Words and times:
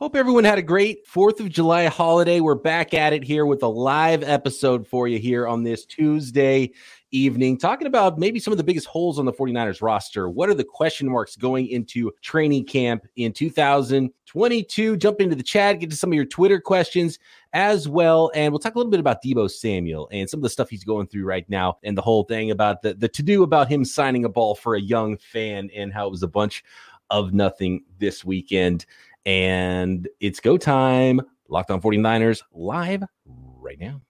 Hope 0.00 0.16
everyone 0.16 0.44
had 0.44 0.56
a 0.56 0.62
great 0.62 1.06
4th 1.06 1.40
of 1.40 1.50
July 1.50 1.84
holiday. 1.84 2.40
We're 2.40 2.54
back 2.54 2.94
at 2.94 3.12
it 3.12 3.22
here 3.22 3.44
with 3.44 3.62
a 3.62 3.68
live 3.68 4.22
episode 4.22 4.88
for 4.88 5.06
you 5.06 5.18
here 5.18 5.46
on 5.46 5.62
this 5.62 5.84
Tuesday 5.84 6.72
evening, 7.10 7.58
talking 7.58 7.86
about 7.86 8.18
maybe 8.18 8.40
some 8.40 8.50
of 8.50 8.56
the 8.56 8.64
biggest 8.64 8.86
holes 8.86 9.18
on 9.18 9.26
the 9.26 9.32
49ers 9.34 9.82
roster. 9.82 10.30
What 10.30 10.48
are 10.48 10.54
the 10.54 10.64
question 10.64 11.06
marks 11.06 11.36
going 11.36 11.68
into 11.68 12.12
training 12.22 12.64
camp 12.64 13.06
in 13.16 13.34
2022? 13.34 14.96
Jump 14.96 15.20
into 15.20 15.36
the 15.36 15.42
chat, 15.42 15.80
get 15.80 15.90
to 15.90 15.96
some 15.96 16.08
of 16.08 16.14
your 16.14 16.24
Twitter 16.24 16.62
questions 16.62 17.18
as 17.52 17.86
well. 17.86 18.30
And 18.34 18.54
we'll 18.54 18.58
talk 18.58 18.76
a 18.76 18.78
little 18.78 18.90
bit 18.90 19.00
about 19.00 19.22
Deebo 19.22 19.50
Samuel 19.50 20.08
and 20.10 20.30
some 20.30 20.38
of 20.38 20.42
the 20.44 20.48
stuff 20.48 20.70
he's 20.70 20.82
going 20.82 21.08
through 21.08 21.26
right 21.26 21.46
now 21.50 21.76
and 21.82 21.94
the 21.94 22.00
whole 22.00 22.24
thing 22.24 22.50
about 22.52 22.80
the, 22.80 22.94
the 22.94 23.08
to 23.08 23.22
do 23.22 23.42
about 23.42 23.68
him 23.68 23.84
signing 23.84 24.24
a 24.24 24.30
ball 24.30 24.54
for 24.54 24.76
a 24.76 24.80
young 24.80 25.18
fan 25.18 25.68
and 25.76 25.92
how 25.92 26.06
it 26.06 26.10
was 26.10 26.22
a 26.22 26.28
bunch 26.28 26.64
of 27.10 27.34
nothing 27.34 27.84
this 27.98 28.24
weekend. 28.24 28.86
And 29.30 30.08
it's 30.18 30.40
go 30.40 30.56
time. 30.56 31.20
Locked 31.48 31.70
on 31.70 31.80
49ers 31.80 32.42
live 32.52 33.04
right 33.24 33.78
now. 33.78 34.00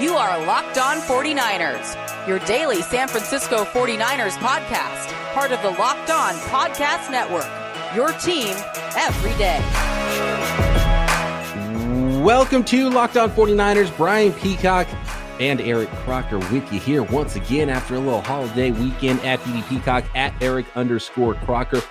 You 0.00 0.14
are 0.14 0.46
Locked 0.46 0.78
On 0.78 0.96
49ers, 0.96 2.26
your 2.26 2.38
daily 2.40 2.80
San 2.80 3.08
Francisco 3.08 3.64
49ers 3.64 4.38
podcast, 4.38 5.12
part 5.34 5.52
of 5.52 5.60
the 5.60 5.68
Locked 5.68 6.08
On 6.08 6.32
Podcast 6.48 7.10
Network. 7.10 7.44
Your 7.94 8.12
team 8.20 8.56
every 8.96 9.36
day. 9.36 9.60
Welcome 12.22 12.64
to 12.64 12.88
Locked 12.88 13.18
On 13.18 13.30
49ers. 13.30 13.94
Brian 13.98 14.32
Peacock 14.32 14.88
and 15.40 15.60
Eric 15.60 15.90
Crocker 15.90 16.38
with 16.38 16.72
you 16.72 16.80
here 16.80 17.02
once 17.02 17.36
again 17.36 17.68
after 17.68 17.96
a 17.96 17.98
little 17.98 18.22
holiday 18.22 18.70
weekend 18.70 19.20
at 19.20 19.40
BB 19.40 19.68
Peacock 19.68 20.06
at 20.14 20.32
Eric 20.42 20.64
underscore 20.74 21.34
Crocker. 21.34 21.82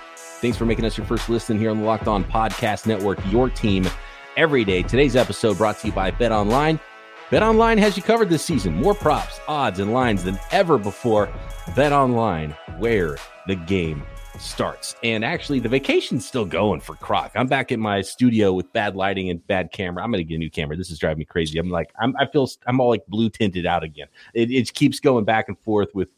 Thanks 0.41 0.57
for 0.57 0.65
making 0.65 0.83
us 0.83 0.97
your 0.97 1.07
first 1.07 1.29
listen 1.29 1.57
here 1.57 1.71
on 1.71 1.79
the 1.79 1.85
Locked 1.85 2.09
On 2.09 2.23
Podcast 2.23 2.85
Network, 2.85 3.19
your 3.31 3.49
team 3.49 3.87
every 4.35 4.65
day. 4.65 4.83
Today's 4.83 5.15
episode 5.15 5.57
brought 5.57 5.79
to 5.79 5.87
you 5.87 5.93
by 5.93 6.11
Bet 6.11 6.33
Online. 6.33 6.77
Bet 7.31 7.41
Online 7.41 7.77
has 7.77 7.95
you 7.95 8.03
covered 8.03 8.29
this 8.29 8.43
season. 8.43 8.75
More 8.75 8.93
props, 8.93 9.39
odds, 9.47 9.79
and 9.79 9.93
lines 9.93 10.25
than 10.25 10.37
ever 10.51 10.77
before. 10.77 11.29
Bet 11.73 11.93
Online, 11.93 12.51
where 12.79 13.17
the 13.47 13.55
game 13.55 14.03
starts. 14.37 14.97
And 15.03 15.23
actually, 15.23 15.61
the 15.61 15.69
vacation's 15.69 16.25
still 16.25 16.45
going 16.45 16.81
for 16.81 16.95
Croc. 16.95 17.31
I'm 17.35 17.47
back 17.47 17.71
in 17.71 17.79
my 17.79 18.01
studio 18.01 18.51
with 18.51 18.71
bad 18.73 18.97
lighting 18.97 19.29
and 19.29 19.45
bad 19.47 19.71
camera. 19.71 20.03
I'm 20.03 20.11
going 20.11 20.19
to 20.19 20.27
get 20.27 20.35
a 20.35 20.39
new 20.39 20.51
camera. 20.51 20.75
This 20.75 20.91
is 20.91 20.99
driving 20.99 21.19
me 21.19 21.25
crazy. 21.25 21.57
I'm 21.59 21.69
like, 21.69 21.93
I'm, 21.97 22.13
I 22.19 22.25
feel, 22.27 22.49
I'm 22.67 22.81
all 22.81 22.89
like 22.89 23.07
blue 23.07 23.29
tinted 23.29 23.65
out 23.65 23.83
again. 23.83 24.07
It, 24.33 24.51
it 24.51 24.73
keeps 24.73 24.99
going 24.99 25.23
back 25.23 25.47
and 25.47 25.57
forth 25.59 25.95
with 25.95 26.09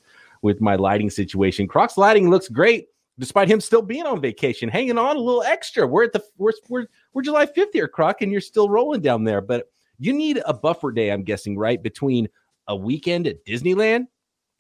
with 0.42 0.60
my 0.60 0.76
lighting 0.76 1.10
situation. 1.10 1.68
Croc's 1.68 1.98
lighting 1.98 2.30
looks 2.30 2.48
great 2.48 2.90
despite 3.20 3.50
him 3.50 3.62
still 3.62 3.82
being 3.82 4.06
on 4.06 4.22
vacation, 4.22 4.70
hanging 4.70 4.98
on 4.98 5.16
a 5.16 5.20
little 5.20 5.44
extra. 5.44 5.88
We're 5.88 6.06
at 6.06 6.14
the 6.14 6.24
we're 6.38 6.52
we're, 6.70 6.88
we're 7.14 7.24
July 7.24 7.46
5th 7.46 7.74
here, 7.74 7.88
Croc, 7.88 8.22
and 8.22 8.32
you're 8.32 8.42
still 8.42 8.70
rolling 8.70 9.02
down 9.02 9.24
there. 9.24 9.42
But 9.42 9.72
you 10.00 10.14
need 10.14 10.42
a 10.46 10.54
buffer 10.54 10.92
day, 10.92 11.12
I'm 11.12 11.24
guessing, 11.24 11.58
right? 11.58 11.82
Between 11.82 12.28
a 12.68 12.76
weekend 12.76 13.28
at 13.28 13.46
Disneyland 13.46 14.08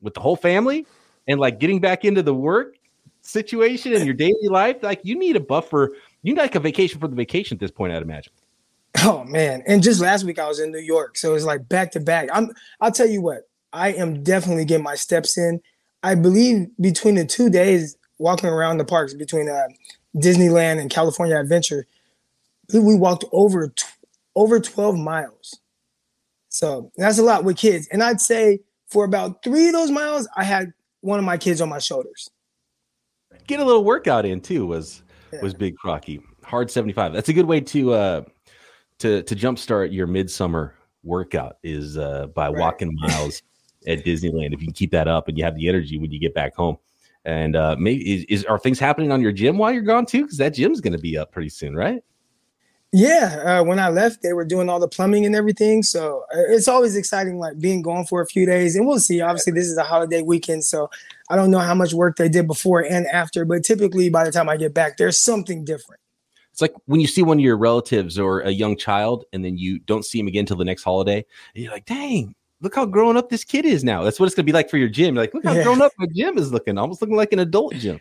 with 0.02 0.13
the 0.13 0.19
whole 0.19 0.35
family 0.35 0.85
and 1.28 1.39
like 1.39 1.59
getting 1.59 1.80
back 1.80 2.05
into 2.05 2.23
the 2.23 2.33
work 2.33 2.75
situation 3.22 3.94
and 3.94 4.05
your 4.05 4.13
daily 4.13 4.47
life. 4.50 4.78
Like 4.81 5.02
you 5.03 5.17
need 5.17 5.35
a 5.35 5.41
buffer. 5.41 5.94
You 6.23 6.33
need 6.33 6.39
like 6.39 6.55
a 6.55 6.59
vacation 6.59 7.00
for 7.00 7.08
the 7.08 7.16
vacation 7.16 7.55
at 7.55 7.59
this 7.59 7.72
point, 7.72 7.94
I'd 7.94 8.02
imagine. 8.02 8.33
Oh 9.03 9.23
man. 9.25 9.63
And 9.67 9.83
just 9.83 10.02
last 10.02 10.23
week 10.23 10.39
I 10.39 10.47
was 10.47 10.59
in 10.59 10.72
New 10.72 10.80
York. 10.80 11.17
So 11.17 11.35
it's 11.35 11.45
like 11.45 11.67
back 11.67 11.91
to 11.91 12.00
back. 12.00 12.30
I'm 12.33 12.52
I'll 12.80 12.91
tell 12.91 13.08
you 13.08 13.22
what, 13.22 13.41
I 13.73 13.89
am 13.89 14.23
definitely 14.23 14.66
getting 14.66 14.83
my 14.83 14.95
steps 14.95 15.38
in. 15.38 15.61
I 16.03 16.16
believe 16.16 16.67
between 16.80 17.16
the 17.16 17.25
two 17.25 17.50
days 17.50 17.97
walking 18.19 18.49
around 18.49 18.77
the 18.77 18.85
parks 18.85 19.13
between 19.13 19.49
uh, 19.49 19.67
Disneyland 20.15 20.79
and 20.79 20.89
California 20.89 21.39
Adventure, 21.39 21.87
we 22.73 22.95
walked 22.95 23.25
over 23.31 23.69
t- 23.69 23.85
over 24.35 24.59
12 24.59 24.97
miles. 24.97 25.59
So 26.49 26.91
that's 26.95 27.17
a 27.17 27.23
lot 27.23 27.43
with 27.43 27.57
kids. 27.57 27.88
And 27.91 28.03
I'd 28.03 28.21
say 28.21 28.59
for 28.88 29.03
about 29.06 29.44
three 29.44 29.67
of 29.67 29.73
those 29.73 29.91
miles, 29.91 30.27
I 30.35 30.44
had 30.44 30.73
one 31.01 31.19
of 31.19 31.25
my 31.25 31.38
kids 31.38 31.61
on 31.61 31.69
my 31.69 31.79
shoulders. 31.79 32.29
Get 33.47 33.59
a 33.59 33.66
little 33.66 33.83
workout 33.83 34.25
in 34.25 34.41
too 34.41 34.66
was 34.66 35.03
yeah. 35.31 35.41
was 35.41 35.53
Big 35.53 35.75
Crocky. 35.77 36.22
Hard 36.44 36.72
75. 36.72 37.13
That's 37.13 37.29
a 37.29 37.33
good 37.33 37.45
way 37.45 37.61
to 37.61 37.94
uh 37.94 38.23
to 39.00 39.23
to 39.23 39.35
jumpstart 39.35 39.94
your 39.94 40.07
midsummer 40.07 40.75
workout 41.03 41.57
is 41.63 41.97
uh 41.97 42.27
by 42.27 42.47
right. 42.47 42.57
walking 42.57 42.95
miles 42.95 43.41
at 43.88 44.03
Disneyland. 44.03 44.53
If 44.53 44.61
you 44.61 44.67
can 44.67 44.73
keep 44.73 44.91
that 44.91 45.07
up 45.07 45.27
and 45.27 45.38
you 45.38 45.44
have 45.44 45.56
the 45.56 45.69
energy 45.69 45.97
when 45.97 46.11
you 46.11 46.19
get 46.19 46.33
back 46.33 46.56
home. 46.56 46.77
And 47.27 47.57
uh, 47.57 47.75
maybe 47.77 48.15
is, 48.15 48.25
is, 48.29 48.45
are 48.45 48.57
things 48.57 48.79
happening 48.79 49.11
on 49.11 49.21
your 49.21 49.33
gym 49.33 49.57
while 49.57 49.73
you're 49.73 49.83
gone 49.83 50.05
too? 50.05 50.23
Because 50.23 50.38
that 50.38 50.53
gym's 50.53 50.79
going 50.79 50.93
to 50.93 50.99
be 50.99 51.17
up 51.17 51.33
pretty 51.33 51.49
soon, 51.49 51.75
right? 51.75 52.01
Yeah, 52.93 53.59
uh, 53.59 53.63
when 53.65 53.79
I 53.79 53.89
left, 53.89 54.21
they 54.23 54.31
were 54.31 54.45
doing 54.45 54.69
all 54.69 54.79
the 54.79 54.88
plumbing 54.88 55.25
and 55.25 55.35
everything. 55.35 55.83
So 55.83 56.23
uh, 56.33 56.47
it's 56.47 56.69
always 56.69 56.95
exciting, 56.95 57.38
like 57.38 57.59
being 57.59 57.81
gone 57.81 58.05
for 58.05 58.21
a 58.21 58.25
few 58.25 58.45
days. 58.45 58.77
And 58.77 58.88
we'll 58.88 59.01
see. 59.01 59.19
Obviously, 59.19 59.51
this 59.51 59.67
is 59.67 59.75
a 59.75 59.83
holiday 59.83 60.21
weekend, 60.21 60.63
so 60.63 60.89
I 61.29 61.35
don't 61.35 61.51
know 61.51 61.59
how 61.59 61.75
much 61.75 61.93
work 61.93 62.15
they 62.15 62.29
did 62.29 62.47
before 62.47 62.79
and 62.79 63.05
after. 63.07 63.44
But 63.44 63.65
typically, 63.65 64.09
by 64.09 64.23
the 64.23 64.31
time 64.31 64.47
I 64.47 64.55
get 64.55 64.73
back, 64.73 64.95
there's 64.95 65.17
something 65.17 65.65
different. 65.65 65.99
It's 66.53 66.61
like 66.61 66.73
when 66.85 67.01
you 67.01 67.07
see 67.07 67.23
one 67.23 67.39
of 67.39 67.44
your 67.44 67.57
relatives 67.57 68.17
or 68.17 68.39
a 68.39 68.51
young 68.51 68.77
child, 68.77 69.25
and 69.33 69.44
then 69.44 69.57
you 69.57 69.79
don't 69.79 70.05
see 70.05 70.17
him 70.17 70.27
again 70.27 70.45
till 70.45 70.57
the 70.57 70.65
next 70.65 70.83
holiday. 70.83 71.25
And 71.53 71.63
you're 71.65 71.73
like, 71.73 71.85
"Dang, 71.85 72.35
look 72.62 72.75
how 72.75 72.85
grown 72.85 73.18
up 73.18 73.29
this 73.29 73.44
kid 73.44 73.66
is 73.66 73.84
now. 73.84 74.03
That's 74.03 74.19
what 74.19 74.25
it's 74.25 74.35
gonna 74.35 74.45
be 74.45 74.51
like 74.51 74.69
for 74.69 74.78
your 74.78 74.90
gym. 74.90 75.16
You're 75.16 75.23
like, 75.23 75.34
look 75.34 75.45
how 75.45 75.53
yeah. 75.53 75.63
grown 75.63 75.81
up 75.81 75.91
my 75.97 76.07
gym 76.13 76.38
is 76.38 76.51
looking, 76.51 76.78
almost 76.78 77.01
looking 77.01 77.16
like 77.16 77.34
an 77.34 77.40
adult 77.40 77.75
gym. 77.75 78.00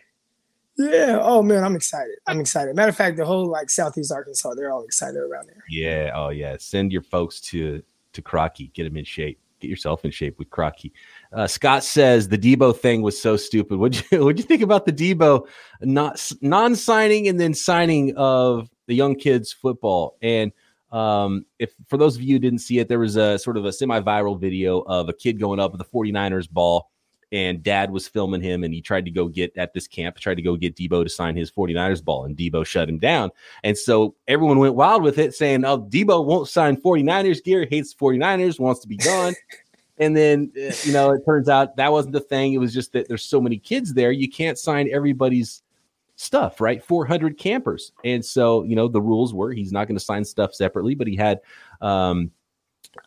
Yeah. 0.77 1.19
Oh 1.21 1.41
man, 1.41 1.63
I'm 1.63 1.75
excited. 1.75 2.15
I'm 2.27 2.39
excited. 2.39 2.75
Matter 2.75 2.89
of 2.89 2.95
fact, 2.95 3.17
the 3.17 3.25
whole 3.25 3.47
like 3.47 3.69
Southeast 3.69 4.11
Arkansas, 4.11 4.53
they're 4.53 4.71
all 4.71 4.83
excited 4.83 5.17
around 5.17 5.47
there. 5.47 5.63
Yeah. 5.69 6.11
Oh 6.13 6.29
yeah. 6.29 6.55
Send 6.59 6.91
your 6.91 7.01
folks 7.01 7.41
to 7.41 7.81
to 8.13 8.21
Crocky. 8.21 8.71
Get 8.73 8.83
them 8.83 8.97
in 8.97 9.05
shape. 9.05 9.39
Get 9.59 9.69
yourself 9.69 10.05
in 10.05 10.11
shape 10.11 10.37
with 10.37 10.51
Crocky. 10.51 10.93
Uh, 11.33 11.47
Scott 11.47 11.83
says 11.83 12.27
the 12.27 12.37
Deebo 12.37 12.77
thing 12.77 13.01
was 13.01 13.19
so 13.19 13.35
stupid. 13.37 13.79
What'd 13.79 14.03
you 14.11 14.19
What'd 14.23 14.37
you 14.37 14.45
think 14.45 14.61
about 14.61 14.85
the 14.85 14.93
Deebo 14.93 15.47
not 15.81 16.31
non 16.41 16.75
signing 16.75 17.27
and 17.27 17.39
then 17.39 17.55
signing 17.55 18.15
of 18.15 18.69
the 18.85 18.93
young 18.93 19.15
kids 19.15 19.51
football 19.51 20.15
and 20.21 20.51
um, 20.91 21.45
if 21.59 21.73
for 21.87 21.97
those 21.97 22.15
of 22.15 22.21
you 22.21 22.35
who 22.35 22.39
didn't 22.39 22.59
see 22.59 22.79
it, 22.79 22.87
there 22.87 22.99
was 22.99 23.15
a 23.15 23.37
sort 23.37 23.57
of 23.57 23.65
a 23.65 23.73
semi-viral 23.73 24.39
video 24.39 24.79
of 24.81 25.09
a 25.09 25.13
kid 25.13 25.39
going 25.39 25.59
up 25.59 25.71
with 25.71 25.79
the 25.79 25.85
49ers 25.85 26.49
ball 26.49 26.89
and 27.31 27.61
dad 27.61 27.91
was 27.91 28.07
filming 28.07 28.41
him 28.41 28.63
and 28.63 28.73
he 28.73 28.81
tried 28.81 29.05
to 29.05 29.11
go 29.11 29.27
get 29.27 29.55
at 29.57 29.73
this 29.73 29.87
camp, 29.87 30.17
tried 30.17 30.35
to 30.35 30.41
go 30.41 30.55
get 30.55 30.75
Deebo 30.75 31.03
to 31.03 31.09
sign 31.09 31.35
his 31.35 31.51
49ers 31.51 32.03
ball 32.03 32.23
and 32.23 32.37
Deebo 32.37 32.65
shut 32.65 32.87
him 32.87 32.99
down. 32.99 33.31
And 33.63 33.77
so 33.77 34.15
everyone 34.27 34.59
went 34.59 34.75
wild 34.75 35.03
with 35.03 35.17
it 35.17 35.35
saying, 35.35 35.65
"Oh, 35.65 35.81
Deebo 35.81 36.25
won't 36.25 36.47
sign 36.47 36.77
49ers 36.77 37.43
gear, 37.43 37.67
hates 37.69 37.93
49ers, 37.93 38.59
wants 38.59 38.81
to 38.81 38.87
be 38.87 38.97
gone." 38.97 39.33
and 39.97 40.15
then 40.15 40.51
uh, 40.55 40.73
you 40.83 40.93
know, 40.93 41.11
it 41.11 41.21
turns 41.25 41.49
out 41.49 41.75
that 41.75 41.91
wasn't 41.91 42.13
the 42.13 42.21
thing. 42.21 42.53
It 42.53 42.59
was 42.59 42.73
just 42.73 42.93
that 42.93 43.07
there's 43.09 43.25
so 43.25 43.41
many 43.41 43.57
kids 43.57 43.93
there, 43.93 44.11
you 44.11 44.29
can't 44.29 44.57
sign 44.57 44.89
everybody's 44.91 45.63
stuff, 46.17 46.59
right? 46.59 46.83
400 46.83 47.37
campers. 47.37 47.93
And 48.03 48.25
so, 48.25 48.63
you 48.63 48.75
know, 48.75 48.89
the 48.89 49.01
rules 49.01 49.33
were 49.33 49.53
he's 49.53 49.71
not 49.71 49.87
going 49.87 49.97
to 49.97 50.03
sign 50.03 50.25
stuff 50.25 50.53
separately, 50.53 50.95
but 50.95 51.07
he 51.07 51.15
had 51.15 51.39
um, 51.79 52.31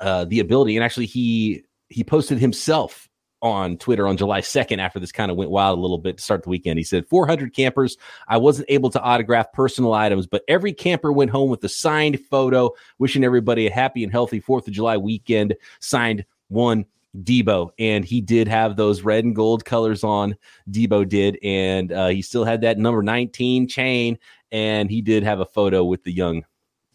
uh, 0.00 0.24
the 0.24 0.40
ability. 0.40 0.76
And 0.76 0.84
actually, 0.84 1.06
he 1.06 1.64
he 1.88 2.02
posted 2.02 2.38
himself 2.38 3.08
on 3.42 3.76
Twitter 3.78 4.06
on 4.06 4.16
July 4.16 4.40
2nd 4.42 4.78
after 4.78 5.00
this 5.00 5.12
kind 5.12 5.30
of 5.30 5.36
went 5.36 5.50
wild 5.50 5.78
a 5.78 5.82
little 5.82 5.98
bit 5.98 6.18
to 6.18 6.22
start 6.22 6.42
the 6.42 6.50
weekend. 6.50 6.78
He 6.78 6.84
said, 6.84 7.06
400 7.06 7.54
campers. 7.54 7.96
I 8.28 8.36
wasn't 8.36 8.70
able 8.70 8.90
to 8.90 9.00
autograph 9.00 9.50
personal 9.52 9.94
items, 9.94 10.26
but 10.26 10.42
every 10.46 10.74
camper 10.74 11.10
went 11.10 11.30
home 11.30 11.48
with 11.48 11.64
a 11.64 11.68
signed 11.68 12.20
photo, 12.30 12.70
wishing 12.98 13.24
everybody 13.24 13.66
a 13.66 13.72
happy 13.72 14.04
and 14.04 14.12
healthy 14.12 14.42
4th 14.42 14.66
of 14.68 14.74
July 14.74 14.98
weekend. 14.98 15.56
Signed 15.80 16.26
one 16.48 16.84
Deebo, 17.18 17.70
and 17.78 18.04
he 18.04 18.20
did 18.20 18.46
have 18.48 18.76
those 18.76 19.02
red 19.02 19.24
and 19.24 19.34
gold 19.34 19.64
colors 19.64 20.04
on. 20.04 20.36
Deebo 20.70 21.08
did, 21.08 21.38
and 21.42 21.92
uh, 21.92 22.08
he 22.08 22.22
still 22.22 22.44
had 22.44 22.60
that 22.62 22.78
number 22.78 23.02
19 23.02 23.68
chain, 23.68 24.18
and 24.52 24.90
he 24.90 25.00
did 25.00 25.22
have 25.22 25.40
a 25.40 25.46
photo 25.46 25.84
with 25.84 26.04
the 26.04 26.12
young, 26.12 26.44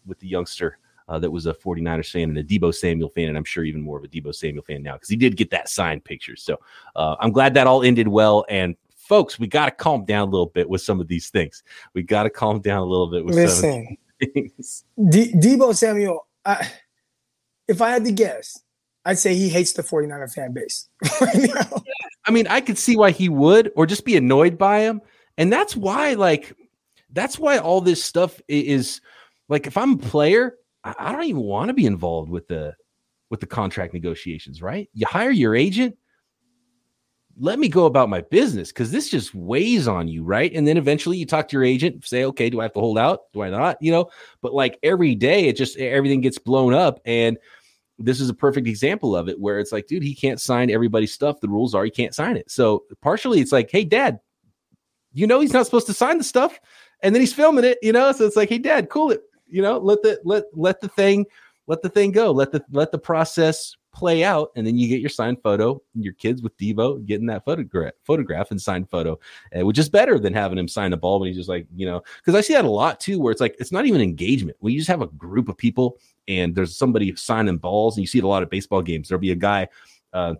with 0.06 0.18
the 0.18 0.28
youngster 0.28 0.78
uh, 1.08 1.18
that 1.18 1.30
was 1.30 1.46
a 1.46 1.54
49ers 1.54 2.10
fan 2.10 2.30
and 2.30 2.38
a 2.38 2.44
Deebo 2.44 2.74
Samuel 2.74 3.08
fan, 3.10 3.28
and 3.28 3.36
I'm 3.36 3.44
sure 3.44 3.64
even 3.64 3.80
more 3.80 3.98
of 3.98 4.04
a 4.04 4.08
Deebo 4.08 4.34
Samuel 4.34 4.64
fan 4.64 4.82
now 4.82 4.94
because 4.94 5.08
he 5.08 5.16
did 5.16 5.36
get 5.36 5.50
that 5.50 5.68
signed 5.68 6.04
picture. 6.04 6.36
So 6.36 6.58
uh, 6.96 7.16
I'm 7.20 7.30
glad 7.30 7.54
that 7.54 7.66
all 7.66 7.82
ended 7.82 8.08
well. 8.08 8.44
And 8.48 8.76
folks, 8.96 9.38
we 9.38 9.46
got 9.46 9.66
to 9.66 9.70
calm 9.70 10.04
down 10.04 10.28
a 10.28 10.30
little 10.30 10.46
bit 10.46 10.68
with 10.68 10.80
some 10.80 11.00
of 11.00 11.08
these 11.08 11.30
things. 11.30 11.62
We 11.94 12.02
got 12.02 12.24
to 12.24 12.30
calm 12.30 12.60
down 12.60 12.78
a 12.78 12.84
little 12.84 13.10
bit 13.10 13.24
with 13.24 13.36
Listen, 13.36 13.60
some 13.60 13.80
of 13.80 13.86
these 14.18 14.32
things. 14.32 14.84
De- 15.10 15.32
Deebo 15.32 15.76
Samuel, 15.76 16.26
I, 16.44 16.68
if 17.68 17.80
I 17.80 17.90
had 17.90 18.04
to 18.04 18.12
guess, 18.12 18.62
I'd 19.06 19.18
say 19.18 19.34
he 19.34 19.48
hates 19.48 19.72
the 19.72 19.82
49er 19.82 20.32
fan 20.34 20.52
base 20.52 20.88
right 21.20 21.50
I 22.26 22.32
mean, 22.32 22.48
I 22.48 22.60
could 22.60 22.76
see 22.76 22.96
why 22.96 23.12
he 23.12 23.28
would, 23.28 23.70
or 23.76 23.86
just 23.86 24.04
be 24.04 24.16
annoyed 24.16 24.58
by 24.58 24.80
him. 24.80 25.00
And 25.38 25.52
that's 25.52 25.76
why, 25.76 26.14
like, 26.14 26.52
that's 27.12 27.38
why 27.38 27.58
all 27.58 27.80
this 27.80 28.02
stuff 28.02 28.40
is 28.48 29.00
like, 29.48 29.66
if 29.68 29.76
I'm 29.76 29.92
a 29.92 29.98
player, 29.98 30.56
I 30.82 31.12
don't 31.12 31.24
even 31.24 31.42
want 31.42 31.68
to 31.68 31.74
be 31.74 31.86
involved 31.86 32.30
with 32.30 32.48
the 32.48 32.74
with 33.30 33.40
the 33.40 33.46
contract 33.46 33.92
negotiations, 33.92 34.62
right? 34.62 34.88
You 34.92 35.06
hire 35.06 35.30
your 35.30 35.56
agent, 35.56 35.96
let 37.38 37.58
me 37.58 37.68
go 37.68 37.86
about 37.86 38.08
my 38.08 38.20
business 38.22 38.68
because 38.68 38.92
this 38.92 39.08
just 39.08 39.34
weighs 39.34 39.88
on 39.88 40.06
you, 40.06 40.22
right? 40.22 40.52
And 40.54 40.66
then 40.66 40.76
eventually 40.76 41.18
you 41.18 41.26
talk 41.26 41.48
to 41.48 41.56
your 41.56 41.64
agent, 41.64 42.06
say, 42.06 42.24
okay, 42.24 42.48
do 42.50 42.60
I 42.60 42.64
have 42.64 42.72
to 42.74 42.80
hold 42.80 42.98
out? 42.98 43.20
Do 43.32 43.42
I 43.42 43.50
not? 43.50 43.78
You 43.80 43.92
know, 43.92 44.10
but 44.42 44.54
like 44.54 44.78
every 44.82 45.14
day, 45.14 45.46
it 45.48 45.56
just 45.56 45.76
everything 45.76 46.20
gets 46.20 46.38
blown 46.38 46.72
up. 46.72 47.00
And 47.04 47.36
this 47.98 48.20
is 48.20 48.28
a 48.28 48.34
perfect 48.34 48.66
example 48.66 49.16
of 49.16 49.28
it 49.28 49.40
where 49.40 49.58
it's 49.58 49.72
like, 49.72 49.86
dude, 49.86 50.02
he 50.02 50.14
can't 50.14 50.40
sign 50.40 50.70
everybody's 50.70 51.12
stuff. 51.12 51.40
The 51.40 51.48
rules 51.48 51.74
are 51.74 51.84
he 51.84 51.90
can't 51.90 52.14
sign 52.14 52.36
it. 52.36 52.50
So 52.50 52.84
partially 53.00 53.40
it's 53.40 53.52
like, 53.52 53.70
hey, 53.70 53.84
dad, 53.84 54.20
you 55.12 55.26
know 55.26 55.40
he's 55.40 55.52
not 55.52 55.64
supposed 55.64 55.86
to 55.86 55.94
sign 55.94 56.18
the 56.18 56.24
stuff. 56.24 56.60
And 57.02 57.14
then 57.14 57.20
he's 57.20 57.32
filming 57.32 57.64
it, 57.64 57.78
you 57.82 57.92
know. 57.92 58.12
So 58.12 58.26
it's 58.26 58.36
like, 58.36 58.48
hey, 58.48 58.58
dad, 58.58 58.90
cool 58.90 59.10
it, 59.10 59.22
you 59.46 59.62
know, 59.62 59.78
let 59.78 60.02
the 60.02 60.20
let 60.24 60.44
let 60.52 60.80
the 60.80 60.88
thing 60.88 61.26
let 61.66 61.82
the 61.82 61.88
thing 61.88 62.12
go. 62.12 62.30
Let 62.30 62.52
the 62.52 62.64
let 62.70 62.92
the 62.92 62.98
process 62.98 63.74
play 63.96 64.24
out, 64.24 64.52
and 64.54 64.66
then 64.66 64.76
you 64.76 64.88
get 64.88 65.00
your 65.00 65.08
signed 65.08 65.42
photo. 65.42 65.80
And 65.94 66.04
your 66.04 66.12
kids 66.12 66.42
with 66.42 66.56
Deebo 66.58 67.04
getting 67.06 67.26
that 67.26 67.44
photograph, 67.46 67.94
photograph 68.04 68.50
and 68.50 68.60
signed 68.60 68.90
photo, 68.90 69.18
uh, 69.58 69.64
which 69.64 69.78
is 69.78 69.88
better 69.88 70.18
than 70.18 70.34
having 70.34 70.58
him 70.58 70.68
sign 70.68 70.92
a 70.92 70.96
ball 70.96 71.18
when 71.18 71.28
he's 71.28 71.36
just 71.36 71.48
like 71.48 71.66
you 71.74 71.86
know. 71.86 72.02
Because 72.18 72.34
I 72.34 72.42
see 72.42 72.52
that 72.52 72.66
a 72.66 72.70
lot 72.70 73.00
too, 73.00 73.18
where 73.18 73.32
it's 73.32 73.40
like 73.40 73.56
it's 73.58 73.72
not 73.72 73.86
even 73.86 74.02
engagement. 74.02 74.58
You 74.60 74.76
just 74.76 74.90
have 74.90 75.02
a 75.02 75.06
group 75.06 75.48
of 75.48 75.56
people 75.56 75.98
and 76.28 76.54
there's 76.54 76.76
somebody 76.76 77.14
signing 77.16 77.56
balls, 77.56 77.96
and 77.96 78.02
you 78.02 78.06
see 78.06 78.18
it 78.18 78.24
a 78.24 78.28
lot 78.28 78.42
of 78.42 78.50
baseball 78.50 78.82
games. 78.82 79.08
There'll 79.08 79.20
be 79.20 79.32
a 79.32 79.36
guy. 79.36 79.68
Uh, 80.12 80.34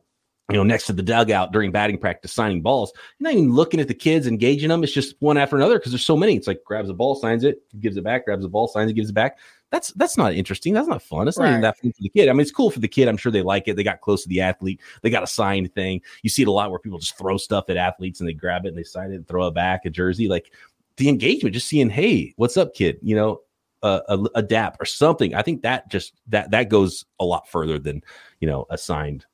you 0.48 0.56
know, 0.56 0.62
next 0.62 0.86
to 0.86 0.92
the 0.92 1.02
dugout 1.02 1.50
during 1.50 1.72
batting 1.72 1.98
practice, 1.98 2.32
signing 2.32 2.62
balls. 2.62 2.92
You're 3.18 3.30
not 3.30 3.36
even 3.36 3.52
looking 3.52 3.80
at 3.80 3.88
the 3.88 3.94
kids, 3.94 4.28
engaging 4.28 4.68
them. 4.68 4.84
It's 4.84 4.92
just 4.92 5.16
one 5.18 5.36
after 5.36 5.56
another 5.56 5.76
because 5.76 5.90
there's 5.90 6.06
so 6.06 6.16
many. 6.16 6.36
It's 6.36 6.46
like 6.46 6.62
grabs 6.64 6.88
a 6.88 6.94
ball, 6.94 7.16
signs 7.16 7.42
it, 7.42 7.62
gives 7.80 7.96
it 7.96 8.04
back, 8.04 8.26
grabs 8.26 8.44
a 8.44 8.48
ball, 8.48 8.68
signs 8.68 8.88
it, 8.88 8.94
gives 8.94 9.10
it 9.10 9.14
back 9.14 9.38
that's 9.76 9.92
that's 9.92 10.16
not 10.16 10.32
interesting. 10.32 10.72
That's 10.72 10.88
not 10.88 11.02
fun. 11.02 11.26
That's 11.26 11.36
not 11.36 11.44
right. 11.44 11.50
even 11.50 11.60
that 11.60 11.78
fun 11.78 11.92
for 11.92 12.02
the 12.02 12.08
kid. 12.08 12.28
I 12.28 12.32
mean, 12.32 12.40
it's 12.40 12.50
cool 12.50 12.70
for 12.70 12.80
the 12.80 12.88
kid. 12.88 13.08
I'm 13.08 13.18
sure 13.18 13.30
they 13.30 13.42
like 13.42 13.68
it. 13.68 13.76
They 13.76 13.82
got 13.82 14.00
close 14.00 14.22
to 14.22 14.28
the 14.28 14.40
athlete. 14.40 14.80
They 15.02 15.10
got 15.10 15.22
a 15.22 15.26
signed 15.26 15.74
thing. 15.74 16.00
You 16.22 16.30
see 16.30 16.42
it 16.42 16.48
a 16.48 16.52
lot 16.52 16.70
where 16.70 16.80
people 16.80 16.98
just 16.98 17.18
throw 17.18 17.36
stuff 17.36 17.68
at 17.68 17.76
athletes 17.76 18.20
and 18.20 18.28
they 18.28 18.32
grab 18.32 18.64
it 18.64 18.68
and 18.68 18.78
they 18.78 18.82
sign 18.82 19.12
it 19.12 19.16
and 19.16 19.28
throw 19.28 19.46
it 19.46 19.54
back 19.54 19.84
a 19.84 19.90
jersey. 19.90 20.28
Like 20.28 20.50
the 20.96 21.10
engagement, 21.10 21.54
just 21.54 21.68
seeing, 21.68 21.90
hey, 21.90 22.32
what's 22.36 22.56
up, 22.56 22.74
kid? 22.74 22.98
You 23.02 23.16
know, 23.16 23.40
uh, 23.82 24.00
a, 24.08 24.38
a 24.38 24.42
dap 24.42 24.78
or 24.80 24.86
something. 24.86 25.34
I 25.34 25.42
think 25.42 25.60
that 25.62 25.90
just 25.90 26.14
that 26.28 26.50
that 26.52 26.70
goes 26.70 27.04
a 27.20 27.24
lot 27.26 27.46
further 27.46 27.78
than 27.78 28.02
you 28.40 28.48
know 28.48 28.66
a 28.70 28.78
signed 28.78 29.26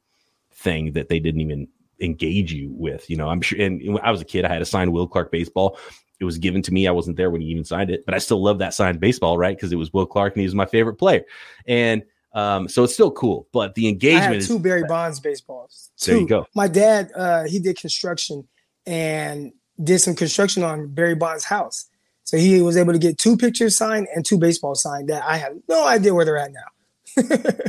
thing 0.53 0.93
that 0.95 1.09
they 1.09 1.21
didn't 1.21 1.41
even 1.41 1.69
engage 2.01 2.53
you 2.53 2.73
with. 2.73 3.09
You 3.09 3.17
know, 3.17 3.29
I'm 3.29 3.41
sure. 3.41 3.61
And 3.61 3.81
when 3.95 4.03
I 4.03 4.11
was 4.11 4.21
a 4.21 4.25
kid, 4.25 4.45
I 4.45 4.53
had 4.53 4.61
a 4.61 4.67
signed 4.67 4.93
Will 4.93 5.07
Clark 5.07 5.31
baseball 5.31 5.79
it 6.23 6.25
was 6.25 6.39
given 6.39 6.63
to 6.63 6.73
me. 6.73 6.87
I 6.87 6.93
wasn't 6.93 7.17
there 7.17 7.31
when 7.31 7.41
he 7.41 7.49
even 7.49 7.65
signed 7.65 7.91
it, 7.91 8.07
but 8.07 8.15
I 8.15 8.19
still 8.19 8.41
love 8.41 8.59
that 8.61 8.73
signed 8.75 9.01
baseball, 9.01 9.37
right? 9.37 9.57
Because 9.57 9.73
it 9.73 9.77
was 9.77 9.93
Will 9.93 10.07
Clark 10.07 10.35
and 10.35 10.41
he 10.41 10.47
was 10.47 10.55
my 10.55 10.67
favorite 10.67 10.95
player. 10.95 11.25
And 11.67 12.05
um, 12.33 12.69
so 12.69 12.85
it's 12.85 12.95
still 12.95 13.11
cool. 13.11 13.49
But 13.53 13.75
the 13.75 13.89
engagement 13.89 14.47
two 14.47 14.61
Barry 14.61 14.85
Bonds 14.85 15.19
baseballs. 15.19 15.91
Two. 15.99 16.13
There 16.13 16.21
you 16.21 16.29
go. 16.29 16.47
My 16.55 16.69
dad, 16.69 17.11
uh, 17.17 17.45
he 17.45 17.59
did 17.59 17.77
construction 17.77 18.47
and 18.87 19.53
did 19.83 19.99
some 19.99 20.15
construction 20.15 20.63
on 20.63 20.87
Barry 20.95 21.17
Bonds' 21.17 21.45
house. 21.45 21.87
So 22.23 22.37
he 22.37 22.63
was 22.63 22.77
able 22.77 22.93
to 22.93 23.01
get 23.01 23.19
two 23.19 23.37
pictures 23.37 23.77
signed 23.77 24.07
and 24.15 24.25
two 24.25 24.39
baseballs 24.39 24.81
signed 24.81 25.09
that 25.09 25.25
I 25.25 25.39
have 25.39 25.55
no 25.69 25.85
idea 25.87 26.15
where 26.15 26.25
they're 26.25 26.39
at 26.39 26.53
now. 26.53 27.23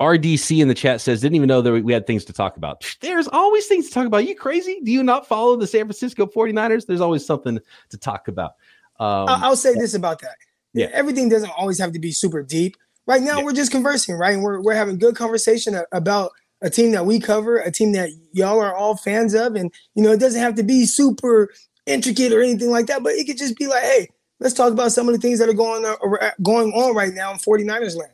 RDC 0.00 0.60
in 0.60 0.68
the 0.68 0.74
chat 0.74 1.00
says, 1.00 1.20
didn't 1.20 1.36
even 1.36 1.48
know 1.48 1.62
that 1.62 1.72
we 1.84 1.92
had 1.92 2.06
things 2.06 2.24
to 2.26 2.32
talk 2.32 2.56
about. 2.56 2.84
There's 3.00 3.28
always 3.28 3.66
things 3.66 3.88
to 3.88 3.94
talk 3.94 4.06
about. 4.06 4.18
Are 4.18 4.22
you 4.22 4.36
crazy? 4.36 4.80
Do 4.84 4.92
you 4.92 5.02
not 5.02 5.26
follow 5.26 5.56
the 5.56 5.66
San 5.66 5.82
Francisco 5.82 6.26
49ers? 6.26 6.86
There's 6.86 7.00
always 7.00 7.24
something 7.24 7.58
to 7.90 7.98
talk 7.98 8.28
about. 8.28 8.52
Um, 8.98 9.26
I'll 9.28 9.56
say 9.56 9.74
this 9.74 9.94
about 9.94 10.20
that. 10.20 10.36
Yeah. 10.74 10.88
Everything 10.92 11.28
doesn't 11.28 11.50
always 11.56 11.78
have 11.78 11.92
to 11.92 11.98
be 11.98 12.12
super 12.12 12.42
deep. 12.42 12.76
Right 13.06 13.22
now, 13.22 13.38
yeah. 13.38 13.44
we're 13.44 13.52
just 13.52 13.70
conversing, 13.70 14.16
right? 14.16 14.34
And 14.34 14.42
we're, 14.42 14.60
we're 14.60 14.74
having 14.74 14.98
good 14.98 15.16
conversation 15.16 15.80
about 15.92 16.32
a 16.60 16.68
team 16.68 16.92
that 16.92 17.06
we 17.06 17.20
cover, 17.20 17.58
a 17.58 17.70
team 17.70 17.92
that 17.92 18.10
y'all 18.32 18.60
are 18.60 18.74
all 18.74 18.96
fans 18.96 19.32
of. 19.34 19.54
And, 19.54 19.72
you 19.94 20.02
know, 20.02 20.12
it 20.12 20.20
doesn't 20.20 20.40
have 20.40 20.56
to 20.56 20.62
be 20.62 20.84
super 20.84 21.50
intricate 21.86 22.32
or 22.32 22.42
anything 22.42 22.70
like 22.70 22.86
that, 22.86 23.02
but 23.02 23.12
it 23.12 23.26
could 23.26 23.38
just 23.38 23.56
be 23.56 23.66
like, 23.66 23.82
hey, 23.82 24.08
let's 24.40 24.54
talk 24.54 24.72
about 24.72 24.92
some 24.92 25.08
of 25.08 25.14
the 25.14 25.20
things 25.20 25.38
that 25.38 25.48
are 25.48 25.54
going 25.54 25.84
on, 25.84 25.96
going 26.42 26.72
on 26.72 26.94
right 26.94 27.14
now 27.14 27.32
in 27.32 27.38
49ers 27.38 27.96
land. 27.96 28.12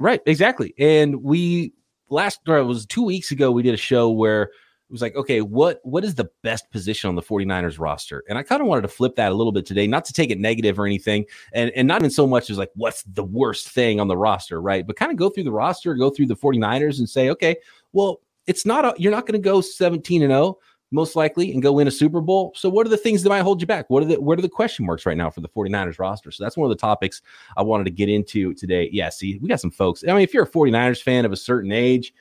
Right, 0.00 0.22
exactly. 0.24 0.74
And 0.78 1.22
we 1.22 1.74
last 2.08 2.40
or 2.48 2.56
it 2.56 2.64
was 2.64 2.86
two 2.86 3.04
weeks 3.04 3.30
ago, 3.30 3.52
we 3.52 3.62
did 3.62 3.74
a 3.74 3.76
show 3.76 4.10
where 4.10 4.44
it 4.44 4.50
was 4.90 5.02
like, 5.02 5.14
okay, 5.14 5.42
what 5.42 5.78
what 5.84 6.04
is 6.04 6.14
the 6.14 6.30
best 6.42 6.70
position 6.70 7.08
on 7.08 7.16
the 7.16 7.22
49ers 7.22 7.78
roster? 7.78 8.24
And 8.26 8.38
I 8.38 8.42
kind 8.42 8.62
of 8.62 8.66
wanted 8.66 8.82
to 8.82 8.88
flip 8.88 9.14
that 9.16 9.30
a 9.30 9.34
little 9.34 9.52
bit 9.52 9.66
today, 9.66 9.86
not 9.86 10.06
to 10.06 10.14
take 10.14 10.30
it 10.30 10.40
negative 10.40 10.80
or 10.80 10.86
anything, 10.86 11.26
and, 11.52 11.70
and 11.76 11.86
not 11.86 12.00
even 12.00 12.10
so 12.10 12.26
much 12.26 12.48
as 12.48 12.56
like 12.56 12.70
what's 12.74 13.02
the 13.02 13.22
worst 13.22 13.68
thing 13.68 14.00
on 14.00 14.08
the 14.08 14.16
roster, 14.16 14.60
right? 14.60 14.86
But 14.86 14.96
kind 14.96 15.12
of 15.12 15.18
go 15.18 15.28
through 15.28 15.44
the 15.44 15.52
roster, 15.52 15.94
go 15.94 16.08
through 16.08 16.26
the 16.26 16.36
49ers 16.36 16.98
and 16.98 17.08
say, 17.08 17.28
okay, 17.28 17.56
well, 17.92 18.22
it's 18.46 18.64
not 18.64 18.86
a, 18.86 18.94
you're 18.96 19.12
not 19.12 19.26
going 19.26 19.40
to 19.40 19.44
go 19.44 19.60
17 19.60 20.22
and 20.22 20.30
0 20.30 20.56
most 20.90 21.14
likely 21.14 21.52
and 21.52 21.62
go 21.62 21.72
win 21.72 21.86
a 21.86 21.90
Super 21.90 22.20
Bowl. 22.20 22.52
So 22.56 22.68
what 22.68 22.86
are 22.86 22.90
the 22.90 22.96
things 22.96 23.22
that 23.22 23.28
might 23.28 23.42
hold 23.42 23.60
you 23.60 23.66
back? 23.66 23.88
What 23.88 24.02
are 24.02 24.06
the 24.06 24.20
what 24.20 24.38
are 24.38 24.42
the 24.42 24.48
question 24.48 24.84
marks 24.84 25.06
right 25.06 25.16
now 25.16 25.30
for 25.30 25.40
the 25.40 25.48
49ers 25.48 25.98
roster? 25.98 26.30
So 26.30 26.42
that's 26.42 26.56
one 26.56 26.70
of 26.70 26.76
the 26.76 26.80
topics 26.80 27.22
I 27.56 27.62
wanted 27.62 27.84
to 27.84 27.90
get 27.90 28.08
into 28.08 28.54
today. 28.54 28.88
Yeah, 28.92 29.08
see, 29.08 29.38
we 29.38 29.48
got 29.48 29.60
some 29.60 29.70
folks. 29.70 30.04
I 30.06 30.12
mean, 30.12 30.22
if 30.22 30.34
you're 30.34 30.44
a 30.44 30.50
49ers 30.50 31.02
fan 31.02 31.24
of 31.24 31.32
a 31.32 31.36
certain 31.36 31.72
age 31.72 32.12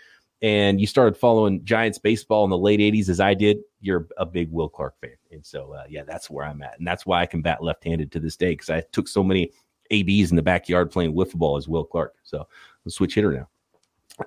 and 0.42 0.80
you 0.80 0.88
started 0.88 1.18
following 1.18 1.64
Giants 1.66 1.98
baseball 1.98 2.44
in 2.44 2.50
the 2.50 2.58
late 2.58 2.80
80s 2.80 3.10
as 3.10 3.20
I 3.20 3.34
did, 3.34 3.60
you're 3.82 4.08
a 4.18 4.26
big 4.26 4.52
Will 4.52 4.70
Clark 4.70 5.00
fan. 5.02 5.16
And 5.32 5.46
so 5.46 5.74
uh, 5.74 5.84
yeah, 5.90 6.04
that's 6.04 6.30
where 6.30 6.46
I'm 6.46 6.62
at. 6.62 6.78
And 6.78 6.88
that's 6.88 7.06
why 7.06 7.22
I 7.22 7.26
can 7.26 7.42
bat 7.42 7.64
left-handed 7.64 8.12
to 8.12 8.20
this 8.20 8.38
day 8.38 8.52
because 8.52 8.70
I 8.70 8.82
took 8.92 9.08
so 9.08 9.24
many 9.24 9.52
ABs 9.92 10.30
in 10.30 10.36
the 10.36 10.44
backyard 10.44 10.92
playing 10.92 11.14
wiffle 11.14 11.36
ball 11.36 11.58
as 11.58 11.68
Will 11.68 11.84
Clark. 11.84 12.16
So 12.24 12.48
let's 12.86 12.96
switch 12.96 13.16
hitter 13.16 13.32
now. 13.32 13.50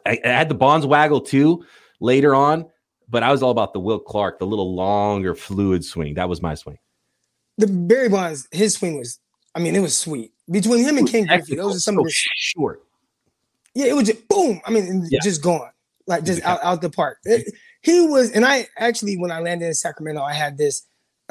I, 0.06 0.18
I 0.24 0.28
had 0.28 0.48
the 0.48 0.54
Bonds 0.54 0.86
waggle 0.86 1.20
too 1.20 1.64
later 2.00 2.34
on 2.34 2.66
but 3.08 3.22
I 3.22 3.30
was 3.30 3.42
all 3.42 3.50
about 3.50 3.72
the 3.72 3.80
Will 3.80 3.98
Clark, 3.98 4.38
the 4.38 4.46
little 4.46 4.74
longer 4.74 5.34
fluid 5.34 5.84
swing. 5.84 6.14
That 6.14 6.28
was 6.28 6.42
my 6.42 6.54
swing. 6.54 6.78
The 7.58 7.66
Barry 7.66 8.08
Bonds, 8.08 8.48
his 8.50 8.74
swing 8.74 8.98
was, 8.98 9.18
I 9.54 9.60
mean, 9.60 9.76
it 9.76 9.80
was 9.80 9.96
sweet. 9.96 10.32
Between 10.50 10.84
him 10.84 10.96
and 10.98 11.08
Ken 11.08 11.26
Griffey, 11.26 11.56
those 11.56 11.76
are 11.76 11.80
some 11.80 11.94
so 11.94 12.00
of 12.00 12.06
the 12.06 12.12
short. 12.12 12.82
Yeah, 13.74 13.86
it 13.86 13.94
was 13.94 14.06
just 14.06 14.26
boom. 14.28 14.60
I 14.66 14.70
mean, 14.70 15.06
yeah. 15.10 15.20
just 15.22 15.42
gone, 15.42 15.70
like 16.06 16.24
just 16.24 16.42
out, 16.42 16.60
out 16.62 16.80
the 16.82 16.90
park. 16.90 17.18
It, 17.24 17.54
he 17.82 18.06
was, 18.06 18.30
and 18.30 18.44
I 18.44 18.68
actually, 18.78 19.16
when 19.16 19.30
I 19.30 19.40
landed 19.40 19.66
in 19.66 19.74
Sacramento, 19.74 20.22
I 20.22 20.34
had 20.34 20.56
this, 20.58 20.82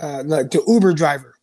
uh, 0.01 0.23
like 0.25 0.51
the 0.51 0.63
Uber 0.67 0.93
driver, 0.93 1.35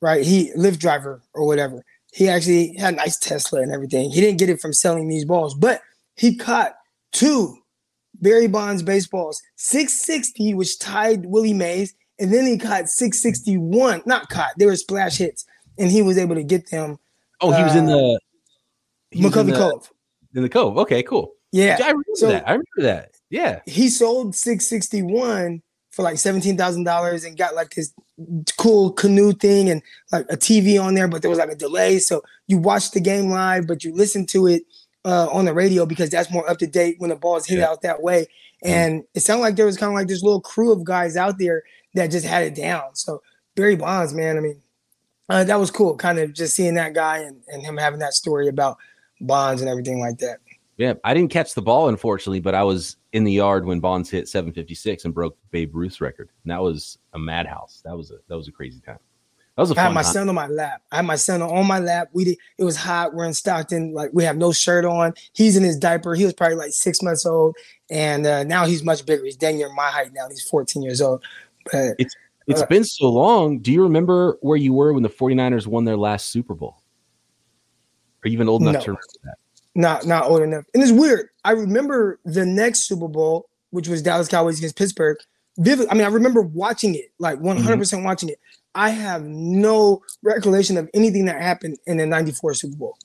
right? 0.00 0.24
He 0.24 0.50
Lyft 0.56 0.78
driver 0.78 1.22
or 1.34 1.46
whatever. 1.46 1.84
He 2.12 2.28
actually 2.28 2.76
had 2.76 2.94
a 2.94 2.96
nice 2.98 3.18
Tesla 3.18 3.62
and 3.62 3.72
everything. 3.72 4.10
He 4.10 4.20
didn't 4.20 4.38
get 4.38 4.50
it 4.50 4.60
from 4.60 4.72
selling 4.72 5.08
these 5.08 5.24
balls, 5.24 5.54
but 5.54 5.80
he 6.16 6.36
caught 6.36 6.74
two 7.12 7.56
Barry 8.22 8.46
Bonds 8.46 8.82
baseballs, 8.82 9.42
660, 9.56 10.54
which 10.54 10.78
tied 10.78 11.26
Willie 11.26 11.52
Mays, 11.52 11.94
and 12.18 12.32
then 12.32 12.46
he 12.46 12.56
caught 12.56 12.88
661. 12.88 14.02
Not 14.06 14.30
caught, 14.30 14.52
they 14.56 14.66
were 14.66 14.76
splash 14.76 15.18
hits, 15.18 15.44
and 15.76 15.90
he 15.90 16.00
was 16.00 16.16
able 16.16 16.36
to 16.36 16.44
get 16.44 16.70
them. 16.70 16.98
Oh, 17.40 17.50
he 17.50 17.62
was 17.62 17.74
in 17.74 17.86
the 17.86 18.20
McCovey 19.14 19.54
Cove. 19.54 19.90
In 20.34 20.42
the 20.42 20.48
Cove. 20.48 20.78
Okay, 20.78 21.02
cool. 21.02 21.34
Yeah. 21.50 21.76
I 21.82 21.88
remember 21.88 22.04
so 22.14 22.28
that. 22.28 22.48
I 22.48 22.52
remember 22.52 22.68
that. 22.78 23.10
Yeah. 23.28 23.60
He 23.66 23.88
sold 23.90 24.34
661 24.34 25.60
for 25.90 26.02
like 26.02 26.14
$17,000 26.14 27.26
and 27.26 27.36
got 27.36 27.54
like 27.54 27.74
this 27.74 27.92
cool 28.56 28.92
canoe 28.92 29.32
thing 29.32 29.68
and 29.68 29.82
like 30.10 30.24
a 30.30 30.36
TV 30.36 30.82
on 30.82 30.94
there, 30.94 31.08
but 31.08 31.20
there 31.20 31.28
was 31.28 31.38
like 31.38 31.50
a 31.50 31.56
delay. 31.56 31.98
So 31.98 32.22
you 32.46 32.56
watched 32.56 32.94
the 32.94 33.00
game 33.00 33.28
live, 33.30 33.66
but 33.66 33.84
you 33.84 33.92
listened 33.92 34.28
to 34.30 34.46
it 34.46 34.62
uh, 35.04 35.28
on 35.30 35.44
the 35.44 35.54
radio 35.54 35.86
because 35.86 36.10
that's 36.10 36.30
more 36.30 36.48
up 36.48 36.58
to 36.58 36.66
date 36.66 36.96
when 36.98 37.10
the 37.10 37.16
ball's 37.16 37.46
hit 37.46 37.58
yeah. 37.58 37.68
out 37.68 37.82
that 37.82 38.02
way. 38.02 38.26
And 38.62 39.04
it 39.14 39.20
sounded 39.20 39.42
like 39.42 39.56
there 39.56 39.66
was 39.66 39.76
kind 39.76 39.90
of 39.90 39.94
like 39.94 40.08
this 40.08 40.22
little 40.22 40.40
crew 40.40 40.70
of 40.70 40.84
guys 40.84 41.16
out 41.16 41.38
there 41.38 41.64
that 41.94 42.10
just 42.10 42.26
had 42.26 42.44
it 42.44 42.54
down. 42.54 42.94
So 42.94 43.22
Barry 43.54 43.76
Bonds, 43.76 44.14
man, 44.14 44.36
I 44.36 44.40
mean, 44.40 44.62
uh, 45.28 45.44
that 45.44 45.58
was 45.58 45.70
cool. 45.70 45.96
Kind 45.96 46.18
of 46.18 46.32
just 46.32 46.54
seeing 46.54 46.74
that 46.74 46.94
guy 46.94 47.18
and, 47.18 47.42
and 47.48 47.62
him 47.62 47.76
having 47.76 48.00
that 48.00 48.14
story 48.14 48.48
about 48.48 48.76
Bonds 49.20 49.62
and 49.62 49.70
everything 49.70 50.00
like 50.00 50.18
that. 50.18 50.38
Yeah, 50.78 50.94
I 51.04 51.14
didn't 51.14 51.30
catch 51.30 51.54
the 51.54 51.62
ball 51.62 51.88
unfortunately, 51.88 52.40
but 52.40 52.54
I 52.54 52.62
was 52.62 52.96
in 53.12 53.24
the 53.24 53.32
yard 53.32 53.66
when 53.66 53.78
Bonds 53.78 54.10
hit 54.10 54.28
756 54.28 55.04
and 55.04 55.14
broke 55.14 55.36
Babe 55.50 55.74
Ruth's 55.74 56.00
record. 56.00 56.30
And 56.44 56.50
that 56.50 56.62
was 56.62 56.98
a 57.12 57.18
madhouse. 57.18 57.82
That 57.84 57.96
was 57.96 58.10
a 58.10 58.16
that 58.28 58.36
was 58.36 58.48
a 58.48 58.52
crazy 58.52 58.80
time. 58.80 58.98
That 59.56 59.62
was 59.62 59.70
a 59.72 59.78
I 59.78 59.82
had 59.82 59.92
my 59.92 60.02
time. 60.02 60.12
son 60.12 60.28
on 60.30 60.34
my 60.34 60.46
lap. 60.46 60.82
I 60.90 60.96
had 60.96 61.04
my 61.04 61.16
son 61.16 61.42
on 61.42 61.66
my 61.66 61.78
lap. 61.78 62.08
We 62.12 62.24
did. 62.24 62.38
It 62.56 62.64
was 62.64 62.76
hot. 62.76 63.12
We're 63.12 63.26
in 63.26 63.34
Stockton. 63.34 63.92
Like 63.92 64.10
we 64.14 64.24
have 64.24 64.36
no 64.36 64.50
shirt 64.52 64.86
on. 64.86 65.12
He's 65.34 65.56
in 65.56 65.62
his 65.62 65.76
diaper. 65.76 66.14
He 66.14 66.24
was 66.24 66.32
probably 66.32 66.56
like 66.56 66.72
six 66.72 67.02
months 67.02 67.26
old, 67.26 67.56
and 67.90 68.26
uh, 68.26 68.44
now 68.44 68.64
he's 68.64 68.82
much 68.82 69.04
bigger. 69.04 69.24
He's 69.24 69.36
dang 69.36 69.58
near 69.58 69.70
my 69.72 69.88
height 69.88 70.12
now. 70.14 70.26
He's 70.28 70.42
14 70.42 70.82
years 70.82 71.02
old. 71.02 71.22
But 71.70 71.96
it's 71.98 72.16
it's 72.46 72.62
uh, 72.62 72.66
been 72.66 72.84
so 72.84 73.10
long. 73.10 73.58
Do 73.58 73.72
you 73.72 73.82
remember 73.82 74.38
where 74.40 74.56
you 74.56 74.72
were 74.72 74.92
when 74.92 75.02
the 75.02 75.10
49ers 75.10 75.66
won 75.66 75.84
their 75.84 75.96
last 75.96 76.30
Super 76.30 76.54
Bowl? 76.54 76.82
Are 78.24 78.28
you 78.28 78.34
even 78.34 78.48
old 78.48 78.62
enough 78.62 78.74
no, 78.74 78.80
to 78.80 78.90
remember 78.90 79.06
that? 79.24 79.34
Not 79.74 80.06
not 80.06 80.24
old 80.24 80.42
enough. 80.42 80.64
And 80.74 80.82
it's 80.82 80.92
weird. 80.92 81.28
I 81.44 81.52
remember 81.52 82.20
the 82.24 82.46
next 82.46 82.84
Super 82.84 83.08
Bowl, 83.08 83.48
which 83.70 83.88
was 83.88 84.02
Dallas 84.02 84.28
Cowboys 84.28 84.58
against 84.58 84.76
Pittsburgh. 84.76 85.18
Vivid. 85.58 85.88
I 85.90 85.94
mean, 85.94 86.04
I 86.04 86.08
remember 86.08 86.40
watching 86.40 86.94
it, 86.94 87.12
like 87.18 87.38
100 87.38 87.68
mm-hmm. 87.68 87.78
percent 87.78 88.04
watching 88.04 88.30
it. 88.30 88.38
I 88.74 88.90
have 88.90 89.22
no 89.24 90.02
recollection 90.22 90.76
of 90.78 90.88
anything 90.94 91.26
that 91.26 91.40
happened 91.40 91.78
in 91.86 91.98
the 91.98 92.06
94 92.06 92.54
Super 92.54 92.76
Bowl. 92.76 92.96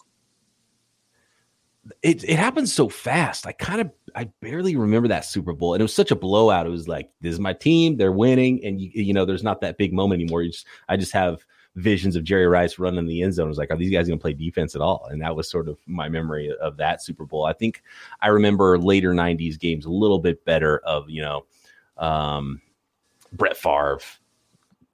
it 2.04 2.24
it 2.24 2.38
happened 2.38 2.70
so 2.70 2.90
fast. 2.90 3.48
I 3.48 3.52
kind 3.52 3.82
of 3.82 3.92
I 4.16 4.26
barely 4.42 4.76
remember 4.76 5.08
that 5.10 5.26
Super 5.26 5.54
Bowl, 5.54 5.74
and 5.74 5.82
it 5.82 5.84
was 5.84 5.94
such 5.94 6.12
a 6.12 6.16
blowout. 6.16 6.66
It 6.66 6.70
was 6.70 6.88
like 6.88 7.10
this 7.22 7.34
is 7.34 7.40
my 7.40 7.54
team, 7.54 7.98
they're 7.98 8.12
winning, 8.12 8.64
and 8.64 8.80
you 8.80 8.92
you 8.94 9.14
know 9.14 9.26
there's 9.26 9.44
not 9.44 9.62
that 9.62 9.78
big 9.78 9.94
moment 9.94 10.22
anymore. 10.22 10.42
You 10.44 10.52
just 10.52 10.66
I 10.90 10.98
just 10.98 11.12
have 11.14 11.46
visions 11.76 12.16
of 12.16 12.24
Jerry 12.24 12.48
Rice 12.48 12.80
running 12.80 13.06
the 13.06 13.22
end 13.22 13.36
zone. 13.36 13.46
I 13.46 13.50
was 13.50 13.60
like, 13.60 13.70
are 13.70 13.78
these 13.78 13.92
guys 13.92 14.08
going 14.08 14.18
to 14.18 14.22
play 14.22 14.34
defense 14.34 14.74
at 14.74 14.82
all? 14.82 15.08
And 15.12 15.22
that 15.22 15.36
was 15.36 15.48
sort 15.50 15.70
of 15.70 15.78
my 15.86 16.10
memory 16.10 16.52
of 16.60 16.76
that 16.78 17.04
Super 17.04 17.26
Bowl. 17.26 17.46
I 17.46 17.54
think 17.54 17.84
I 18.22 18.28
remember 18.30 18.78
later 18.80 19.14
'90s 19.14 19.60
games 19.60 19.86
a 19.86 19.92
little 19.92 20.20
bit 20.20 20.44
better. 20.46 20.80
Of 20.80 21.10
you 21.10 21.22
know, 21.22 21.46
um, 21.98 22.62
Brett 23.34 23.58
Favre 23.58 24.00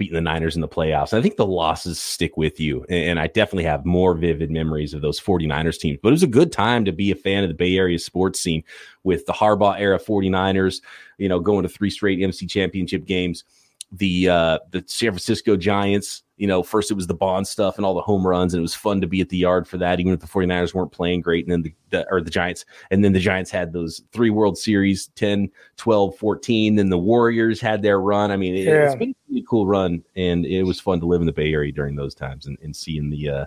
beating 0.04 0.16
the 0.16 0.22
Niners 0.22 0.56
in 0.56 0.62
the 0.62 0.68
playoffs. 0.68 1.14
I 1.14 1.22
think 1.22 1.38
the 1.38 1.46
losses 1.46 1.98
stick 1.98 2.36
with 2.36 2.60
you. 2.60 2.84
And 2.90 3.18
I 3.18 3.28
definitely 3.28 3.64
have 3.64 3.86
more 3.86 4.14
vivid 4.14 4.52
memories 4.52 4.94
of 4.94 5.02
those 5.02 5.18
49ers 5.18 5.80
teams. 5.80 5.98
But 6.04 6.10
it 6.10 6.12
was 6.12 6.24
a 6.24 6.28
good 6.28 6.52
time 6.52 6.84
to 6.84 6.92
be 6.92 7.12
a 7.12 7.16
fan 7.16 7.44
of 7.44 7.50
the 7.50 7.56
Bay 7.56 7.78
Area 7.78 7.98
sports 7.98 8.42
scene 8.42 8.66
with 9.04 9.26
the 9.26 9.32
Harbaugh 9.32 9.80
era 9.80 9.98
49ers, 9.98 10.82
you 11.18 11.30
know, 11.30 11.40
going 11.40 11.64
to 11.64 11.70
three 11.70 11.90
straight 11.90 12.20
NFC 12.20 12.50
championship 12.50 13.06
games. 13.06 13.46
The 13.94 14.28
uh 14.28 14.60
the 14.72 14.84
San 14.88 15.12
Francisco 15.12 15.56
Giants, 15.56 16.23
you 16.38 16.48
know, 16.48 16.64
first 16.64 16.90
it 16.90 16.96
was 16.96 17.08
the 17.08 17.14
Bond 17.14 17.48
stuff 17.48 17.78
and 17.78 17.86
all 17.86 17.94
the 17.94 18.02
home 18.02 18.26
runs, 18.26 18.54
and 18.54 18.60
it 18.60 18.62
was 18.64 18.74
fun 18.74 19.02
to 19.02 19.08
be 19.08 19.22
at 19.22 19.30
the 19.30 19.38
yard 19.38 19.68
for 19.68 19.78
that, 19.78 20.00
even 20.00 20.14
if 20.14 20.20
the 20.20 20.28
49ers 20.28 20.74
weren't 20.74 20.92
playing 20.92 21.22
great. 21.22 21.46
And 21.46 21.52
then 21.52 21.62
the, 21.62 21.74
the, 21.92 22.12
or 22.12 22.22
the 22.22 22.32
Giants, 22.32 22.66
and 22.90 23.04
then 23.04 23.14
the 23.14 23.20
Giants 23.20 23.52
had 23.52 23.72
those 23.72 24.02
three 24.12 24.32
World 24.32 24.58
Series 24.58 25.08
10, 25.16 25.50
12, 25.78 26.16
14. 26.18 26.76
Then 26.76 26.90
the 26.90 26.98
Warriors 26.98 27.62
had 27.62 27.82
their 27.82 28.00
run. 28.00 28.32
I 28.32 28.38
mean, 28.38 28.56
it, 28.56 28.66
yeah. 28.66 28.86
it's 28.86 28.96
been 28.96 29.12
a 29.12 29.28
pretty 29.28 29.46
cool 29.48 29.68
run, 29.68 30.04
and 30.16 30.46
it 30.46 30.64
was 30.64 30.80
fun 30.80 31.00
to 31.02 31.06
live 31.06 31.22
in 31.22 31.28
the 31.28 31.34
Bay 31.34 31.54
Area 31.54 31.72
during 31.72 31.96
those 31.96 32.16
times 32.16 32.48
and, 32.48 32.58
and 32.64 32.76
seeing 32.76 33.12
the, 33.12 33.30
uh, 33.30 33.46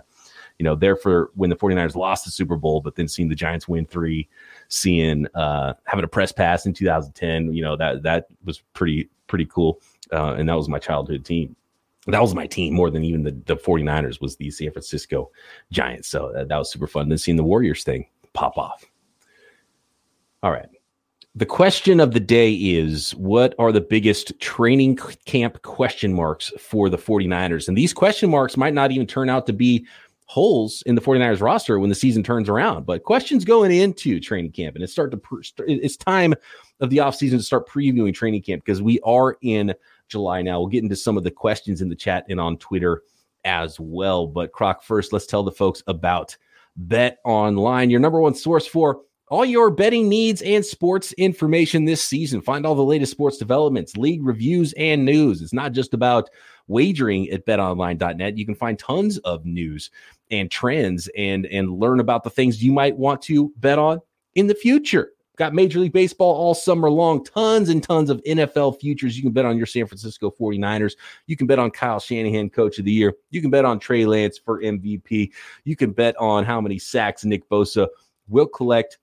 you 0.57 0.63
know, 0.63 0.75
there 0.75 0.95
for 0.95 1.31
when 1.35 1.49
the 1.49 1.57
49ers 1.57 1.95
lost 1.95 2.23
the 2.23 2.31
Super 2.31 2.55
Bowl, 2.55 2.79
but 2.79 2.95
then 2.95 3.07
seeing 3.07 3.27
the 3.27 3.35
Giants 3.35 3.67
win 3.67 3.85
three, 3.85 4.27
seeing 4.69 5.27
uh 5.35 5.73
having 5.83 6.03
a 6.03 6.07
press 6.07 6.31
pass 6.31 6.65
in 6.65 6.73
2010, 6.73 7.53
you 7.53 7.61
know, 7.61 7.75
that 7.77 8.01
that 8.01 8.27
was 8.43 8.63
pretty 8.73 9.07
pretty 9.27 9.45
cool. 9.45 9.79
Uh, 10.11 10.33
and 10.33 10.49
that 10.49 10.55
was 10.55 10.67
my 10.67 10.79
childhood 10.79 11.23
team 11.23 11.55
that 12.07 12.21
was 12.21 12.33
my 12.33 12.47
team 12.47 12.73
more 12.73 12.89
than 12.89 13.03
even 13.03 13.23
the, 13.23 13.31
the 13.45 13.57
49ers 13.57 14.21
was 14.21 14.37
the 14.37 14.49
San 14.51 14.71
Francisco 14.71 15.29
Giants. 15.71 16.07
So 16.07 16.31
that, 16.33 16.47
that 16.47 16.57
was 16.57 16.71
super 16.71 16.87
fun. 16.87 17.09
Then 17.09 17.17
seeing 17.17 17.37
the 17.37 17.43
Warriors 17.43 17.83
thing 17.83 18.07
pop 18.33 18.57
off. 18.57 18.85
All 20.43 20.51
right. 20.51 20.67
The 21.35 21.45
question 21.45 21.99
of 21.99 22.13
the 22.13 22.19
day 22.19 22.53
is 22.53 23.11
what 23.15 23.53
are 23.59 23.71
the 23.71 23.81
biggest 23.81 24.39
training 24.39 24.97
camp 25.25 25.61
question 25.61 26.13
marks 26.13 26.51
for 26.59 26.89
the 26.89 26.97
49ers? 26.97 27.67
And 27.67 27.77
these 27.77 27.93
question 27.93 28.29
marks 28.29 28.57
might 28.57 28.73
not 28.73 28.91
even 28.91 29.05
turn 29.05 29.29
out 29.29 29.45
to 29.45 29.53
be 29.53 29.85
holes 30.25 30.83
in 30.85 30.95
the 30.95 31.01
49ers 31.01 31.41
roster 31.41 31.79
when 31.79 31.89
the 31.89 31.95
season 31.95 32.23
turns 32.23 32.49
around, 32.49 32.85
but 32.85 33.03
questions 33.03 33.45
going 33.45 33.71
into 33.71 34.19
training 34.19 34.51
camp 34.51 34.75
and 34.75 34.83
it's 34.83 34.91
start 34.91 35.11
to 35.11 35.21
it's 35.67 35.95
time 35.95 36.33
of 36.79 36.89
the 36.89 36.97
offseason 36.97 37.37
to 37.37 37.43
start 37.43 37.67
previewing 37.67 38.13
training 38.13 38.41
camp 38.41 38.63
because 38.65 38.81
we 38.81 38.99
are 39.01 39.37
in 39.41 39.73
July 40.07 40.41
now. 40.41 40.59
We'll 40.59 40.69
get 40.69 40.83
into 40.83 40.95
some 40.95 41.17
of 41.17 41.23
the 41.23 41.31
questions 41.31 41.81
in 41.81 41.89
the 41.89 41.95
chat 41.95 42.25
and 42.29 42.39
on 42.39 42.57
Twitter 42.57 43.03
as 43.45 43.79
well. 43.79 44.27
But 44.27 44.51
Croc, 44.51 44.83
first, 44.83 45.13
let's 45.13 45.25
tell 45.25 45.43
the 45.43 45.51
folks 45.51 45.83
about 45.87 46.35
Bet 46.75 47.19
Online, 47.25 47.89
your 47.89 47.99
number 47.99 48.19
one 48.19 48.35
source 48.35 48.67
for 48.67 49.01
all 49.29 49.45
your 49.45 49.69
betting 49.69 50.07
needs 50.07 50.41
and 50.41 50.65
sports 50.65 51.11
information 51.13 51.85
this 51.85 52.03
season. 52.03 52.41
Find 52.41 52.65
all 52.65 52.75
the 52.75 52.83
latest 52.83 53.11
sports 53.11 53.37
developments, 53.37 53.97
league 53.97 54.25
reviews, 54.25 54.73
and 54.73 55.03
news. 55.03 55.41
It's 55.41 55.53
not 55.53 55.73
just 55.73 55.93
about 55.93 56.29
wagering 56.67 57.29
at 57.29 57.45
betonline.net. 57.45 58.37
You 58.37 58.45
can 58.45 58.55
find 58.55 58.77
tons 58.79 59.17
of 59.19 59.45
news 59.45 59.89
and 60.31 60.51
trends 60.51 61.09
and 61.17 61.45
and 61.47 61.71
learn 61.71 61.99
about 61.99 62.23
the 62.23 62.29
things 62.29 62.63
you 62.63 62.71
might 62.71 62.97
want 62.97 63.21
to 63.23 63.51
bet 63.57 63.79
on 63.79 63.99
in 64.35 64.47
the 64.47 64.55
future. 64.55 65.11
Got 65.37 65.53
Major 65.53 65.79
League 65.79 65.93
Baseball 65.93 66.33
all 66.33 66.55
summer 66.55 66.89
long. 66.89 67.23
Tons 67.23 67.69
and 67.69 67.83
tons 67.83 68.09
of 68.09 68.21
NFL 68.23 68.79
futures. 68.79 69.15
You 69.15 69.21
can 69.21 69.31
bet 69.31 69.45
on 69.45 69.55
your 69.55 69.67
San 69.67 69.85
Francisco 69.85 70.31
49ers. 70.31 70.95
You 71.27 71.37
can 71.37 71.45
bet 71.45 71.59
on 71.59 71.69
Kyle 71.69 71.99
Shanahan, 71.99 72.49
Coach 72.49 72.79
of 72.79 72.85
the 72.85 72.91
Year. 72.91 73.13
You 73.29 73.41
can 73.41 73.51
bet 73.51 73.63
on 73.63 73.79
Trey 73.79 74.07
Lance 74.07 74.39
for 74.39 74.59
MVP. 74.61 75.31
You 75.63 75.75
can 75.75 75.91
bet 75.91 76.17
on 76.17 76.43
how 76.43 76.59
many 76.59 76.79
sacks 76.79 77.23
Nick 77.23 77.47
Bosa 77.49 77.87
will 78.27 78.47
collect 78.47 78.97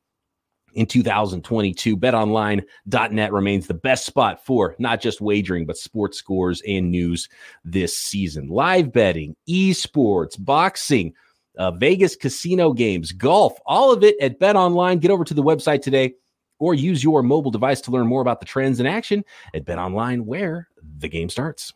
in 0.74 0.86
2022. 0.86 1.96
BetOnline.net 1.96 3.32
remains 3.32 3.68
the 3.68 3.74
best 3.74 4.04
spot 4.04 4.44
for 4.44 4.74
not 4.80 5.00
just 5.00 5.20
wagering, 5.20 5.66
but 5.66 5.76
sports 5.76 6.18
scores 6.18 6.60
and 6.66 6.90
news 6.90 7.28
this 7.64 7.96
season. 7.96 8.48
Live 8.48 8.92
betting, 8.92 9.36
esports, 9.48 10.34
boxing, 10.36 11.14
uh, 11.56 11.70
Vegas 11.70 12.16
casino 12.16 12.72
games, 12.72 13.12
golf, 13.12 13.56
all 13.66 13.92
of 13.92 14.02
it 14.02 14.16
at 14.20 14.40
BetOnline. 14.40 14.98
Get 14.98 15.12
over 15.12 15.22
to 15.22 15.34
the 15.34 15.44
website 15.44 15.80
today 15.80 16.14
or 16.58 16.75
use 16.75 17.02
your 17.02 17.23
mobile 17.23 17.50
device 17.50 17.80
to 17.82 17.90
learn 17.90 18.06
more 18.06 18.23
about 18.23 18.40
the 18.40 18.46
trends 18.46 18.80
in 18.80 18.87
action 18.87 19.25
at 19.54 19.64
Bet 19.64 19.78
Online, 19.78 20.25
where 20.25 20.68
the 20.99 21.08
game 21.08 21.28
starts. 21.28 21.73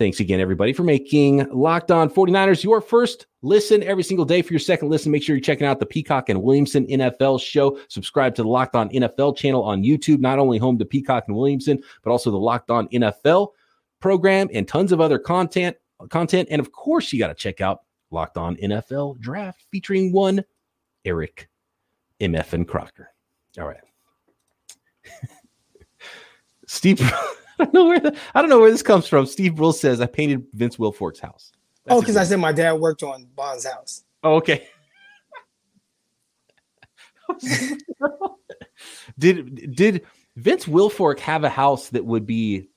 Thanks 0.00 0.18
again, 0.18 0.40
everybody, 0.40 0.72
for 0.72 0.82
making 0.82 1.46
Locked 1.52 1.90
On 1.90 2.08
49ers 2.08 2.64
your 2.64 2.80
first 2.80 3.26
listen 3.42 3.82
every 3.82 4.02
single 4.02 4.24
day. 4.24 4.40
For 4.40 4.54
your 4.54 4.58
second 4.58 4.88
listen, 4.88 5.12
make 5.12 5.22
sure 5.22 5.36
you're 5.36 5.42
checking 5.42 5.66
out 5.66 5.78
the 5.78 5.84
Peacock 5.84 6.30
and 6.30 6.42
Williamson 6.42 6.86
NFL 6.86 7.38
show. 7.38 7.78
Subscribe 7.88 8.34
to 8.36 8.42
the 8.42 8.48
Locked 8.48 8.74
On 8.74 8.88
NFL 8.88 9.36
channel 9.36 9.62
on 9.62 9.82
YouTube, 9.82 10.20
not 10.20 10.38
only 10.38 10.56
home 10.56 10.78
to 10.78 10.86
Peacock 10.86 11.24
and 11.26 11.36
Williamson, 11.36 11.82
but 12.02 12.10
also 12.10 12.30
the 12.30 12.38
Locked 12.38 12.70
On 12.70 12.88
NFL 12.88 13.48
program 14.00 14.48
and 14.54 14.66
tons 14.66 14.90
of 14.90 15.02
other 15.02 15.18
content. 15.18 15.76
Content, 16.08 16.48
and 16.50 16.60
of 16.60 16.72
course, 16.72 17.12
you 17.12 17.18
got 17.18 17.28
to 17.28 17.34
check 17.34 17.60
out 17.60 17.80
Locked 18.10 18.38
On 18.38 18.56
NFL 18.56 19.20
Draft 19.20 19.66
featuring 19.70 20.12
one 20.12 20.42
Eric 21.04 21.50
MF 22.20 22.54
and 22.54 22.66
Crocker. 22.66 23.10
All 23.58 23.66
right. 23.66 23.80
Steve, 26.66 27.00
I 27.58 27.64
don't 27.64 27.74
know 27.74 27.86
where 27.86 28.00
the, 28.00 28.16
I 28.34 28.40
don't 28.40 28.48
know 28.48 28.60
where 28.60 28.70
this 28.70 28.82
comes 28.82 29.06
from. 29.06 29.26
Steve 29.26 29.56
Brill 29.56 29.72
says 29.72 30.00
I 30.00 30.06
painted 30.06 30.46
Vince 30.52 30.76
Wilfork's 30.76 31.18
house. 31.20 31.52
That's 31.84 31.96
oh, 31.96 32.00
because 32.00 32.16
I 32.16 32.24
said 32.24 32.38
my 32.38 32.52
dad 32.52 32.74
worked 32.74 33.02
on 33.02 33.26
Bond's 33.34 33.66
house. 33.66 34.04
Oh, 34.22 34.36
okay. 34.36 34.68
did 39.18 39.74
did 39.74 40.06
Vince 40.36 40.66
Wilfork 40.66 41.18
have 41.20 41.44
a 41.44 41.48
house 41.48 41.88
that 41.90 42.04
would 42.04 42.26
be 42.26 42.68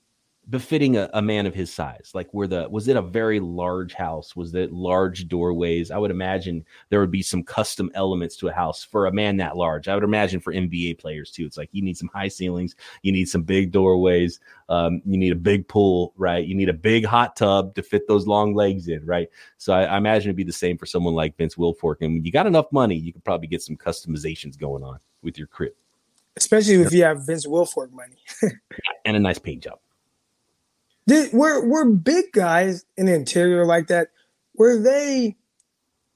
befitting 0.50 0.96
a, 0.96 1.08
a, 1.14 1.22
man 1.22 1.46
of 1.46 1.54
his 1.54 1.72
size 1.72 2.10
like 2.12 2.28
where 2.32 2.46
the 2.46 2.68
was 2.68 2.88
it 2.88 2.96
a 2.96 3.02
very 3.02 3.40
large 3.40 3.94
house? 3.94 4.36
Was 4.36 4.54
it 4.54 4.72
large 4.72 5.26
doorways? 5.28 5.90
I 5.90 5.96
would 5.96 6.10
imagine 6.10 6.64
there 6.90 7.00
would 7.00 7.10
be 7.10 7.22
some 7.22 7.42
custom 7.42 7.90
elements 7.94 8.36
to 8.36 8.48
a 8.48 8.52
house 8.52 8.84
for 8.84 9.06
a 9.06 9.12
man 9.12 9.38
that 9.38 9.56
large. 9.56 9.88
I 9.88 9.94
would 9.94 10.04
imagine 10.04 10.40
for 10.40 10.52
nba 10.52 10.98
players 10.98 11.30
too. 11.30 11.46
It's 11.46 11.56
like 11.56 11.70
you 11.72 11.82
need 11.82 11.96
some 11.96 12.10
high 12.12 12.28
ceilings 12.28 12.76
you 13.02 13.12
need 13.12 13.28
some 13.28 13.42
big 13.42 13.72
doorways 13.72 14.40
um, 14.68 15.00
you 15.06 15.16
need 15.16 15.32
a 15.32 15.36
big 15.36 15.66
pool 15.66 16.12
right? 16.16 16.44
You 16.44 16.54
need 16.54 16.68
a 16.68 16.74
big 16.74 17.06
hot 17.06 17.36
tub 17.36 17.74
to 17.74 17.82
fit 17.82 18.06
those 18.06 18.26
long 18.26 18.54
legs 18.54 18.88
in 18.88 19.04
right? 19.06 19.28
So 19.56 19.72
I, 19.72 19.84
I 19.84 19.96
imagine 19.96 20.28
it'd 20.28 20.36
be 20.36 20.44
the 20.44 20.52
same 20.52 20.76
for 20.76 20.86
someone 20.86 21.14
like 21.14 21.36
vince 21.36 21.54
wilfork. 21.54 21.96
And 22.02 22.14
when 22.14 22.24
you 22.24 22.32
got 22.32 22.46
enough 22.46 22.70
money 22.70 22.96
you 22.96 23.12
could 23.12 23.24
probably 23.24 23.48
get 23.48 23.62
some 23.62 23.76
customizations 23.76 24.58
going 24.58 24.82
on 24.82 24.98
with 25.22 25.38
your 25.38 25.46
crib. 25.46 25.72
Especially 26.36 26.74
if 26.74 26.92
you 26.92 27.04
have 27.04 27.24
vince 27.24 27.46
wilfork 27.46 27.90
money. 27.92 28.18
And 29.06 29.18
a 29.18 29.20
nice 29.20 29.38
paint 29.38 29.62
job 29.62 29.78
did, 31.06 31.32
were 31.32 31.66
were 31.66 31.84
big 31.90 32.32
guys 32.32 32.84
in 32.96 33.06
the 33.06 33.14
interior 33.14 33.64
like 33.66 33.88
that? 33.88 34.08
Were 34.56 34.80
they, 34.80 35.36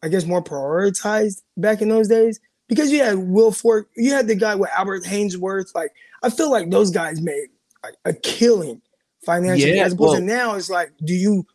I 0.03 0.09
guess, 0.09 0.25
more 0.25 0.43
prioritized 0.43 1.43
back 1.57 1.83
in 1.83 1.89
those 1.89 2.09
days? 2.09 2.41
Because 2.69 2.91
you 2.91 3.03
had 3.03 3.17
Wilfork, 3.17 3.87
you 3.97 4.13
had 4.13 4.29
the 4.29 4.35
guy 4.35 4.55
with 4.55 4.71
Albert 4.77 5.05
Haynesworth. 5.05 5.75
Like 5.75 5.93
I 6.23 6.31
feel 6.31 6.51
like 6.51 6.71
those 6.71 6.91
guys 6.91 7.21
made 7.21 7.49
a, 7.85 8.11
a 8.11 8.13
killing 8.15 8.81
financially, 9.25 9.77
yeah, 9.77 9.85
as 9.85 9.93
opposed 9.93 10.13
well, 10.13 10.21
to 10.21 10.27
now. 10.27 10.55
It's 10.55 10.71
like, 10.71 10.93
do 11.05 11.15
you, 11.15 11.47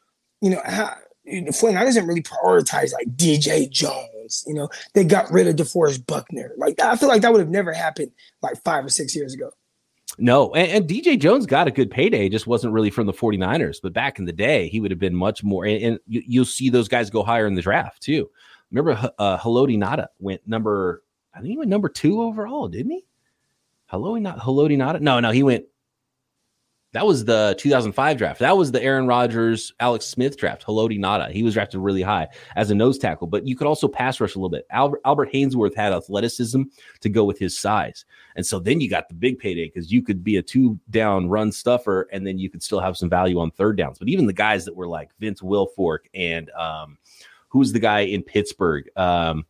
you 0.41 0.51
know, 0.51 0.61
how, 0.65 0.95
Flynn, 1.53 1.77
I 1.77 1.85
doesn't 1.85 2.05
really 2.05 2.21
prioritize 2.21 2.93
like 2.93 3.15
DJ 3.15 3.69
Jones. 3.69 4.43
You 4.45 4.53
know, 4.53 4.69
they 4.93 5.03
got 5.03 5.31
rid 5.31 5.47
of 5.47 5.55
DeForest 5.55 6.05
Buckner. 6.05 6.51
Like 6.57 6.79
I 6.81 6.97
feel 6.97 7.09
like 7.09 7.21
that 7.21 7.31
would 7.31 7.39
have 7.39 7.49
never 7.49 7.71
happened 7.71 8.11
like 8.41 8.61
five 8.63 8.85
or 8.85 8.89
six 8.89 9.15
years 9.15 9.33
ago. 9.33 9.51
No, 10.19 10.53
and, 10.53 10.71
and, 10.71 10.87
DJ 10.87 11.19
Jones 11.19 11.45
got 11.45 11.67
a 11.67 11.71
good 11.71 11.89
payday, 11.89 12.29
just 12.29 12.45
wasn't 12.45 12.73
really 12.73 12.91
from 12.91 13.07
the 13.07 13.13
49ers. 13.13 13.79
But 13.81 13.93
back 13.93 14.19
in 14.19 14.25
the 14.25 14.33
day, 14.33 14.67
he 14.69 14.79
would 14.79 14.91
have 14.91 14.99
been 14.99 15.15
much 15.15 15.43
more. 15.43 15.65
And, 15.65 15.83
and 15.83 15.99
you, 16.05 16.41
will 16.41 16.45
see 16.45 16.69
those 16.69 16.87
guys 16.87 17.09
go 17.09 17.23
higher 17.23 17.47
in 17.47 17.55
the 17.55 17.61
draft 17.61 18.01
too. 18.01 18.29
Remember, 18.71 19.11
uh, 19.17 19.37
Haloti 19.37 19.77
Ngata 19.77 20.07
went 20.19 20.47
number, 20.47 21.03
I 21.33 21.39
think 21.39 21.49
he 21.49 21.57
went 21.57 21.69
number 21.69 21.89
two 21.89 22.21
overall, 22.21 22.67
didn't 22.67 22.91
he? 22.91 23.05
Haloti 23.91 24.21
Ngata? 24.77 25.01
No, 25.01 25.19
no, 25.19 25.31
he 25.31 25.43
went 25.43 25.65
that 26.93 27.07
was 27.07 27.25
the 27.25 27.55
2005 27.57 28.17
draft. 28.17 28.39
That 28.39 28.55
was 28.55 28.71
the 28.71 28.81
Aaron 28.81 29.07
Rodgers, 29.07 29.73
Alex 29.79 30.05
Smith 30.05 30.37
draft. 30.37 30.63
Haloti 30.63 30.99
Ngata. 30.99 31.31
He 31.31 31.41
was 31.41 31.55
drafted 31.55 31.79
really 31.79 32.03
high 32.03 32.27
as 32.55 32.69
a 32.69 32.75
nose 32.75 32.99
tackle, 32.99 33.25
but 33.25 33.47
you 33.47 33.55
could 33.55 33.65
also 33.65 33.87
pass 33.87 34.21
rush 34.21 34.35
a 34.35 34.37
little 34.37 34.49
bit. 34.49 34.67
Albert, 34.69 35.01
Albert 35.03 35.31
Haynesworth 35.33 35.75
had 35.75 35.91
athleticism 35.91 36.61
to 37.01 37.09
go 37.09 37.25
with 37.25 37.39
his 37.39 37.59
size. 37.59 38.05
And 38.35 38.45
so 38.45 38.59
then 38.59 38.79
you 38.79 38.89
got 38.89 39.09
the 39.09 39.15
big 39.15 39.39
payday 39.39 39.65
because 39.65 39.91
you 39.91 40.03
could 40.03 40.23
be 40.23 40.37
a 40.37 40.43
two 40.43 40.79
down 40.91 41.29
run 41.29 41.51
stuffer 41.51 42.07
and 42.11 42.27
then 42.27 42.37
you 42.37 42.49
could 42.49 42.61
still 42.61 42.79
have 42.79 42.95
some 42.95 43.09
value 43.09 43.39
on 43.39 43.49
third 43.49 43.75
downs. 43.75 43.97
But 43.97 44.09
even 44.09 44.27
the 44.27 44.33
guys 44.33 44.65
that 44.65 44.75
were 44.75 44.87
like 44.87 45.09
Vince 45.19 45.41
Wilfork 45.41 46.05
and 46.13 46.51
um, 46.51 46.99
who's 47.49 47.73
the 47.73 47.79
guy 47.79 48.01
in 48.01 48.21
Pittsburgh? 48.21 48.87
Um, 48.95 49.45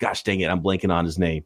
gosh 0.00 0.24
dang 0.24 0.40
it, 0.40 0.50
I'm 0.50 0.62
blanking 0.62 0.92
on 0.92 1.04
his 1.04 1.18
name. 1.18 1.44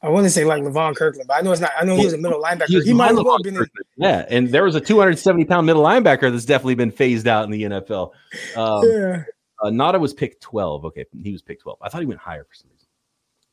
I 0.00 0.08
want 0.10 0.24
to 0.24 0.30
say 0.30 0.44
like 0.44 0.62
Levon 0.62 0.94
Kirkland, 0.94 1.26
but 1.26 1.34
I 1.34 1.40
know 1.40 1.50
it's 1.50 1.60
not. 1.60 1.72
I 1.76 1.84
know 1.84 1.96
he 1.96 2.04
was 2.04 2.14
a 2.14 2.18
middle 2.18 2.40
linebacker. 2.40 2.84
He, 2.84 2.92
might 2.92 3.10
as 3.10 3.16
well 3.16 3.38
been. 3.42 3.56
In, 3.56 3.66
yeah, 3.96 4.26
and 4.28 4.48
there 4.48 4.62
was 4.62 4.76
a 4.76 4.80
270 4.80 5.44
pound 5.44 5.66
middle 5.66 5.82
linebacker 5.82 6.30
that's 6.30 6.44
definitely 6.44 6.76
been 6.76 6.92
phased 6.92 7.26
out 7.26 7.44
in 7.44 7.50
the 7.50 7.62
NFL. 7.62 8.12
Um, 8.56 8.88
yeah. 8.88 9.24
Uh, 9.60 9.70
Ngata 9.70 9.98
was 9.98 10.14
picked 10.14 10.40
12. 10.40 10.84
Okay, 10.84 11.04
he 11.20 11.32
was 11.32 11.42
picked 11.42 11.62
12. 11.62 11.78
I 11.82 11.88
thought 11.88 12.00
he 12.00 12.06
went 12.06 12.20
higher 12.20 12.44
for 12.44 12.54
some 12.54 12.70
reason. 12.70 12.86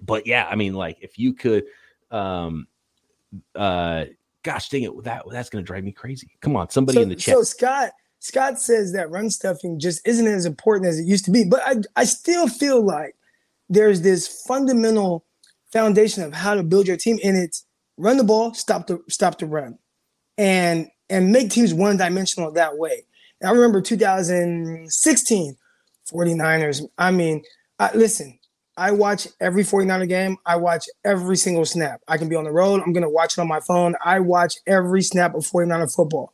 But 0.01 0.27
yeah, 0.27 0.47
I 0.47 0.55
mean, 0.55 0.75
like 0.75 0.99
if 1.01 1.17
you 1.17 1.33
could, 1.33 1.63
um, 2.11 2.67
uh, 3.55 4.05
gosh 4.43 4.69
dang 4.69 4.83
it, 4.83 5.03
that 5.03 5.23
that's 5.31 5.49
gonna 5.49 5.63
drive 5.63 5.83
me 5.83 5.91
crazy. 5.91 6.29
Come 6.41 6.55
on, 6.55 6.69
somebody 6.69 6.97
so, 6.97 7.01
in 7.01 7.09
the 7.09 7.15
chat. 7.15 7.33
So 7.33 7.41
Scott, 7.41 7.91
Scott 8.19 8.59
says 8.59 8.93
that 8.93 9.09
run 9.09 9.31
stuffing 9.31 9.79
just 9.79 10.07
isn't 10.07 10.27
as 10.27 10.45
important 10.45 10.87
as 10.87 10.99
it 10.99 11.05
used 11.05 11.25
to 11.25 11.31
be, 11.31 11.43
but 11.43 11.61
I 11.65 11.77
I 11.95 12.03
still 12.05 12.47
feel 12.47 12.83
like 12.83 13.15
there's 13.67 14.01
this 14.01 14.43
fundamental 14.43 15.25
foundation 15.75 16.23
of 16.23 16.33
how 16.33 16.55
to 16.55 16.63
build 16.63 16.87
your 16.87 16.97
team, 16.97 17.19
and 17.23 17.35
it's 17.37 17.65
run 17.97 18.17
the 18.17 18.23
ball, 18.23 18.53
stop 18.53 18.87
the 18.87 18.99
stop 19.09 19.37
the 19.37 19.45
run, 19.45 19.77
and 20.37 20.87
and 21.09 21.31
make 21.31 21.49
teams 21.49 21.73
one 21.73 21.97
dimensional 21.97 22.51
that 22.53 22.77
way. 22.77 23.03
And 23.41 23.49
I 23.49 23.53
remember 23.53 23.81
2016 23.81 25.57
49ers. 26.11 26.81
I 26.97 27.11
mean, 27.11 27.43
I, 27.79 27.91
listen, 27.93 28.39
I 28.77 28.91
watch 28.91 29.27
every 29.39 29.63
49er 29.63 30.07
game. 30.07 30.37
I 30.45 30.55
watch 30.55 30.85
every 31.03 31.37
single 31.37 31.65
snap. 31.65 32.01
I 32.07 32.17
can 32.17 32.29
be 32.29 32.35
on 32.35 32.45
the 32.45 32.51
road. 32.51 32.81
I'm 32.81 32.93
going 32.93 33.03
to 33.03 33.09
watch 33.09 33.37
it 33.37 33.41
on 33.41 33.47
my 33.47 33.59
phone. 33.59 33.95
I 34.03 34.19
watch 34.19 34.55
every 34.65 35.01
snap 35.01 35.35
of 35.35 35.43
49er 35.43 35.93
football. 35.93 36.33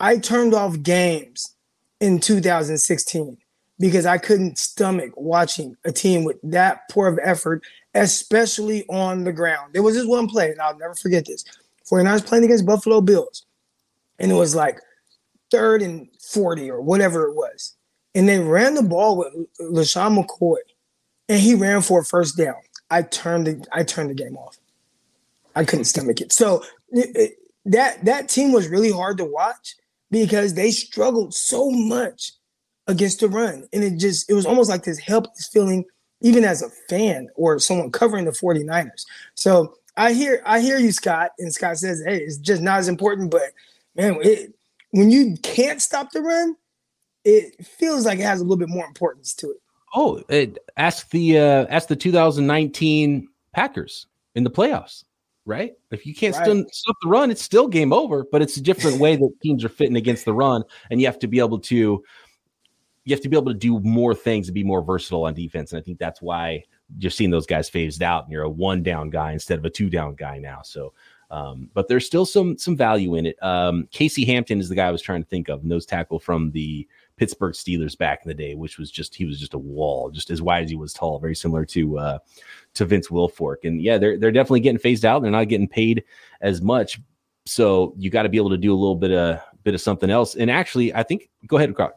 I 0.00 0.18
turned 0.18 0.54
off 0.54 0.82
games 0.82 1.54
in 2.00 2.20
2016 2.20 3.38
because 3.78 4.06
I 4.06 4.18
couldn't 4.18 4.58
stomach 4.58 5.12
watching 5.16 5.76
a 5.84 5.92
team 5.92 6.24
with 6.24 6.38
that 6.42 6.88
poor 6.90 7.08
of 7.08 7.18
effort, 7.22 7.62
especially 7.96 8.86
on 8.88 9.24
the 9.24 9.32
ground. 9.32 9.72
There 9.72 9.82
was 9.82 9.94
this 9.94 10.06
one 10.06 10.28
play, 10.28 10.50
and 10.50 10.60
I'll 10.60 10.78
never 10.78 10.94
forget 10.94 11.26
this. 11.26 11.44
49ers 11.90 12.26
playing 12.26 12.44
against 12.44 12.66
Buffalo 12.66 13.00
Bills, 13.00 13.44
and 14.18 14.30
it 14.30 14.34
was 14.34 14.54
like 14.54 14.80
third 15.50 15.82
and 15.82 16.08
40 16.20 16.70
or 16.70 16.80
whatever 16.80 17.28
it 17.28 17.34
was. 17.34 17.74
And 18.14 18.28
they 18.28 18.38
ran 18.38 18.74
the 18.74 18.82
ball 18.82 19.16
with 19.16 19.32
LeSean 19.60 20.24
McCoy, 20.24 20.56
and 21.28 21.40
he 21.40 21.54
ran 21.54 21.82
for 21.82 22.00
a 22.00 22.04
first 22.04 22.36
down. 22.36 22.56
I 22.90 23.02
turned 23.02 23.46
the 23.46 23.64
I 23.72 23.82
turned 23.82 24.10
the 24.10 24.14
game 24.14 24.36
off. 24.36 24.58
I 25.54 25.64
couldn't 25.64 25.86
stomach 25.86 26.20
it. 26.20 26.32
So 26.32 26.62
it, 26.90 27.16
it, 27.16 27.32
that 27.64 28.04
that 28.04 28.28
team 28.28 28.52
was 28.52 28.68
really 28.68 28.92
hard 28.92 29.18
to 29.18 29.24
watch 29.24 29.74
because 30.10 30.54
they 30.54 30.70
struggled 30.70 31.34
so 31.34 31.70
much 31.70 32.32
against 32.86 33.20
the 33.20 33.28
run. 33.28 33.66
And 33.72 33.82
it 33.82 33.98
just, 33.98 34.30
it 34.30 34.34
was 34.34 34.46
almost 34.46 34.70
like 34.70 34.84
this 34.84 34.98
helpless 34.98 35.48
feeling, 35.48 35.84
even 36.20 36.44
as 36.44 36.62
a 36.62 36.70
fan 36.88 37.28
or 37.34 37.58
someone 37.58 37.90
covering 37.90 38.24
the 38.24 38.30
49ers. 38.30 39.04
So 39.34 39.74
I 39.96 40.12
hear, 40.12 40.42
I 40.44 40.60
hear 40.60 40.78
you, 40.78 40.92
Scott. 40.92 41.32
And 41.38 41.52
Scott 41.52 41.78
says, 41.78 42.02
hey, 42.06 42.18
it's 42.18 42.38
just 42.38 42.62
not 42.62 42.78
as 42.78 42.88
important, 42.88 43.30
but 43.30 43.52
man, 43.94 44.18
it, 44.22 44.54
when 44.90 45.10
you 45.10 45.36
can't 45.42 45.80
stop 45.80 46.10
the 46.12 46.22
run, 46.22 46.56
it 47.24 47.64
feels 47.64 48.06
like 48.06 48.18
it 48.18 48.24
has 48.24 48.40
a 48.40 48.44
little 48.44 48.56
bit 48.56 48.68
more 48.68 48.86
importance 48.86 49.34
to 49.34 49.50
it. 49.50 49.56
Oh, 49.94 50.22
it, 50.28 50.58
ask 50.76 51.10
the 51.10 51.38
uh, 51.38 51.66
ask 51.70 51.88
the 51.88 51.96
2019 51.96 53.28
Packers 53.52 54.06
in 54.34 54.44
the 54.44 54.50
playoffs, 54.50 55.04
right? 55.44 55.72
If 55.90 56.06
you 56.06 56.14
can't 56.14 56.36
right. 56.36 56.44
still 56.44 56.64
stop 56.70 56.96
the 57.02 57.08
run, 57.08 57.30
it's 57.30 57.42
still 57.42 57.66
game 57.66 57.92
over. 57.92 58.24
But 58.30 58.42
it's 58.42 58.56
a 58.58 58.60
different 58.60 59.00
way 59.00 59.16
that 59.16 59.30
teams 59.42 59.64
are 59.64 59.70
fitting 59.70 59.96
against 59.96 60.24
the 60.24 60.34
run, 60.34 60.62
and 60.90 61.00
you 61.00 61.06
have 61.06 61.18
to 61.20 61.26
be 61.26 61.38
able 61.38 61.58
to 61.60 62.02
you 63.06 63.14
have 63.14 63.22
to 63.22 63.28
be 63.28 63.36
able 63.36 63.52
to 63.52 63.58
do 63.58 63.78
more 63.80 64.14
things 64.16 64.48
and 64.48 64.54
be 64.54 64.64
more 64.64 64.82
versatile 64.82 65.24
on 65.24 65.32
defense. 65.32 65.72
And 65.72 65.80
I 65.80 65.82
think 65.82 65.98
that's 65.98 66.20
why 66.20 66.64
you're 66.98 67.10
seeing 67.10 67.30
those 67.30 67.46
guys 67.46 67.70
phased 67.70 68.02
out 68.02 68.24
and 68.24 68.32
you're 68.32 68.42
a 68.42 68.50
one 68.50 68.82
down 68.82 69.10
guy 69.10 69.32
instead 69.32 69.58
of 69.58 69.64
a 69.64 69.70
two 69.70 69.88
down 69.88 70.16
guy 70.16 70.38
now. 70.38 70.60
So, 70.62 70.92
um, 71.30 71.70
but 71.72 71.86
there's 71.86 72.04
still 72.04 72.26
some 72.26 72.58
some 72.58 72.76
value 72.76 73.14
in 73.14 73.26
it. 73.26 73.42
Um, 73.42 73.88
Casey 73.92 74.24
Hampton 74.24 74.58
is 74.58 74.68
the 74.68 74.74
guy 74.74 74.88
I 74.88 74.92
was 74.92 75.02
trying 75.02 75.22
to 75.22 75.28
think 75.28 75.48
of, 75.48 75.64
nose 75.64 75.86
tackle 75.86 76.18
from 76.18 76.50
the 76.50 76.86
Pittsburgh 77.16 77.54
Steelers 77.54 77.96
back 77.96 78.20
in 78.24 78.28
the 78.28 78.34
day, 78.34 78.56
which 78.56 78.76
was 78.76 78.90
just 78.90 79.14
he 79.14 79.24
was 79.24 79.38
just 79.38 79.54
a 79.54 79.58
wall, 79.58 80.10
just 80.10 80.30
as 80.30 80.42
wide 80.42 80.64
as 80.64 80.70
he 80.70 80.76
was 80.76 80.92
tall, 80.92 81.20
very 81.20 81.36
similar 81.36 81.64
to 81.66 81.98
uh, 81.98 82.18
to 82.74 82.84
Vince 82.84 83.06
Wilfork. 83.06 83.58
And 83.62 83.80
yeah, 83.80 83.98
they're 83.98 84.18
they're 84.18 84.32
definitely 84.32 84.60
getting 84.60 84.80
phased 84.80 85.04
out. 85.04 85.22
They're 85.22 85.30
not 85.30 85.48
getting 85.48 85.68
paid 85.68 86.02
as 86.40 86.60
much, 86.60 87.00
so 87.44 87.94
you 87.96 88.10
got 88.10 88.24
to 88.24 88.28
be 88.28 88.36
able 88.36 88.50
to 88.50 88.58
do 88.58 88.72
a 88.72 88.78
little 88.78 88.96
bit 88.96 89.12
of 89.12 89.40
bit 89.62 89.74
of 89.74 89.80
something 89.80 90.10
else. 90.10 90.34
And 90.34 90.50
actually, 90.50 90.92
I 90.92 91.04
think 91.04 91.30
go 91.46 91.56
ahead, 91.56 91.72
Croc. 91.74 91.96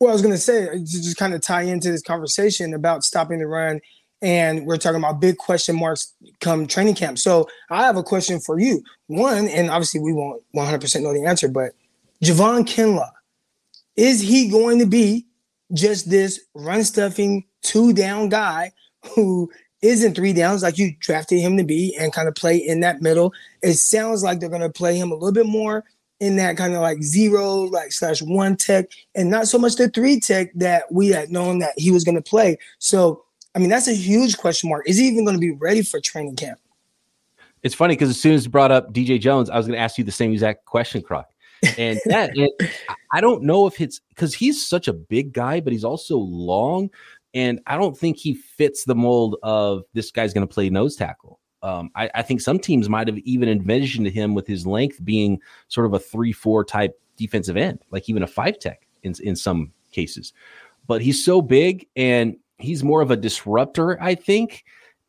Well, 0.00 0.08
I 0.08 0.14
was 0.14 0.22
going 0.22 0.34
to 0.34 0.40
say 0.40 0.66
uh, 0.66 0.72
to 0.72 0.84
just 0.84 1.18
kind 1.18 1.34
of 1.34 1.42
tie 1.42 1.62
into 1.62 1.90
this 1.90 2.00
conversation 2.00 2.72
about 2.72 3.04
stopping 3.04 3.38
the 3.38 3.46
run, 3.46 3.82
and 4.22 4.64
we're 4.66 4.78
talking 4.78 4.96
about 4.96 5.20
big 5.20 5.36
question 5.36 5.76
marks 5.76 6.14
come 6.40 6.66
training 6.66 6.94
camp. 6.94 7.18
So 7.18 7.46
I 7.70 7.82
have 7.82 7.98
a 7.98 8.02
question 8.02 8.40
for 8.40 8.58
you. 8.58 8.82
One, 9.08 9.46
and 9.48 9.68
obviously 9.68 10.00
we 10.00 10.14
won't 10.14 10.42
100% 10.56 11.02
know 11.02 11.12
the 11.12 11.26
answer, 11.26 11.48
but 11.48 11.72
Javon 12.24 12.64
Kinlaw, 12.64 13.10
is 13.96 14.20
he 14.22 14.48
going 14.48 14.78
to 14.78 14.86
be 14.86 15.26
just 15.74 16.08
this 16.08 16.40
run 16.54 16.82
stuffing 16.82 17.44
two 17.62 17.92
down 17.92 18.30
guy 18.30 18.72
who 19.14 19.50
isn't 19.82 20.14
three 20.14 20.32
downs 20.32 20.62
like 20.62 20.78
you 20.78 20.94
drafted 21.00 21.40
him 21.40 21.58
to 21.58 21.64
be 21.64 21.94
and 21.98 22.12
kind 22.12 22.26
of 22.26 22.34
play 22.34 22.56
in 22.56 22.80
that 22.80 23.02
middle? 23.02 23.34
It 23.62 23.74
sounds 23.74 24.22
like 24.22 24.40
they're 24.40 24.48
going 24.48 24.62
to 24.62 24.70
play 24.70 24.96
him 24.96 25.12
a 25.12 25.14
little 25.14 25.32
bit 25.32 25.46
more 25.46 25.84
in 26.20 26.36
that 26.36 26.56
kind 26.56 26.74
of 26.74 26.82
like 26.82 27.02
zero 27.02 27.62
like 27.62 27.92
slash 27.92 28.20
one 28.20 28.54
tech 28.54 28.86
and 29.14 29.30
not 29.30 29.48
so 29.48 29.58
much 29.58 29.76
the 29.76 29.88
three 29.88 30.20
tech 30.20 30.52
that 30.54 30.84
we 30.92 31.08
had 31.08 31.30
known 31.30 31.58
that 31.58 31.72
he 31.76 31.90
was 31.90 32.04
going 32.04 32.14
to 32.14 32.22
play. 32.22 32.58
So, 32.78 33.24
I 33.54 33.58
mean, 33.58 33.70
that's 33.70 33.88
a 33.88 33.94
huge 33.94 34.36
question 34.36 34.68
mark. 34.68 34.88
Is 34.88 34.98
he 34.98 35.08
even 35.08 35.24
going 35.24 35.36
to 35.36 35.40
be 35.40 35.52
ready 35.52 35.82
for 35.82 35.98
training 35.98 36.36
camp? 36.36 36.60
It's 37.62 37.74
funny 37.74 37.94
because 37.94 38.10
as 38.10 38.20
soon 38.20 38.34
as 38.34 38.44
you 38.44 38.50
brought 38.50 38.70
up 38.70 38.92
DJ 38.92 39.20
Jones, 39.20 39.50
I 39.50 39.56
was 39.56 39.66
going 39.66 39.76
to 39.76 39.82
ask 39.82 39.98
you 39.98 40.04
the 40.04 40.12
same 40.12 40.32
exact 40.32 40.66
question, 40.66 41.02
Croc. 41.02 41.28
And 41.76 41.98
that, 42.06 42.30
I 43.12 43.20
don't 43.20 43.42
know 43.42 43.66
if 43.66 43.80
it's 43.80 44.00
because 44.10 44.34
he's 44.34 44.66
such 44.66 44.88
a 44.88 44.92
big 44.92 45.32
guy, 45.32 45.60
but 45.60 45.72
he's 45.72 45.84
also 45.84 46.16
long. 46.16 46.90
And 47.32 47.60
I 47.66 47.76
don't 47.76 47.96
think 47.96 48.18
he 48.18 48.34
fits 48.34 48.84
the 48.84 48.94
mold 48.94 49.36
of 49.42 49.84
this 49.94 50.10
guy's 50.10 50.32
going 50.34 50.46
to 50.46 50.52
play 50.52 50.68
nose 50.68 50.96
tackle. 50.96 51.39
Um, 51.62 51.90
I, 51.94 52.10
I, 52.14 52.22
think 52.22 52.40
some 52.40 52.58
teams 52.58 52.88
might 52.88 53.06
have 53.06 53.18
even 53.18 53.48
envisioned 53.48 54.06
him 54.06 54.34
with 54.34 54.46
his 54.46 54.66
length 54.66 55.04
being 55.04 55.38
sort 55.68 55.86
of 55.86 55.92
a 55.92 55.98
three-four 55.98 56.64
type 56.64 56.98
defensive 57.16 57.58
end, 57.58 57.80
like 57.90 58.08
even 58.08 58.22
a 58.22 58.26
five 58.26 58.58
tech 58.58 58.86
in 59.02 59.14
in 59.22 59.36
some 59.36 59.72
cases. 59.92 60.32
But 60.86 61.02
he's 61.02 61.22
so 61.22 61.42
big 61.42 61.86
and 61.96 62.36
he's 62.58 62.82
more 62.82 63.02
of 63.02 63.10
a 63.10 63.16
disruptor, 63.16 64.02
I 64.02 64.14
think. 64.14 64.64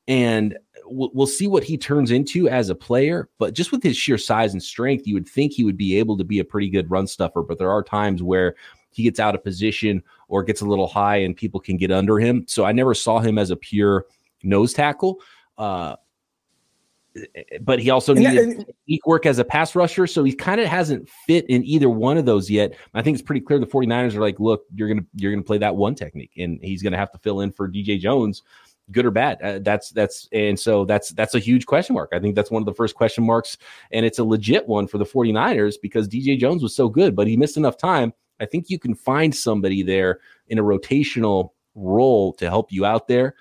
And 0.08 0.58
we'll, 0.86 1.12
we'll 1.14 1.28
see 1.28 1.48
what 1.48 1.64
he 1.64 1.78
turns 1.78 2.12
into 2.12 2.50
as 2.50 2.70
a 2.70 2.76
player. 2.76 3.30
But 3.38 3.54
just 3.54 3.72
with 3.72 3.84
his 3.84 3.98
sheer 3.98 4.18
size 4.18 4.54
and 4.54 4.62
strength, 4.62 5.08
you 5.08 5.14
would 5.14 5.28
think 5.28 5.54
he 5.54 5.64
would 5.64 5.78
be 5.78 5.98
able 5.98 6.18
to 6.18 6.24
be 6.24 6.40
a 6.40 6.46
pretty 6.46 6.70
good 6.70 6.90
run 6.90 7.08
stuffer. 7.08 7.44
But 7.44 7.60
there 7.60 7.72
are 7.72 7.84
times 7.84 8.22
where 8.22 8.56
he 8.92 9.04
gets 9.04 9.20
out 9.20 9.36
of 9.36 9.44
position 9.44 10.04
or 10.28 10.44
gets 10.44 10.62
a 10.62 10.66
little 10.66 10.88
high 10.88 11.18
and 11.18 11.36
people 11.36 11.60
can 11.60 11.78
get 11.78 11.92
under 11.92 12.20
him. 12.20 12.46
So 12.48 12.66
I 12.66 12.72
never 12.72 12.94
saw 12.94 13.20
him 13.20 13.38
as 13.38 13.52
a 13.52 13.56
pure 13.56 14.06
nose 14.44 14.74
tackle. 14.74 15.20
Uh, 15.58 15.96
but 17.62 17.80
he 17.80 17.90
also 17.90 18.14
needed 18.14 18.66
unique 18.86 19.06
work 19.06 19.26
as 19.26 19.40
a 19.40 19.44
pass 19.44 19.76
rusher. 19.76 20.08
So 20.08 20.24
he 20.24 20.34
kind 20.34 20.62
of 20.62 20.68
hasn't 20.68 21.10
fit 21.28 21.46
in 21.50 21.64
either 21.66 21.90
one 21.90 22.18
of 22.18 22.26
those 22.26 22.50
yet. 22.50 22.76
I 22.94 23.02
think 23.02 23.16
it's 23.16 23.26
pretty 23.26 23.42
clear 23.42 23.60
the 23.60 23.66
49ers 23.66 24.16
are 24.16 24.22
like, 24.22 24.40
look, 24.40 24.64
you're 24.74 24.88
gonna 24.88 25.06
you're 25.16 25.32
gonna 25.32 25.44
play 25.44 25.58
that 25.58 25.76
one 25.76 25.96
technique, 25.96 26.32
and 26.38 26.60
he's 26.62 26.82
gonna 26.82 26.98
have 26.98 27.12
to 27.12 27.18
fill 27.20 27.42
in 27.42 27.52
for 27.52 27.70
DJ 27.70 28.00
Jones, 28.00 28.44
good 28.92 29.06
or 29.06 29.12
bad. 29.12 29.42
Uh, 29.42 29.60
that's 29.60 29.90
that's 29.90 30.28
and 30.32 30.60
so 30.60 30.86
that's 30.86 31.10
that's 31.10 31.36
a 31.36 31.40
huge 31.40 31.66
question 31.66 31.96
mark. 31.96 32.12
I 32.14 32.20
think 32.20 32.36
that's 32.36 32.52
one 32.52 32.62
of 32.62 32.66
the 32.66 32.74
first 32.74 32.96
question 32.96 33.26
marks, 33.26 33.58
and 33.92 34.06
it's 34.06 34.20
a 34.20 34.24
legit 34.24 34.68
one 34.68 34.88
for 34.88 34.98
the 34.98 35.06
49ers 35.06 35.76
because 35.82 36.08
DJ 36.08 36.38
Jones 36.38 36.64
was 36.64 36.76
so 36.76 36.88
good, 36.88 37.16
but 37.16 37.28
he 37.28 37.36
missed 37.36 37.58
enough 37.58 37.78
time. 37.78 38.14
I 38.40 38.46
think 38.46 38.70
you 38.70 38.80
can 38.80 38.96
find 38.96 39.36
somebody 39.36 39.84
there 39.84 40.20
in 40.48 40.58
a 40.58 40.64
rotational 40.64 41.50
role 41.76 42.34
to 42.34 42.50
help 42.50 42.72
you 42.72 42.86
out 42.86 43.08
there 43.08 43.36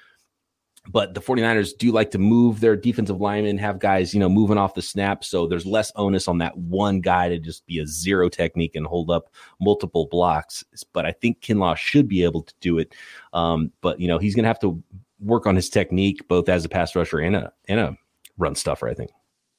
but 0.89 1.15
the 1.15 1.21
49ers 1.21 1.77
do 1.77 1.93
like 1.93 2.11
to 2.13 2.19
move 2.19 2.61
their 2.61 2.75
defensive 2.75 3.21
linemen, 3.21 3.59
have 3.59 3.79
guys, 3.79 4.15
you 4.15 4.21
know, 4.21 4.29
moving 4.29 4.59
off 4.59 4.75
the 4.75 4.83
snap. 4.83 5.25
So 5.25 5.47
there's 5.47 5.67
less 5.67 5.93
onus 5.97 6.27
on 6.27 6.39
that 6.39 6.57
one 6.57 7.01
guy 7.01 7.29
to 7.29 7.39
just 7.39 7.67
be 7.67 7.79
a 7.79 7.87
zero 7.87 8.29
technique 8.29 8.75
and 8.75 8.87
hold 8.87 9.11
up 9.11 9.31
multiple 9.61 10.09
blocks. 10.11 10.65
But 10.93 11.07
I 11.07 11.13
think 11.13 11.41
Kinlaw 11.41 11.77
should 11.77 12.09
be 12.09 12.25
able 12.25 12.43
to 12.43 12.55
do 12.61 12.79
it. 12.79 12.95
Um, 13.33 13.73
but 13.83 14.01
you 14.01 14.09
know, 14.09 14.19
he's 14.19 14.35
gonna 14.35 14.49
have 14.49 14.61
to 14.61 14.83
work 15.21 15.47
on 15.47 15.55
his 15.55 15.69
technique 15.69 16.27
both 16.29 16.49
as 16.49 16.65
a 16.65 16.69
pass 16.69 16.97
rusher 16.97 17.19
and 17.19 17.37
a 17.37 17.53
and 17.69 17.81
a 17.81 17.97
run 18.39 18.55
stuffer, 18.55 18.89
I 18.89 18.95
think. 18.95 19.11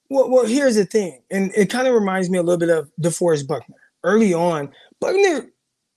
Well, 0.10 0.30
well, 0.30 0.46
here's 0.46 0.76
the 0.76 0.86
thing, 0.86 1.22
and 1.30 1.54
it 1.56 1.70
kind 1.70 1.88
of 1.88 1.94
reminds 1.94 2.30
me 2.30 2.38
a 2.38 2.44
little 2.44 2.60
bit 2.60 2.70
of 2.70 2.92
DeForest 3.00 3.48
Buckner. 3.48 3.78
Early 4.04 4.34
on, 4.34 4.70
Buckner, 5.00 5.46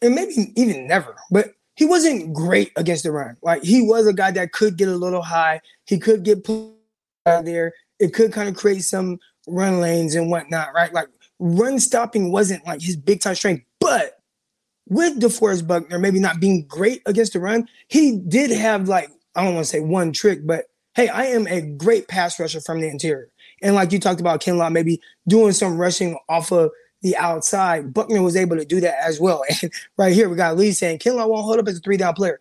and 0.02 0.14
maybe 0.14 0.52
even 0.54 0.86
never, 0.86 1.16
but 1.30 1.54
he 1.76 1.84
wasn't 1.84 2.32
great 2.32 2.72
against 2.76 3.04
the 3.04 3.12
run. 3.12 3.36
Like 3.42 3.62
he 3.62 3.82
was 3.82 4.06
a 4.06 4.12
guy 4.12 4.30
that 4.32 4.52
could 4.52 4.76
get 4.76 4.88
a 4.88 4.96
little 4.96 5.22
high. 5.22 5.60
He 5.86 5.98
could 5.98 6.22
get 6.24 6.48
out 7.26 7.44
there. 7.44 7.72
It 7.98 8.12
could 8.12 8.32
kind 8.32 8.48
of 8.48 8.56
create 8.56 8.84
some 8.84 9.18
run 9.46 9.80
lanes 9.80 10.14
and 10.14 10.30
whatnot, 10.30 10.74
right? 10.74 10.92
Like 10.92 11.08
run 11.38 11.78
stopping 11.78 12.30
wasn't 12.30 12.66
like 12.66 12.80
his 12.80 12.96
big 12.96 13.20
time 13.20 13.34
strength. 13.34 13.64
But 13.80 14.18
with 14.88 15.20
DeForest 15.20 15.66
Buckner 15.66 15.98
maybe 15.98 16.20
not 16.20 16.40
being 16.40 16.66
great 16.66 17.02
against 17.06 17.32
the 17.32 17.40
run, 17.40 17.68
he 17.88 18.18
did 18.18 18.50
have 18.50 18.88
like, 18.88 19.10
I 19.34 19.44
don't 19.44 19.54
want 19.54 19.66
to 19.66 19.70
say 19.70 19.80
one 19.80 20.12
trick, 20.12 20.46
but 20.46 20.66
hey, 20.94 21.08
I 21.08 21.26
am 21.26 21.46
a 21.48 21.60
great 21.60 22.06
pass 22.06 22.38
rusher 22.38 22.60
from 22.60 22.80
the 22.80 22.88
interior. 22.88 23.30
And 23.62 23.74
like 23.74 23.92
you 23.92 23.98
talked 23.98 24.20
about, 24.20 24.40
Kinlaw 24.40 24.70
maybe 24.70 25.00
doing 25.26 25.52
some 25.52 25.76
rushing 25.76 26.18
off 26.28 26.52
of 26.52 26.70
the 27.04 27.16
outside. 27.18 27.92
Buckner 27.92 28.22
was 28.22 28.34
able 28.34 28.56
to 28.56 28.64
do 28.64 28.80
that 28.80 28.96
as 29.00 29.20
well. 29.20 29.44
And 29.62 29.70
right 29.96 30.12
here, 30.12 30.28
we 30.28 30.36
got 30.36 30.56
Lee 30.56 30.72
saying 30.72 30.98
Kinlaw 30.98 31.28
won't 31.28 31.44
hold 31.44 31.60
up 31.60 31.68
as 31.68 31.76
a 31.76 31.80
three 31.80 31.98
down 31.98 32.14
player. 32.14 32.40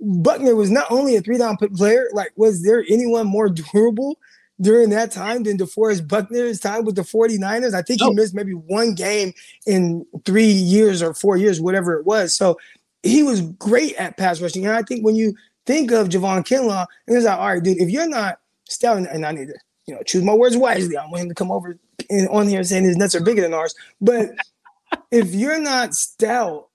Buckner 0.00 0.54
was 0.54 0.70
not 0.70 0.90
only 0.90 1.16
a 1.16 1.20
three 1.20 1.36
down 1.36 1.56
player, 1.56 2.08
like, 2.14 2.32
was 2.36 2.62
there 2.62 2.84
anyone 2.88 3.26
more 3.26 3.48
durable 3.74 4.16
during 4.60 4.90
that 4.90 5.10
time 5.10 5.42
than 5.42 5.58
DeForest 5.58 6.06
Buckner's 6.08 6.60
time 6.60 6.84
with 6.84 6.94
the 6.94 7.02
49ers? 7.02 7.74
I 7.74 7.82
think 7.82 8.00
he 8.00 8.14
missed 8.14 8.34
maybe 8.34 8.52
one 8.52 8.94
game 8.94 9.32
in 9.66 10.06
three 10.24 10.46
years 10.46 11.02
or 11.02 11.12
four 11.12 11.36
years, 11.36 11.60
whatever 11.60 11.98
it 11.98 12.06
was. 12.06 12.34
So 12.34 12.56
he 13.02 13.24
was 13.24 13.40
great 13.40 13.94
at 13.96 14.16
pass 14.16 14.40
rushing. 14.40 14.64
And 14.64 14.74
I 14.74 14.82
think 14.82 15.04
when 15.04 15.16
you 15.16 15.34
think 15.66 15.90
of 15.90 16.08
Javon 16.08 16.46
Kinlaw, 16.46 16.86
and 17.08 17.16
it's 17.16 17.26
like, 17.26 17.38
all 17.38 17.48
right, 17.48 17.62
dude, 17.62 17.78
if 17.78 17.90
you're 17.90 18.08
not 18.08 18.38
stout, 18.68 18.96
and 18.98 19.26
I 19.26 19.32
need 19.32 19.48
to, 19.48 19.58
you 19.86 19.94
know, 19.94 20.02
choose 20.02 20.22
my 20.22 20.34
words 20.34 20.56
wisely. 20.56 20.96
I 20.96 21.06
want 21.06 21.22
him 21.22 21.28
to 21.28 21.34
come 21.34 21.50
over 21.50 21.78
in, 22.08 22.26
on 22.28 22.48
here 22.48 22.64
saying 22.64 22.84
his 22.84 22.96
nuts 22.96 23.14
are 23.14 23.22
bigger 23.22 23.42
than 23.42 23.54
ours. 23.54 23.74
But 24.00 24.30
if 25.10 25.34
you're 25.34 25.60
not 25.60 25.94
stout 25.94 26.68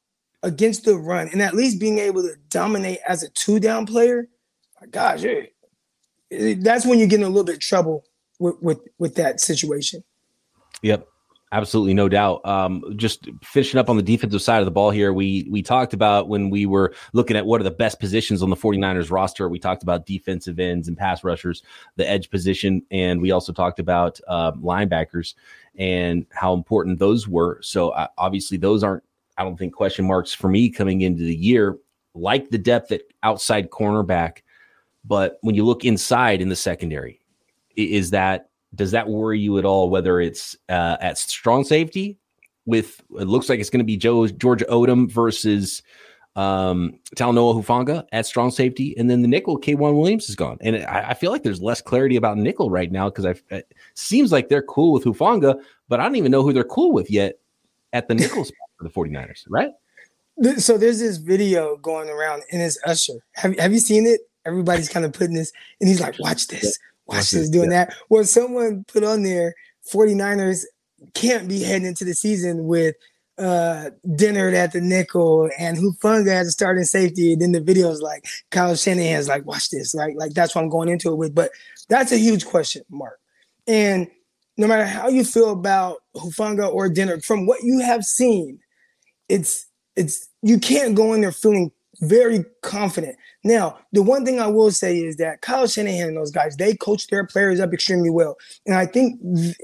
against 0.44 0.86
the 0.86 0.96
run 0.98 1.30
and 1.32 1.42
at 1.42 1.54
least 1.54 1.80
being 1.80 2.00
able 2.00 2.22
to 2.22 2.36
dominate 2.50 3.00
as 3.08 3.24
a 3.24 3.30
two 3.30 3.60
down 3.60 3.86
player, 3.86 4.28
my 4.80 4.88
gosh, 4.88 5.24
that's 6.32 6.86
when 6.86 7.00
you're 7.00 7.08
getting 7.08 7.26
a 7.26 7.30
little 7.30 7.44
bit 7.44 7.56
of 7.56 7.62
trouble 7.62 8.06
with, 8.38 8.62
with, 8.62 8.80
with 8.98 9.16
that 9.16 9.40
situation. 9.42 10.04
Yep. 10.82 11.08
Absolutely, 11.52 11.96
no 11.96 12.08
doubt. 12.08 12.46
Um, 12.46 12.84
just 12.96 13.28
finishing 13.42 13.80
up 13.80 13.90
on 13.90 13.98
the 13.98 14.04
defensive 14.04 14.42
side 14.42 14.60
of 14.60 14.66
the 14.66 14.72
ball 14.72 14.92
here, 14.92 15.14
we 15.14 15.48
we 15.50 15.64
talked 15.64 15.96
about 15.96 16.30
when 16.30 16.52
we 16.52 16.68
were 16.68 16.94
looking 17.14 17.36
at 17.36 17.44
what 17.44 17.60
are 17.60 17.64
the 17.64 17.72
best 17.72 18.00
positions 18.00 18.44
on 18.44 18.52
the 18.52 18.56
49ers 18.56 19.10
roster. 19.10 19.50
We 19.50 19.58
talked 19.58 19.82
about 19.82 20.06
defensive 20.06 20.60
ends 20.60 20.88
and 20.88 20.96
pass 20.96 21.24
rushers, 21.24 21.64
the 21.96 22.08
edge 22.08 22.30
position, 22.30 22.84
and 22.92 23.20
we 23.20 23.32
also 23.32 23.52
talked 23.52 23.80
about 23.80 24.20
uh, 24.28 24.52
linebackers 24.54 25.34
and 25.76 26.28
how 26.30 26.54
important 26.54 27.00
those 27.00 27.28
were. 27.28 27.60
So 27.64 27.90
uh, 27.90 28.08
obviously, 28.20 28.58
those 28.58 28.84
aren't, 28.84 29.04
I 29.40 29.44
don't 29.44 29.58
think, 29.58 29.74
question 29.74 30.06
marks 30.06 30.32
for 30.32 30.50
me 30.50 30.70
coming 30.70 31.02
into 31.02 31.24
the 31.24 31.36
year. 31.36 31.80
Like 32.14 32.52
the 32.52 32.60
depth 32.60 32.92
at 32.92 33.02
outside 33.24 33.72
cornerback, 33.72 34.44
but 35.04 35.40
when 35.42 35.56
you 35.56 35.66
look 35.66 35.84
inside 35.84 36.42
in 36.42 36.50
the 36.50 36.56
secondary, 36.56 37.22
is 37.76 38.12
that 38.12 38.49
does 38.76 38.92
that 38.92 39.08
worry 39.08 39.40
you 39.40 39.58
at 39.58 39.66
all? 39.66 39.90
Whether 39.90 40.22
it's 40.22 40.56
uh, 40.70 40.98
at 41.02 41.18
strong 41.18 41.64
safety, 41.64 42.18
with 42.66 43.02
it 43.20 43.28
looks 43.28 43.50
like 43.50 43.60
it's 43.60 43.70
going 43.70 43.80
to 43.80 43.86
be 43.86 43.98
Joe 43.98 44.28
Georgia 44.28 44.66
Odum 44.66 45.12
versus 45.12 45.82
um, 46.36 47.00
Talanoa 47.16 47.62
Hufanga 47.62 48.06
at 48.12 48.26
strong 48.26 48.52
safety, 48.52 48.96
and 48.98 49.10
then 49.10 49.22
the 49.22 49.28
nickel 49.28 49.60
K'Waun 49.60 49.98
Williams 49.98 50.30
is 50.30 50.36
gone, 50.36 50.58
and 50.62 50.78
I, 50.86 51.10
I 51.10 51.14
feel 51.16 51.32
like 51.32 51.44
there's 51.44 51.62
less 51.62 51.82
clarity 51.82 52.16
about 52.16 52.38
nickel 52.38 52.70
right 52.70 52.92
now 52.92 53.10
because 53.10 53.26
it 53.50 53.74
seems 53.96 54.32
like 54.32 54.50
they're 54.50 54.62
cool 54.62 54.94
with 54.94 55.04
Hufanga, 55.04 55.60
but 55.90 56.00
I 56.00 56.04
don't 56.04 56.16
even 56.16 56.32
know 56.32 56.44
who 56.44 56.54
they're 56.54 56.64
cool 56.64 56.92
with 56.92 57.10
yet 57.10 57.40
at 57.92 58.08
the 58.08 58.16
nickel 58.16 58.46
spot 58.46 58.70
for 58.78 58.84
the 58.84 58.90
49ers, 58.90 59.46
right? 59.50 59.72
So 60.58 60.78
there's 60.78 61.00
this 61.00 61.18
video 61.18 61.76
going 61.78 62.10
around, 62.10 62.44
and 62.52 62.62
it's 62.62 62.80
Usher. 62.86 63.16
Have 63.34 63.58
Have 63.60 63.74
you 63.74 63.80
seen 63.80 64.06
it? 64.06 64.22
Everybody's 64.46 64.88
kind 64.88 65.06
of 65.06 65.12
putting 65.12 65.36
this, 65.36 65.52
and 65.82 65.90
he's 65.90 66.00
like, 66.00 66.18
"Watch 66.20 66.48
this." 66.48 66.80
Washington's 67.10 67.50
doing 67.50 67.72
yeah. 67.72 67.86
that. 67.86 67.96
Well, 68.10 68.24
someone 68.24 68.86
put 68.88 69.04
on 69.04 69.24
there 69.24 69.56
49ers 69.92 70.66
can't 71.14 71.48
be 71.48 71.64
heading 71.64 71.88
into 71.88 72.06
the 72.06 72.14
season 72.14 72.66
with 72.66 72.96
uh 73.38 73.90
Dennard 74.06 74.54
at 74.54 74.74
the 74.74 74.82
nickel 74.82 75.50
and 75.58 75.78
Hufanga 75.78 76.32
as 76.32 76.48
a 76.48 76.52
starting 76.52 76.84
safety. 76.84 77.34
And 77.34 77.42
then 77.42 77.54
the 77.54 77.62
video 77.62 77.90
is 77.90 78.02
like 78.02 78.26
Kyle 78.52 78.76
Shanahan's 78.76 79.30
like, 79.30 79.46
watch 79.46 79.70
this, 79.70 79.96
right? 79.96 80.16
Like 80.16 80.34
that's 80.34 80.54
what 80.54 80.64
I'm 80.64 80.70
going 80.70 80.90
into 80.90 81.10
it 81.12 81.16
with. 81.16 81.34
But 81.34 81.52
that's 81.88 82.12
a 82.12 82.18
huge 82.18 82.46
question 82.46 82.84
mark. 82.90 83.20
And 83.66 84.08
no 84.58 84.68
matter 84.68 84.86
how 84.86 85.08
you 85.08 85.24
feel 85.24 85.52
about 85.52 86.04
Hufanga 86.16 86.72
or 86.72 86.90
Dennard, 86.90 87.24
from 87.24 87.46
what 87.46 87.64
you 87.64 87.80
have 87.80 88.04
seen, 88.04 88.60
it's 89.30 89.68
it's 89.96 90.28
you 90.42 90.60
can't 90.60 90.96
go 90.96 91.14
in 91.14 91.22
there 91.22 91.32
feeling 91.32 91.72
very 92.02 92.46
confident. 92.62 93.18
Now, 93.44 93.80
the 93.92 94.02
one 94.02 94.26
thing 94.26 94.40
I 94.40 94.48
will 94.48 94.72
say 94.72 94.98
is 95.00 95.18
that 95.18 95.42
Kyle 95.42 95.68
Shanahan 95.68 96.10
and 96.10 96.18
those 96.18 96.32
guys, 96.32 96.56
they 96.56 96.76
coach 96.76 97.08
their 97.08 97.26
players 97.26 97.60
up 97.60 97.74
extremely 97.74 98.10
well. 98.10 98.38
And 98.66 98.76
I 98.76 98.86
think 98.86 99.20
th- 99.22 99.56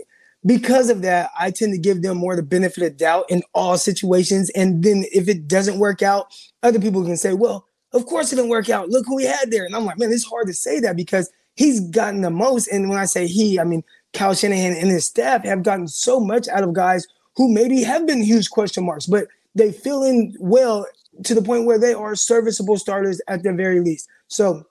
because 0.46 0.90
of 0.90 1.02
that, 1.02 1.32
I 1.38 1.52
tend 1.52 1.74
to 1.74 1.80
give 1.80 2.02
them 2.02 2.18
more 2.18 2.36
the 2.36 2.44
benefit 2.44 2.84
of 2.84 2.98
doubt 2.98 3.26
in 3.30 3.42
all 3.54 3.78
situations. 3.78 4.50
And 4.52 4.84
then 4.84 5.06
if 5.12 5.28
it 5.28 5.48
doesn't 5.48 5.80
work 5.80 6.02
out, 6.02 6.28
other 6.62 6.80
people 6.80 7.04
can 7.04 7.18
say, 7.18 7.34
well, 7.34 7.66
of 7.94 8.06
course 8.06 8.32
it 8.32 8.36
didn't 8.36 8.52
work 8.52 8.70
out. 8.70 8.90
Look 8.90 9.06
who 9.08 9.16
we 9.16 9.24
had 9.24 9.50
there. 9.50 9.66
And 9.66 9.76
I'm 9.76 9.86
like, 9.86 9.98
man, 9.98 10.12
it's 10.12 10.26
hard 10.26 10.48
to 10.48 10.54
say 10.54 10.80
that 10.82 10.96
because 10.96 11.32
he's 11.56 11.80
gotten 11.80 12.22
the 12.22 12.30
most. 12.30 12.68
And 12.68 12.90
when 12.90 13.00
I 13.00 13.06
say 13.06 13.26
he, 13.26 13.60
I 13.60 13.64
mean 13.64 13.84
Kyle 14.14 14.34
Shanahan 14.34 14.74
and 14.74 14.90
his 14.90 15.06
staff 15.06 15.44
have 15.46 15.64
gotten 15.64 15.88
so 15.88 16.20
much 16.20 16.48
out 16.48 16.64
of 16.64 16.74
guys 16.74 17.08
who 17.36 17.52
maybe 17.52 17.84
have 17.84 18.06
been 18.06 18.22
huge 18.22 18.50
question 18.50 18.86
marks, 18.86 19.06
but 19.06 19.28
they 19.56 19.72
fill 19.72 20.04
in 20.04 20.36
well 20.40 20.86
to 21.24 21.34
the 21.34 21.42
point 21.42 21.66
where 21.66 21.80
they 21.80 21.94
are 21.94 22.16
serviceable 22.16 22.78
starters 22.78 23.22
at 23.28 23.44
the 23.44 23.54
very 23.54 23.80
least. 23.80 24.08
So 24.28 24.66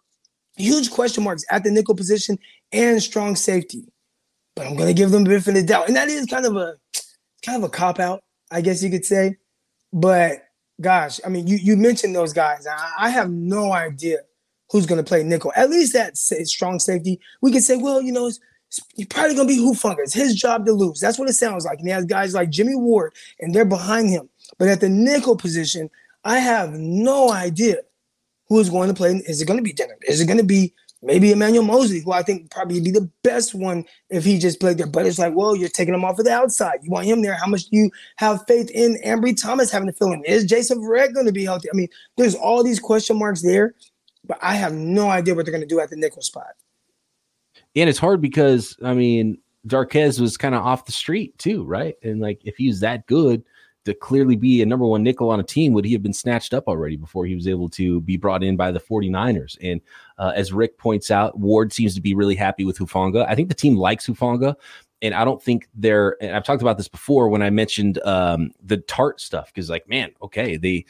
huge 0.56 0.90
question 0.90 1.24
marks 1.24 1.44
at 1.50 1.64
the 1.64 1.70
nickel 1.70 1.94
position 1.94 2.38
and 2.72 3.02
strong 3.02 3.36
safety. 3.36 3.84
But 4.54 4.66
I'm 4.66 4.76
gonna 4.76 4.94
give 4.94 5.10
them 5.10 5.22
a 5.22 5.28
bit 5.28 5.46
of 5.46 5.54
the 5.54 5.62
doubt. 5.62 5.88
And 5.88 5.96
that 5.96 6.08
is 6.08 6.26
kind 6.26 6.46
of 6.46 6.56
a 6.56 6.76
kind 7.44 7.62
of 7.62 7.64
a 7.64 7.68
cop 7.68 7.98
out, 7.98 8.22
I 8.50 8.60
guess 8.60 8.82
you 8.82 8.90
could 8.90 9.04
say. 9.04 9.36
But 9.92 10.44
gosh, 10.80 11.20
I 11.24 11.28
mean, 11.28 11.46
you 11.46 11.56
you 11.56 11.76
mentioned 11.76 12.14
those 12.14 12.32
guys. 12.32 12.66
I, 12.66 12.92
I 12.98 13.10
have 13.10 13.30
no 13.30 13.72
idea 13.72 14.18
who's 14.70 14.86
gonna 14.86 15.02
play 15.02 15.22
nickel. 15.22 15.52
At 15.56 15.70
least 15.70 15.92
that 15.94 16.16
strong 16.16 16.78
safety. 16.78 17.20
We 17.40 17.52
could 17.52 17.62
say, 17.62 17.76
well, 17.76 18.00
you 18.00 18.12
know, 18.12 18.26
it's, 18.26 18.40
probably 19.08 19.34
gonna 19.34 19.48
be 19.48 19.58
Hufanga. 19.58 19.98
It's 20.00 20.14
his 20.14 20.34
job 20.34 20.66
to 20.66 20.72
lose. 20.72 21.00
That's 21.00 21.18
what 21.18 21.28
it 21.28 21.34
sounds 21.34 21.64
like. 21.64 21.78
And 21.78 21.88
he 21.88 21.92
has 21.92 22.04
guys 22.04 22.34
like 22.34 22.50
Jimmy 22.50 22.74
Ward, 22.74 23.12
and 23.40 23.54
they're 23.54 23.64
behind 23.64 24.10
him. 24.10 24.28
But 24.58 24.68
at 24.68 24.80
the 24.80 24.88
nickel 24.88 25.36
position, 25.36 25.90
I 26.24 26.38
have 26.38 26.72
no 26.72 27.30
idea 27.30 27.78
who 28.48 28.58
is 28.60 28.70
going 28.70 28.88
to 28.88 28.94
play. 28.94 29.10
Is 29.26 29.40
it 29.40 29.46
going 29.46 29.58
to 29.58 29.62
be 29.62 29.72
Dennard? 29.72 30.02
Is 30.08 30.20
it 30.20 30.26
going 30.26 30.38
to 30.38 30.44
be 30.44 30.72
maybe 31.02 31.32
Emmanuel 31.32 31.64
Moseley, 31.64 32.00
who 32.00 32.12
I 32.12 32.22
think 32.22 32.50
probably 32.50 32.80
be 32.80 32.90
the 32.90 33.10
best 33.22 33.54
one 33.54 33.84
if 34.10 34.24
he 34.24 34.38
just 34.38 34.60
played 34.60 34.78
there? 34.78 34.86
But 34.86 35.06
it's 35.06 35.18
like, 35.18 35.34
well, 35.34 35.54
you're 35.54 35.68
taking 35.68 35.94
him 35.94 36.04
off 36.04 36.18
of 36.18 36.24
the 36.24 36.32
outside. 36.32 36.80
You 36.82 36.90
want 36.90 37.06
him 37.06 37.22
there. 37.22 37.34
How 37.34 37.46
much 37.46 37.66
do 37.66 37.76
you 37.76 37.90
have 38.16 38.44
faith 38.46 38.70
in 38.70 38.98
Ambry 39.04 39.40
Thomas 39.40 39.70
having 39.70 39.88
to 39.88 39.92
fill 39.92 40.12
in? 40.12 40.24
Is 40.24 40.44
Jason 40.44 40.78
Verrett 40.78 41.14
going 41.14 41.26
to 41.26 41.32
be 41.32 41.44
healthy? 41.44 41.68
I 41.70 41.76
mean, 41.76 41.88
there's 42.16 42.34
all 42.34 42.62
these 42.62 42.80
question 42.80 43.18
marks 43.18 43.42
there, 43.42 43.74
but 44.26 44.38
I 44.42 44.54
have 44.54 44.72
no 44.72 45.08
idea 45.08 45.34
what 45.34 45.44
they're 45.44 45.52
going 45.52 45.66
to 45.66 45.74
do 45.74 45.80
at 45.80 45.90
the 45.90 45.96
nickel 45.96 46.22
spot. 46.22 46.54
And 47.76 47.90
it's 47.90 47.98
hard 47.98 48.20
because 48.20 48.76
I 48.82 48.94
mean, 48.94 49.38
Darqueze 49.66 50.20
was 50.20 50.36
kind 50.36 50.54
of 50.54 50.62
off 50.62 50.86
the 50.86 50.92
street 50.92 51.36
too, 51.38 51.64
right? 51.64 51.96
And 52.02 52.20
like 52.20 52.40
if 52.44 52.56
he's 52.56 52.80
that 52.80 53.06
good, 53.06 53.42
to 53.84 53.94
clearly 53.94 54.36
be 54.36 54.62
a 54.62 54.66
number 54.66 54.86
one 54.86 55.02
nickel 55.02 55.30
on 55.30 55.40
a 55.40 55.44
team, 55.44 55.72
would 55.72 55.84
he 55.84 55.92
have 55.92 56.02
been 56.02 56.12
snatched 56.12 56.54
up 56.54 56.66
already 56.66 56.96
before 56.96 57.26
he 57.26 57.34
was 57.34 57.46
able 57.46 57.68
to 57.70 58.00
be 58.02 58.16
brought 58.16 58.42
in 58.42 58.56
by 58.56 58.70
the 58.70 58.80
49ers? 58.80 59.56
And 59.62 59.80
uh, 60.18 60.32
as 60.34 60.52
Rick 60.52 60.78
points 60.78 61.10
out, 61.10 61.38
Ward 61.38 61.72
seems 61.72 61.94
to 61.94 62.00
be 62.00 62.14
really 62.14 62.34
happy 62.34 62.64
with 62.64 62.78
Hufanga. 62.78 63.26
I 63.28 63.34
think 63.34 63.48
the 63.48 63.54
team 63.54 63.76
likes 63.76 64.06
Hufanga. 64.06 64.54
And 65.02 65.12
I 65.12 65.24
don't 65.24 65.42
think 65.42 65.68
they're, 65.74 66.16
and 66.22 66.34
I've 66.34 66.44
talked 66.44 66.62
about 66.62 66.78
this 66.78 66.88
before 66.88 67.28
when 67.28 67.42
I 67.42 67.50
mentioned 67.50 67.98
um, 68.06 68.52
the 68.62 68.78
Tartt 68.78 69.20
stuff, 69.20 69.52
because 69.52 69.68
like, 69.68 69.86
man, 69.86 70.12
okay, 70.22 70.56
they, 70.56 70.86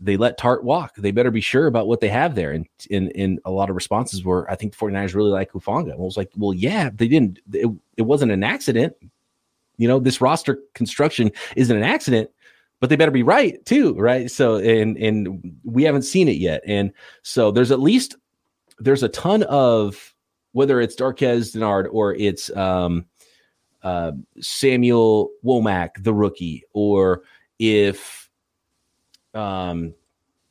they 0.00 0.16
let 0.16 0.38
Tartt 0.38 0.62
walk. 0.62 0.96
They 0.96 1.10
better 1.10 1.30
be 1.30 1.42
sure 1.42 1.66
about 1.66 1.86
what 1.86 2.00
they 2.00 2.08
have 2.08 2.34
there. 2.34 2.52
And 2.52 2.66
in 2.90 3.10
in 3.10 3.38
a 3.44 3.50
lot 3.50 3.70
of 3.70 3.76
responses 3.76 4.24
were, 4.24 4.50
I 4.50 4.56
think 4.56 4.72
the 4.72 4.78
49ers 4.78 5.14
really 5.14 5.30
like 5.30 5.52
Hufanga. 5.52 5.92
And 5.92 6.00
I 6.00 6.04
was 6.04 6.16
like, 6.16 6.32
well, 6.36 6.52
yeah, 6.52 6.90
they 6.92 7.06
didn't. 7.06 7.38
It, 7.52 7.70
it 7.96 8.02
wasn't 8.02 8.32
an 8.32 8.42
accident. 8.42 8.96
You 9.76 9.88
know, 9.88 9.98
this 9.98 10.20
roster 10.20 10.58
construction 10.74 11.32
isn't 11.56 11.76
an 11.76 11.82
accident, 11.82 12.30
but 12.80 12.90
they 12.90 12.96
better 12.96 13.10
be 13.10 13.22
right 13.22 13.64
too, 13.64 13.94
right? 13.94 14.30
So, 14.30 14.56
and 14.56 14.96
and 14.96 15.58
we 15.64 15.84
haven't 15.84 16.02
seen 16.02 16.28
it 16.28 16.36
yet, 16.36 16.62
and 16.66 16.92
so 17.22 17.50
there's 17.50 17.70
at 17.70 17.80
least 17.80 18.16
there's 18.78 19.02
a 19.02 19.08
ton 19.08 19.42
of 19.44 20.14
whether 20.52 20.80
it's 20.80 20.96
Darqueze 20.96 21.54
Dennard 21.54 21.88
or 21.90 22.14
it's 22.14 22.54
um, 22.56 23.06
uh, 23.82 24.12
Samuel 24.40 25.30
Womack, 25.44 26.02
the 26.02 26.14
rookie, 26.14 26.64
or 26.72 27.22
if 27.58 28.30
um, 29.34 29.94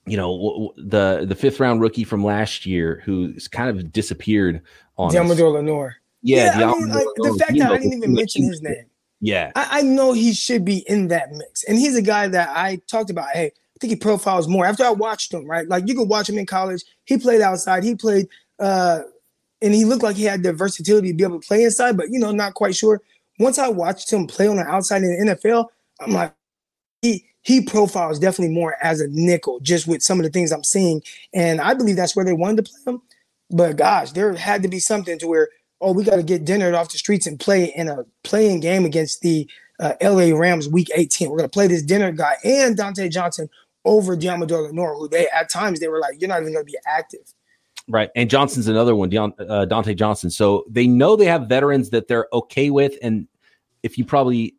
you 0.06 0.18
know 0.18 0.74
the 0.78 1.26
the 1.28 1.36
fifth 1.36 1.60
round 1.60 1.82
rookie 1.82 2.04
from 2.04 2.24
last 2.24 2.66
year 2.66 3.02
who's 3.06 3.48
kind 3.48 3.70
of 3.70 3.92
disappeared 3.92 4.62
on 4.98 5.12
Lenoir. 5.52 5.98
Yeah, 6.24 6.60
yeah 6.60 6.72
I 6.72 6.74
mean, 6.74 6.90
like, 6.90 7.06
the 7.16 7.36
fact 7.40 7.58
that 7.58 7.72
I 7.72 7.78
didn't 7.78 7.94
even 7.94 8.14
mention 8.14 8.44
his 8.44 8.62
name. 8.62 8.86
Yeah. 9.22 9.52
I, 9.56 9.80
I, 9.80 9.82
know 9.84 10.14
he 10.14 10.34
should 10.34 10.66
be 10.66 10.80
in 10.90 11.08
that 11.10 11.32
mix. 11.32 11.64
And 11.64 11.78
he's 11.78 11.96
a 11.96 12.02
guy 12.02 12.28
that 12.28 12.50
I 12.56 12.82
talked 12.88 13.12
about. 13.12 13.30
Hey, 13.30 13.46
I 13.46 13.80
think 13.80 13.92
he 13.92 13.96
profiles 13.96 14.48
more 14.48 14.66
after 14.66 14.84
I 14.84 14.90
watched 14.90 15.32
him, 15.32 15.46
right? 15.46 15.68
Like 15.68 15.88
you 15.88 15.96
could 15.96 16.10
watch 16.10 16.28
him 16.28 16.40
in 16.40 16.48
college. 16.48 16.84
He 17.06 17.18
played 17.18 17.42
outside. 17.42 17.84
He 17.84 17.96
played 17.96 18.28
uh 18.60 19.02
and 19.62 19.74
he 19.74 19.86
looked 19.86 20.04
like 20.04 20.16
he 20.16 20.24
had 20.24 20.42
the 20.42 20.54
versatility 20.54 21.10
to 21.10 21.14
be 21.14 21.24
able 21.24 21.40
to 21.40 21.48
play 21.48 21.64
inside, 21.64 21.96
but 21.96 22.10
you 22.10 22.20
know, 22.20 22.32
not 22.32 22.56
quite 22.56 22.76
sure. 22.76 23.00
Once 23.40 23.60
I 23.60 23.68
watched 23.68 24.12
him 24.12 24.26
play 24.28 24.48
on 24.48 24.58
the 24.58 24.64
outside 24.64 25.04
in 25.04 25.26
the 25.26 25.36
NFL, 25.36 25.68
I'm 26.00 26.12
like, 26.12 26.34
he 27.02 27.26
he 27.44 27.62
profiles 27.62 28.20
definitely 28.20 28.54
more 28.54 28.76
as 28.84 29.02
a 29.02 29.08
nickel, 29.08 29.60
just 29.60 29.88
with 29.88 30.02
some 30.02 30.20
of 30.20 30.24
the 30.24 30.30
things 30.30 30.52
I'm 30.52 30.64
seeing. 30.64 31.02
And 31.34 31.60
I 31.62 31.74
believe 31.74 31.96
that's 31.96 32.16
where 32.16 32.26
they 32.26 32.34
wanted 32.34 32.66
to 32.66 32.72
play 32.72 32.94
him. 32.94 33.02
But 33.50 33.78
gosh, 33.78 34.12
there 34.12 34.34
had 34.34 34.62
to 34.64 34.68
be 34.68 34.80
something 34.80 35.18
to 35.20 35.28
where, 35.28 35.50
oh, 35.82 35.94
we 35.94 36.04
got 36.04 36.18
to 36.18 36.24
get 36.24 36.46
Dennard 36.46 36.78
off 36.78 36.92
the 36.92 36.98
streets 36.98 37.28
and 37.28 37.40
play 37.40 37.66
in 37.66 37.90
a 37.90 38.06
playing 38.24 38.60
game 38.60 38.86
against 38.86 39.22
the 39.22 39.50
uh, 39.80 39.94
LA 40.02 40.38
Rams 40.38 40.70
week 40.70 40.90
18. 40.96 41.30
We're 41.30 41.38
going 41.38 41.50
to 41.50 41.54
play 41.54 41.68
this 41.68 41.84
Dennard 41.84 42.18
guy 42.18 42.38
and 42.44 42.78
Dontae 42.78 43.12
Johnson 43.12 43.50
over 43.84 44.16
Deommodore 44.16 44.68
Lenoir, 44.68 44.96
who 44.96 45.10
they 45.10 45.28
at 45.30 45.50
times 45.50 45.80
they 45.80 45.88
were 45.88 46.00
like, 46.00 46.22
you're 46.22 46.28
not 46.28 46.42
even 46.42 46.54
going 46.54 46.66
to 46.66 46.72
be 46.72 46.78
active. 46.86 47.34
Right. 47.88 48.12
And 48.16 48.30
Johnson's 48.30 48.68
another 48.68 48.96
one, 48.96 49.10
uh, 49.10 49.66
Dontae 49.70 49.96
Johnson. 49.96 50.30
So 50.30 50.66
they 50.70 50.86
know 50.86 51.16
they 51.16 51.26
have 51.26 51.50
veterans 51.50 51.90
that 51.90 52.08
they're 52.08 52.28
okay 52.32 52.70
with. 52.70 52.94
And 53.02 53.28
if 53.84 53.98
you 53.98 54.06
probably 54.06 54.56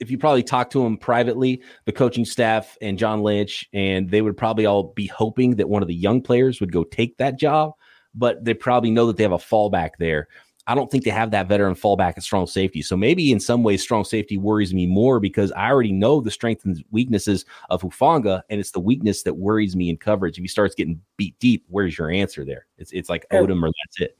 if 0.00 0.10
you 0.10 0.18
probably 0.18 0.44
talk 0.44 0.70
to 0.70 0.82
them 0.82 0.96
privately, 0.96 1.60
the 1.84 1.92
coaching 1.92 2.24
staff 2.24 2.78
and 2.80 2.98
John 2.98 3.22
Lynch, 3.22 3.68
and 3.72 4.08
they 4.08 4.22
would 4.22 4.36
probably 4.36 4.64
all 4.64 4.92
be 4.94 5.06
hoping 5.06 5.56
that 5.56 5.68
one 5.68 5.82
of 5.82 5.88
the 5.88 5.94
young 5.94 6.22
players 6.22 6.60
would 6.60 6.72
go 6.72 6.84
take 6.84 7.16
that 7.18 7.38
job, 7.38 7.72
but 8.14 8.44
they 8.44 8.54
probably 8.54 8.90
know 8.90 9.06
that 9.06 9.16
they 9.16 9.22
have 9.22 9.32
a 9.32 9.38
fallback 9.38 9.90
there. 9.98 10.28
I 10.68 10.74
don't 10.74 10.90
think 10.90 11.04
they 11.04 11.10
have 11.10 11.30
that 11.30 11.48
veteran 11.48 11.74
fallback 11.74 12.18
at 12.18 12.22
strong 12.22 12.46
safety. 12.46 12.82
So 12.82 12.94
maybe 12.94 13.32
in 13.32 13.40
some 13.40 13.62
ways, 13.62 13.82
strong 13.82 14.04
safety 14.04 14.36
worries 14.36 14.74
me 14.74 14.86
more 14.86 15.18
because 15.18 15.50
I 15.52 15.70
already 15.70 15.92
know 15.92 16.20
the 16.20 16.30
strengths 16.30 16.66
and 16.66 16.84
weaknesses 16.90 17.46
of 17.70 17.80
Hufanga, 17.80 18.42
and 18.50 18.60
it's 18.60 18.72
the 18.72 18.80
weakness 18.80 19.22
that 19.22 19.34
worries 19.34 19.74
me 19.74 19.88
in 19.88 19.96
coverage. 19.96 20.36
If 20.36 20.42
he 20.42 20.48
starts 20.48 20.74
getting 20.74 21.00
beat 21.16 21.38
deep, 21.38 21.64
where's 21.68 21.96
your 21.96 22.10
answer 22.10 22.44
there? 22.44 22.66
It's 22.76 22.92
it's 22.92 23.08
like 23.08 23.26
Odum 23.32 23.62
or 23.62 23.70
that's 23.70 24.00
it. 24.00 24.18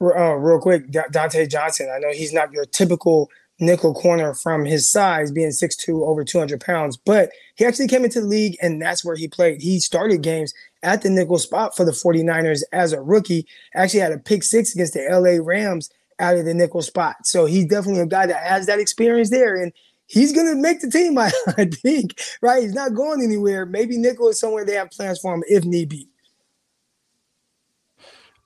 Uh, 0.00 0.34
real 0.36 0.58
quick, 0.58 0.90
Dontae 0.90 1.50
Johnson. 1.50 1.90
I 1.94 1.98
know 1.98 2.12
he's 2.12 2.32
not 2.32 2.50
your 2.50 2.64
typical 2.64 3.30
nickel 3.60 3.94
corner 3.94 4.34
from 4.34 4.64
his 4.64 4.88
size, 4.90 5.30
being 5.32 5.50
6'2, 5.50 6.06
over 6.06 6.24
200 6.24 6.60
pounds. 6.60 6.96
But 6.96 7.30
he 7.56 7.64
actually 7.64 7.88
came 7.88 8.04
into 8.04 8.20
the 8.20 8.26
league, 8.26 8.56
and 8.62 8.80
that's 8.80 9.04
where 9.04 9.16
he 9.16 9.28
played. 9.28 9.60
He 9.60 9.80
started 9.80 10.22
games 10.22 10.54
at 10.82 11.02
the 11.02 11.10
nickel 11.10 11.38
spot 11.38 11.76
for 11.76 11.84
the 11.84 11.92
49ers 11.92 12.62
as 12.72 12.92
a 12.92 13.00
rookie. 13.00 13.46
Actually 13.74 14.00
had 14.00 14.12
a 14.12 14.18
pick 14.18 14.42
six 14.42 14.74
against 14.74 14.94
the 14.94 15.06
LA 15.10 15.42
Rams 15.44 15.90
out 16.20 16.36
of 16.36 16.44
the 16.44 16.54
nickel 16.54 16.82
spot. 16.82 17.26
So 17.26 17.46
he's 17.46 17.66
definitely 17.66 18.02
a 18.02 18.06
guy 18.06 18.26
that 18.26 18.42
has 18.42 18.66
that 18.66 18.80
experience 18.80 19.30
there. 19.30 19.56
And 19.56 19.72
he's 20.06 20.32
going 20.32 20.46
to 20.46 20.60
make 20.60 20.80
the 20.80 20.90
team, 20.90 21.18
I, 21.18 21.30
I 21.56 21.66
think, 21.66 22.20
right? 22.42 22.62
He's 22.62 22.74
not 22.74 22.94
going 22.94 23.22
anywhere. 23.22 23.66
Maybe 23.66 23.98
nickel 23.98 24.28
is 24.28 24.40
somewhere 24.40 24.64
they 24.64 24.74
have 24.74 24.90
plans 24.90 25.20
for 25.20 25.34
him 25.34 25.44
if 25.48 25.64
need 25.64 25.88
be. 25.88 26.07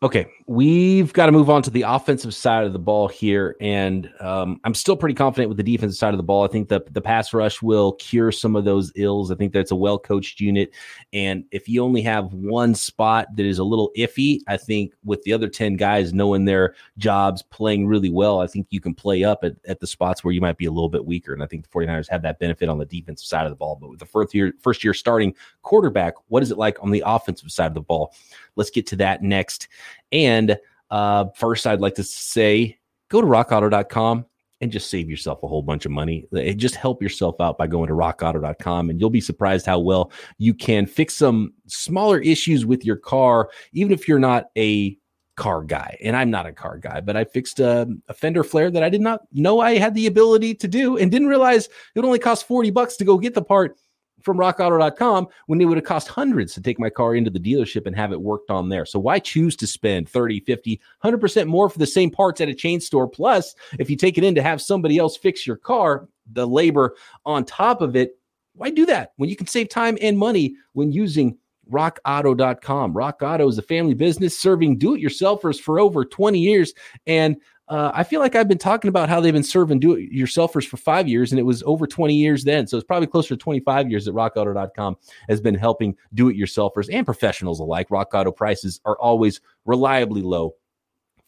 Okay, 0.03 0.27
we've 0.49 1.13
got 1.13 1.27
to 1.27 1.33
move 1.33 1.49
on 1.49 1.63
to 1.63 1.71
the 1.71 1.83
offensive 1.83 2.35
side 2.35 2.65
of 2.65 2.73
the 2.73 2.79
ball 2.81 3.07
here, 3.07 3.55
and 3.61 4.13
um, 4.19 4.61
I'm 4.65 4.75
still 4.75 4.97
pretty 4.97 5.15
confident 5.15 5.49
with 5.49 5.59
the 5.59 5.63
defensive 5.63 5.97
side 5.97 6.13
of 6.13 6.17
the 6.17 6.25
ball. 6.25 6.45
I 6.45 6.49
think 6.49 6.69
the 6.69 6.85
the 6.91 7.01
pass 7.01 7.33
rush 7.33 7.63
will 7.63 7.93
cure 7.93 8.33
some 8.33 8.57
of 8.57 8.65
those 8.65 8.91
ills. 8.97 9.31
I 9.31 9.37
think 9.37 9.53
that's 9.53 9.71
a 9.71 9.77
well 9.77 10.01
coached 10.01 10.41
unit, 10.41 10.73
and 11.13 11.45
if 11.53 11.69
you 11.69 11.85
only 11.85 12.03
have 12.03 12.33
one 12.33 12.75
spot 12.75 13.29
that 13.37 13.47
is 13.47 13.61
a 13.61 13.65
little 13.65 13.93
iffy, 13.97 14.41
I 14.49 14.57
think 14.57 14.93
with 15.05 15.23
the 15.23 15.33
other 15.33 15.47
ten 15.47 15.77
guys 15.77 16.13
knowing 16.13 16.47
their 16.47 16.75
jobs, 16.99 17.43
playing 17.43 17.87
really 17.87 18.11
well, 18.11 18.41
I 18.41 18.49
think 18.49 18.67
you 18.71 18.81
can 18.81 18.95
play 18.95 19.23
up 19.23 19.45
at, 19.45 19.53
at 19.69 19.79
the 19.79 19.87
spots 19.87 20.25
where 20.25 20.35
you 20.35 20.41
might 20.41 20.59
be 20.59 20.67
a 20.67 20.73
little 20.73 20.89
bit 20.89 21.07
weaker. 21.07 21.33
And 21.33 21.45
I 21.45 21.47
think 21.47 21.63
the 21.63 21.79
49ers 21.79 22.11
have 22.11 22.23
that 22.23 22.41
benefit 22.41 22.69
on 22.69 22.79
the 22.79 22.87
defensive 22.87 23.29
side 23.29 23.47
of 23.47 23.51
the 23.51 23.57
ball. 23.57 23.79
But 23.81 23.91
with 23.91 24.01
the 24.01 24.07
first 24.07 24.35
year 24.35 24.53
first 24.63 24.83
year 24.83 24.95
starting 24.95 25.33
quarterback, 25.63 26.15
what 26.27 26.43
is 26.43 26.51
it 26.51 26.59
like 26.59 26.83
on 26.83 26.91
the 26.91 27.05
offensive 27.07 27.53
side 27.53 27.67
of 27.67 27.75
the 27.75 27.81
ball? 27.83 28.13
Let's 28.57 28.71
get 28.71 28.87
to 28.89 28.97
that 28.97 29.23
next. 29.23 29.69
And 30.11 30.59
uh, 30.91 31.27
first, 31.37 31.67
I'd 31.67 31.81
like 31.81 31.95
to 31.97 32.05
say 32.05 32.79
go 33.09 33.21
to 33.21 33.27
rockauto.com 33.27 34.27
and 34.63 34.71
just 34.71 34.91
save 34.91 35.11
yourself 35.11 35.43
a 35.43 35.49
whole 35.49 35.61
bunch 35.61 35.85
of 35.85 35.91
money. 35.91 36.27
Just 36.57 36.77
help 36.77 37.03
yourself 37.03 37.41
out 37.41 37.59
by 37.59 37.67
going 37.67 37.89
to 37.89 37.95
rockauto.com 37.95 38.91
and 38.91 39.01
you'll 39.01 39.11
be 39.11 39.21
surprised 39.21 39.67
how 39.67 39.81
well 39.81 40.13
you 40.39 40.55
can 40.55 40.87
fix 40.87 41.15
some 41.17 41.53
smaller 41.67 42.21
issues 42.21 42.65
with 42.65 42.85
your 42.85 42.97
car, 42.97 43.51
even 43.73 43.93
if 43.93 44.07
you're 44.07 44.21
not 44.21 44.47
a 44.57 44.97
car 45.37 45.65
guy. 45.65 45.99
And 46.03 46.15
I'm 46.15 46.31
not 46.31 46.47
a 46.47 46.53
car 46.53 46.79
guy, 46.79 47.01
but 47.01 47.17
I 47.17 47.25
fixed 47.25 47.59
a, 47.59 47.89
a 48.07 48.15
fender 48.15 48.45
flare 48.45 48.71
that 48.71 48.85
I 48.85 48.89
did 48.89 49.01
not 49.01 49.23
know 49.33 49.61
I 49.61 49.79
had 49.79 49.95
the 49.95 50.07
ability 50.07 50.55
to 50.55 50.69
do 50.69 50.97
and 50.97 51.11
didn't 51.11 51.29
realize 51.29 51.69
it 51.97 52.05
only 52.05 52.21
cost 52.21 52.47
40 52.47 52.71
bucks 52.71 52.97
to 52.97 53.05
go 53.05 53.19
get 53.19 53.35
the 53.35 53.43
part 53.43 53.77
from 54.23 54.37
rockauto.com 54.37 55.29
when 55.47 55.61
it 55.61 55.65
would 55.65 55.77
have 55.77 55.85
cost 55.85 56.09
hundreds 56.09 56.55
to 56.55 56.61
take 56.61 56.79
my 56.79 56.91
car 56.91 57.15
into 57.15 57.31
the 57.31 57.41
dealership 57.41 57.87
and 57.87 57.97
have 57.97 58.13
it 58.13 58.21
worked 58.21 58.51
on 58.51 58.69
there. 58.69 58.87
So 58.87 58.99
why 58.99 59.19
choose 59.19 59.57
to 59.57 59.67
spend 59.67 60.09
30, 60.09 60.41
50, 60.41 60.81
100% 61.05 61.47
more 61.47 61.69
for 61.69 61.79
the 61.79 61.87
same 61.87 62.11
parts 62.11 62.41
at 62.41 62.49
a 62.49 62.55
chain 62.55 62.81
store? 62.81 63.09
Plus, 63.09 63.55
if 63.79 63.91
you 63.91 63.97
take 63.97 64.19
it 64.19 64.25
in 64.25 64.35
to 64.35 64.43
have 64.43 64.61
somebody 64.61 64.99
else 64.99 65.17
fix 65.17 65.47
your 65.47 65.57
car, 65.57 66.09
the 66.33 66.47
labor 66.47 66.95
on 67.25 67.45
top 67.45 67.81
of 67.81 67.97
it, 67.97 68.19
why 68.55 68.71
do 68.71 68.87
that 68.87 69.13
when 69.17 69.31
you 69.31 69.37
can 69.37 69.47
save 69.47 69.69
time 69.69 69.97
and 70.01 70.19
money 70.19 70.55
when 70.73 70.93
using 70.93 71.37
rockauto.com? 71.71 72.93
Rock 72.93 73.23
Auto 73.23 73.49
is 73.49 73.59
a 73.59 73.63
family 73.63 73.95
business 73.95 74.39
serving 74.39 74.79
do 74.79 74.95
it 74.95 75.03
yourselfers 75.03 75.59
for 75.61 75.81
over 75.81 76.05
20 76.05 76.39
years. 76.39 76.75
And 77.07 77.37
uh, 77.73 77.91
I 77.95 78.05
feel 78.05 78.21
like 78.21 78.37
I've 78.37 78.49
been 78.49 78.59
talking 78.59 78.91
about 78.91 79.09
how 79.09 79.19
they've 79.19 79.33
been 79.33 79.43
serving 79.43 79.81
do 79.81 79.95
it 79.95 80.13
yourselfers 80.13 80.67
for 80.67 80.77
five 80.77 81.09
years, 81.09 81.33
and 81.33 81.39
it 81.39 81.45
was 81.45 81.63
over 81.63 81.87
20 81.87 82.15
years 82.15 82.45
then. 82.45 82.67
So 82.67 82.77
it's 82.77 82.85
probably 82.85 83.07
closer 83.07 83.31
to 83.31 83.37
25 83.39 83.91
years 83.91 84.05
that 84.05 84.15
rockauto.com 84.15 84.99
has 85.31 85.41
been 85.41 85.55
helping 85.55 85.97
do 86.13 86.29
it 86.29 86.37
yourselfers 86.37 86.93
and 86.93 87.07
professionals 87.07 87.61
alike. 87.61 87.91
Rock 87.91 88.13
Auto 88.13 88.31
prices 88.31 88.79
are 88.85 88.99
always 88.99 89.41
reliably 89.65 90.21
low 90.21 90.55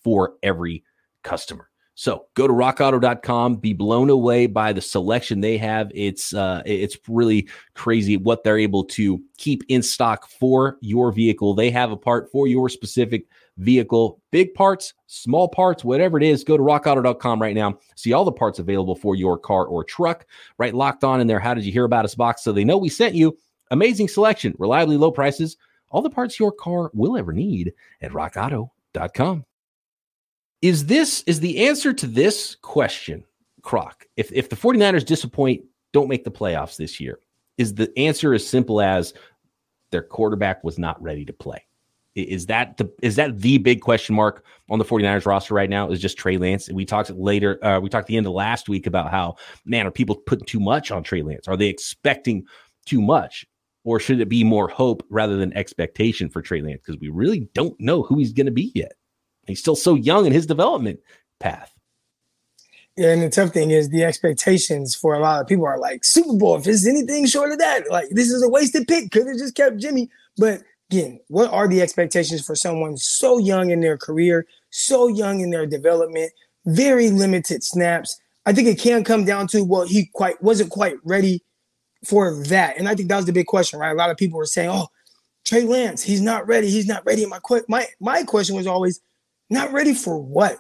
for 0.03 0.35
every 0.43 0.85
customer. 1.23 1.71
So 1.95 2.27
go 2.35 2.47
to 2.47 2.53
rockauto.com, 2.53 3.57
be 3.57 3.73
blown 3.73 4.11
away 4.11 4.47
by 4.47 4.75
the 4.75 4.83
selection 4.83 5.41
they 5.41 5.57
have. 5.57 5.91
It's 5.95 6.35
uh, 6.35 6.63
it's 6.67 6.99
really 7.09 7.49
crazy 7.73 8.19
what 8.19 8.45
they're 8.45 8.59
able 8.59 8.85
to 8.85 9.23
keep 9.39 9.63
in 9.69 9.81
stock 9.83 10.29
for 10.29 10.77
your 10.83 11.11
vehicle. 11.11 11.55
They 11.55 11.71
have 11.71 11.91
a 11.91 11.97
part 11.97 12.31
for 12.31 12.47
your 12.47 12.69
specific 12.69 13.29
vehicle, 13.59 14.21
big 14.31 14.55
parts, 14.55 14.95
small 15.07 15.49
parts, 15.49 15.85
whatever 15.85 16.19
it 16.19 16.25
is, 16.25 16.45
go 16.45 16.57
to 16.57 16.63
rockauto.com 16.63 17.41
right 17.41 17.55
now. 17.55 17.79
See 17.95 18.13
all 18.13 18.25
the 18.25 18.33
parts 18.33 18.59
available 18.59 18.97
for 18.97 19.15
your 19.15 19.39
car 19.39 19.67
or 19.67 19.85
truck. 19.85 20.27
Right 20.59 20.75
locked 20.75 21.05
on 21.05 21.21
in 21.21 21.27
there. 21.27 21.41
How 21.41 21.55
did 21.55 21.65
you 21.65 21.73
hear 21.73 21.85
about 21.85 22.05
us 22.05 22.15
box 22.15 22.43
so 22.43 22.53
they 22.53 22.65
know 22.65 22.79
we 22.79 22.89
sent 22.89 23.15
you? 23.15 23.37
Amazing 23.71 24.09
selection, 24.09 24.55
reliably 24.59 24.97
low 24.97 25.11
prices, 25.11 25.57
all 25.91 26.03
the 26.03 26.11
parts 26.11 26.39
your 26.39 26.53
car 26.53 26.91
will 26.93 27.17
ever 27.17 27.33
need 27.33 27.73
at 28.03 28.13
rockauto.com. 28.13 29.45
Is 30.61 30.87
this 30.87 31.23
is 31.27 31.41
the 31.41 31.67
answer 31.67 31.93
to 31.93 32.07
this 32.07 32.57
question, 32.57 33.25
Croc? 33.63 34.07
If 34.17 34.33
if 34.33 34.49
the 34.49 34.57
49ers 34.57 35.05
disappoint, 35.05 35.63
don't 35.93 36.09
make 36.09 36.25
the 36.25 36.31
playoffs 36.31 36.77
this 36.77 36.99
year, 36.99 37.21
is 37.59 37.75
the 37.75 37.97
answer 37.99 38.35
as 38.35 38.47
simple 38.47 38.81
as 38.81 39.15
their 39.93 40.03
quarterback 40.03 40.65
was 40.65 40.79
not 40.79 41.01
ready 41.03 41.25
to 41.27 41.33
play? 41.33 41.65
Is 42.15 42.47
that 42.47 42.77
the 42.77 42.93
is 43.03 43.17
that 43.17 43.41
the 43.41 43.59
big 43.59 43.81
question 43.81 44.15
mark 44.15 44.45
on 44.71 44.79
the 44.79 44.85
49ers 44.85 45.27
roster 45.27 45.53
right 45.53 45.69
now? 45.69 45.91
Is 45.91 46.01
just 46.01 46.17
Trey 46.17 46.39
Lance. 46.39 46.71
We 46.71 46.85
talked 46.85 47.11
later, 47.11 47.65
uh, 47.65 47.81
we 47.81 47.89
talked 47.89 48.05
at 48.05 48.07
the 48.07 48.17
end 48.17 48.27
of 48.27 48.33
last 48.33 48.69
week 48.69 48.87
about 48.87 49.11
how, 49.11 49.37
man, 49.65 49.87
are 49.87 49.91
people 49.91 50.15
putting 50.15 50.47
too 50.47 50.61
much 50.61 50.93
on 50.93 51.03
Trey 51.03 51.23
Lance? 51.23 51.49
Are 51.49 51.57
they 51.57 51.67
expecting 51.67 52.45
too 52.87 53.03
much? 53.03 53.45
Or 53.83 54.01
should 54.01 54.21
it 54.21 54.29
be 54.29 54.45
more 54.45 54.69
hope 54.69 55.05
rather 55.11 55.37
than 55.37 55.53
expectation 55.57 56.29
for 56.29 56.41
Trey 56.41 56.63
Lance? 56.63 56.81
Because 56.85 57.01
we 57.01 57.09
really 57.09 57.49
don't 57.53 57.79
know 57.81 58.03
who 58.03 58.19
he's 58.19 58.33
going 58.33 58.47
to 58.47 58.53
be 58.53 58.71
yet. 58.75 58.93
He's 59.47 59.61
still 59.61 59.77
so 59.77 59.95
young 59.95 60.25
in 60.25 60.33
his 60.33 60.47
development 60.47 61.01
path. 61.41 61.75
Yeah, 62.97 63.13
and 63.13 63.23
the 63.23 63.29
tough 63.29 63.51
thing 63.51 63.73
is 63.73 63.89
the 63.89 64.05
expectations 64.05 64.95
for 64.95 65.15
a 65.15 65.19
lot 65.19 65.41
of 65.41 65.49
people 65.49 65.67
are 65.67 65.79
like 65.79 66.05
Super 66.05 66.33
Bowl. 66.35 66.57
If 66.57 66.67
it's 66.69 66.87
anything 66.87 67.27
short 67.27 67.51
of 67.51 67.59
that, 67.59 67.91
like 67.91 68.09
this 68.11 68.31
is 68.31 68.43
a 68.43 68.49
wasted 68.49 68.87
pick. 68.87 69.11
Could 69.11 69.27
have 69.27 69.37
just 69.37 69.57
kept 69.57 69.79
Jimmy. 69.79 70.11
But 70.37 70.63
again, 70.91 71.21
what 71.29 71.51
are 71.51 71.69
the 71.69 71.83
expectations 71.83 72.45
for 72.45 72.55
someone 72.55 72.97
so 72.97 73.39
young 73.39 73.71
in 73.71 73.81
their 73.81 73.99
career, 73.99 74.47
so 74.71 75.09
young 75.09 75.41
in 75.41 75.51
their 75.51 75.67
development, 75.67 76.33
very 76.67 77.11
limited 77.11 77.63
snaps? 77.63 78.21
I 78.47 78.53
think 78.53 78.69
it 78.69 78.79
can 78.79 79.05
come 79.05 79.25
down 79.25 79.47
to 79.49 79.65
well, 79.65 79.87
he 79.87 80.11
quite 80.13 80.43
wasn't 80.43 80.71
quite 80.71 80.97
ready 81.05 81.43
for 82.05 82.43
that, 82.45 82.77
and 82.79 82.89
I 82.89 82.95
think 82.95 83.09
that 83.09 83.17
was 83.17 83.27
the 83.27 83.33
big 83.33 83.47
question, 83.47 83.79
right? 83.79 83.93
A 83.93 83.95
lot 83.95 84.11
of 84.11 84.17
people 84.17 84.39
were 84.39 84.47
saying, 84.47 84.69
"Oh, 84.71 84.89
Trey 85.45 85.63
Lance, 85.63 86.03
he's 86.03 86.21
not 86.21 86.47
ready. 86.47 86.69
He's 86.69 86.87
not 86.87 87.05
ready." 87.07 87.25
My 87.27 87.41
my 87.69 87.87
my 88.01 88.23
question 88.25 88.57
was 88.57 88.67
always, 88.67 89.01
"Not 89.49 89.73
ready 89.73 89.95
for 89.95 90.19
what?" 90.19 90.59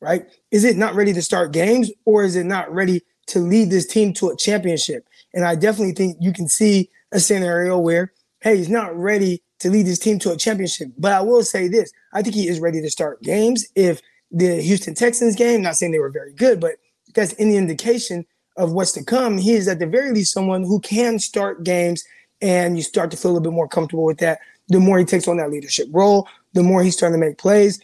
Right? 0.00 0.26
Is 0.52 0.62
it 0.64 0.76
not 0.76 0.94
ready 0.94 1.12
to 1.12 1.22
start 1.22 1.52
games, 1.52 1.90
or 2.04 2.22
is 2.22 2.36
it 2.36 2.44
not 2.44 2.72
ready 2.72 3.02
to 3.28 3.40
lead 3.40 3.70
this 3.70 3.86
team 3.86 4.12
to 4.14 4.28
a 4.28 4.36
championship? 4.36 5.08
And 5.34 5.44
I 5.44 5.56
definitely 5.56 5.94
think 5.94 6.18
you 6.20 6.32
can 6.32 6.48
see 6.48 6.90
a 7.12 7.18
scenario 7.18 7.78
where, 7.78 8.12
hey, 8.40 8.56
he's 8.58 8.68
not 8.68 8.96
ready 8.96 9.42
to 9.60 9.70
lead 9.70 9.86
his 9.86 9.98
team 9.98 10.18
to 10.20 10.32
a 10.32 10.36
championship. 10.36 10.88
But 10.98 11.12
I 11.12 11.20
will 11.20 11.42
say 11.42 11.68
this 11.68 11.92
I 12.12 12.22
think 12.22 12.34
he 12.34 12.48
is 12.48 12.60
ready 12.60 12.80
to 12.80 12.90
start 12.90 13.22
games. 13.22 13.66
If 13.74 14.00
the 14.30 14.60
Houston 14.60 14.94
Texans 14.94 15.36
game, 15.36 15.62
not 15.62 15.76
saying 15.76 15.92
they 15.92 15.98
were 15.98 16.10
very 16.10 16.32
good, 16.32 16.60
but 16.60 16.76
that's 17.14 17.34
any 17.38 17.56
indication 17.56 18.26
of 18.56 18.72
what's 18.72 18.92
to 18.92 19.04
come, 19.04 19.38
he 19.38 19.52
is 19.52 19.68
at 19.68 19.78
the 19.78 19.86
very 19.86 20.12
least 20.12 20.32
someone 20.32 20.62
who 20.62 20.80
can 20.80 21.18
start 21.18 21.62
games 21.62 22.04
and 22.40 22.76
you 22.76 22.82
start 22.82 23.10
to 23.10 23.16
feel 23.16 23.30
a 23.30 23.32
little 23.32 23.50
bit 23.50 23.54
more 23.54 23.68
comfortable 23.68 24.04
with 24.04 24.18
that. 24.18 24.40
The 24.68 24.80
more 24.80 24.98
he 24.98 25.04
takes 25.04 25.28
on 25.28 25.36
that 25.36 25.50
leadership 25.50 25.88
role, 25.92 26.28
the 26.52 26.62
more 26.62 26.82
he's 26.82 26.96
starting 26.96 27.20
to 27.20 27.26
make 27.26 27.38
plays. 27.38 27.80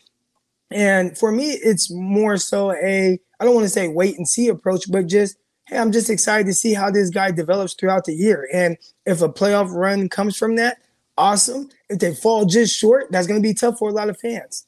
And 0.70 1.16
for 1.16 1.30
me, 1.30 1.50
it's 1.50 1.90
more 1.90 2.36
so 2.36 2.72
a, 2.72 3.18
I 3.38 3.44
don't 3.44 3.54
want 3.54 3.66
to 3.66 3.70
say 3.70 3.88
wait 3.88 4.16
and 4.16 4.26
see 4.26 4.48
approach, 4.48 4.90
but 4.90 5.06
just, 5.06 5.36
hey, 5.66 5.78
I'm 5.78 5.92
just 5.92 6.10
excited 6.10 6.46
to 6.46 6.54
see 6.54 6.74
how 6.74 6.90
this 6.90 7.10
guy 7.10 7.30
develops 7.30 7.74
throughout 7.74 8.04
the 8.04 8.14
year. 8.14 8.48
And 8.52 8.76
if 9.06 9.22
a 9.22 9.28
playoff 9.28 9.72
run 9.72 10.08
comes 10.08 10.36
from 10.36 10.56
that, 10.56 10.78
awesome. 11.16 11.68
If 11.88 11.98
they 11.98 12.14
fall 12.14 12.44
just 12.44 12.76
short, 12.76 13.10
that's 13.10 13.26
going 13.26 13.40
to 13.42 13.46
be 13.48 13.54
tough 13.54 13.78
for 13.78 13.88
a 13.88 13.92
lot 13.92 14.08
of 14.08 14.18
fans. 14.18 14.66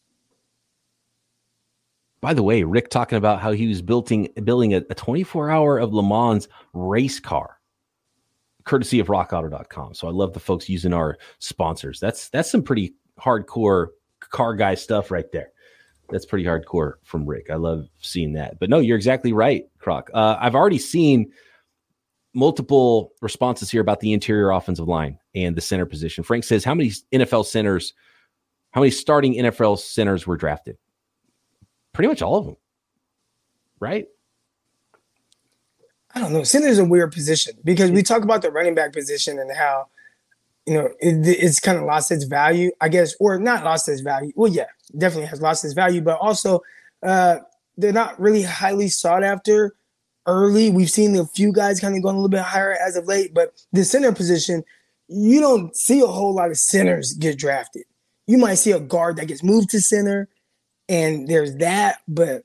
By 2.21 2.33
the 2.33 2.43
way, 2.43 2.63
Rick 2.63 2.89
talking 2.89 3.19
about 3.19 3.41
how 3.41 3.53
he 3.53 3.67
was 3.67 3.83
building 3.83 4.31
building 4.45 4.73
a, 4.73 4.79
a 4.89 4.95
24 4.95 5.51
hour 5.51 5.79
of 5.79 5.93
Le 5.93 6.03
Mans 6.03 6.49
race 6.73 7.21
car, 7.21 7.59
courtesy 8.65 8.99
of 8.99 9.09
RockAuto.com. 9.09 9.93
So 9.93 10.09
I 10.09 10.11
love 10.11 10.33
the 10.33 10.41
folks 10.41 10.69
using 10.69 10.95
our 10.95 11.19
sponsors. 11.39 12.01
That's 12.01 12.31
that's 12.31 12.51
some 12.51 12.63
pretty 12.63 12.95
hardcore 13.21 13.89
car 14.21 14.55
guy 14.55 14.75
stuff 14.75 15.11
right 15.11 15.31
there. 15.33 15.53
That's 16.09 16.25
pretty 16.25 16.47
hardcore 16.47 16.95
from 17.03 17.27
Rick. 17.27 17.51
I 17.51 17.57
love 17.57 17.89
seeing 18.01 18.33
that. 18.35 18.59
But 18.59 18.71
no, 18.71 18.79
you're 18.79 18.97
exactly 18.97 19.35
right, 19.35 19.65
Croc. 19.79 20.11
Uh, 20.15 20.37
I've 20.41 20.55
already 20.55 20.79
seen 20.79 21.31
multiple 22.33 23.13
responses 23.21 23.71
here 23.71 23.83
about 23.83 24.01
the 24.01 24.15
interior 24.15 24.51
offensive 24.51 24.89
line 24.89 25.19
and 25.35 25.57
the 25.57 25.61
center 25.61 25.87
position. 25.87 26.25
Frank 26.25 26.45
says, 26.45 26.65
How 26.65 26.75
many 26.75 26.93
NFL 27.13 27.47
centers, 27.47 27.95
how 28.73 28.81
many 28.81 28.91
starting 28.91 29.35
NFL 29.35 29.79
centers 29.79 30.27
were 30.27 30.37
drafted? 30.37 30.77
pretty 31.95 32.09
much 32.09 32.21
all 32.21 32.37
of 32.37 32.45
them, 32.45 32.57
right? 33.81 34.07
I 36.15 36.21
don't 36.21 36.33
know. 36.33 36.45
Center 36.45 36.69
is 36.69 36.79
a 36.79 36.85
weird 36.85 37.13
position 37.13 37.55
because 37.65 37.91
we 37.91 38.03
talk 38.03 38.23
about 38.23 38.43
the 38.43 38.51
running 38.51 38.75
back 38.75 38.93
position 38.93 39.39
and 39.39 39.51
how 39.51 39.87
you 40.67 40.75
know 40.75 40.87
it, 41.01 41.27
it's 41.27 41.59
kind 41.59 41.79
of 41.79 41.85
lost 41.85 42.13
its 42.13 42.25
value, 42.25 42.71
I 42.81 42.89
guess, 42.89 43.15
or 43.19 43.39
not 43.39 43.65
lost 43.65 43.89
its 43.89 44.01
value. 44.01 44.33
Well, 44.37 44.53
yeah, 44.53 44.67
definitely 44.99 45.29
has 45.29 45.41
lost 45.41 45.65
its 45.65 45.75
value, 45.75 46.03
but 46.03 46.19
also 46.21 46.63
uh, 47.03 47.39
they're 47.79 47.93
not 47.93 48.21
really 48.21 48.43
highly 48.43 48.89
sought 48.89 49.25
after 49.25 49.75
early. 50.27 50.71
We've 50.71 50.91
seen 50.91 51.17
a 51.17 51.27
few 51.27 51.53
guys 51.53 51.81
kind 51.81 51.97
of 51.97 52.03
going 52.03 52.15
a 52.15 52.19
little 52.19 52.29
bit 52.29 52.43
higher 52.43 52.77
as 52.81 52.97
of 52.97 53.07
late, 53.07 53.35
but 53.35 53.61
the 53.73 53.85
center 53.85 54.13
position, 54.13 54.63
you 55.09 55.41
don't 55.41 55.77
see 55.77 56.01
a 56.01 56.07
whole 56.07 56.35
lot 56.35 56.51
of 56.51 56.59
centers 56.59 57.15
get 57.15 57.39
drafted. 57.39 57.85
You 58.27 58.39
might 58.39 58.55
see 58.55 58.73
a 58.73 58.81
guard 58.81 59.17
that 59.17 59.29
gets 59.29 59.43
moved 59.43 59.71
to 59.71 59.81
center 59.81 60.29
and 60.89 61.29
there's 61.29 61.57
that. 61.57 61.99
But 62.09 62.45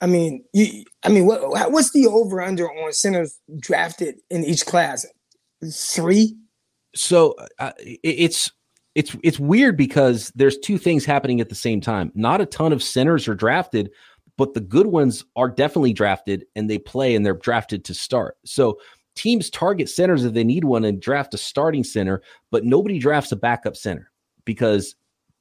I 0.00 0.06
mean, 0.06 0.44
you, 0.52 0.84
I 1.04 1.08
mean, 1.08 1.26
what 1.26 1.70
what's 1.72 1.92
the 1.92 2.06
over 2.06 2.40
under 2.40 2.70
on 2.70 2.92
centers 2.92 3.38
drafted 3.58 4.16
in 4.30 4.44
each 4.44 4.66
class? 4.66 5.06
Three. 5.72 6.36
So 6.94 7.36
uh, 7.58 7.72
it's 7.78 8.50
it's 8.94 9.16
it's 9.22 9.38
weird 9.38 9.76
because 9.76 10.32
there's 10.34 10.58
two 10.58 10.78
things 10.78 11.04
happening 11.04 11.40
at 11.40 11.48
the 11.48 11.54
same 11.54 11.80
time. 11.80 12.10
Not 12.14 12.40
a 12.40 12.46
ton 12.46 12.72
of 12.72 12.82
centers 12.82 13.28
are 13.28 13.34
drafted, 13.34 13.90
but 14.36 14.54
the 14.54 14.60
good 14.60 14.86
ones 14.86 15.24
are 15.36 15.48
definitely 15.48 15.92
drafted 15.92 16.46
and 16.56 16.68
they 16.68 16.78
play 16.78 17.14
and 17.14 17.24
they're 17.24 17.34
drafted 17.34 17.84
to 17.84 17.94
start. 17.94 18.36
So 18.44 18.80
teams 19.20 19.50
target 19.50 19.90
centers 19.90 20.24
if 20.24 20.32
they 20.32 20.44
need 20.44 20.64
one 20.64 20.82
and 20.82 20.98
draft 20.98 21.34
a 21.34 21.38
starting 21.38 21.84
center, 21.84 22.22
but 22.50 22.64
nobody 22.64 22.98
drafts 22.98 23.32
a 23.32 23.36
backup 23.36 23.76
center 23.76 24.10
because 24.46 24.94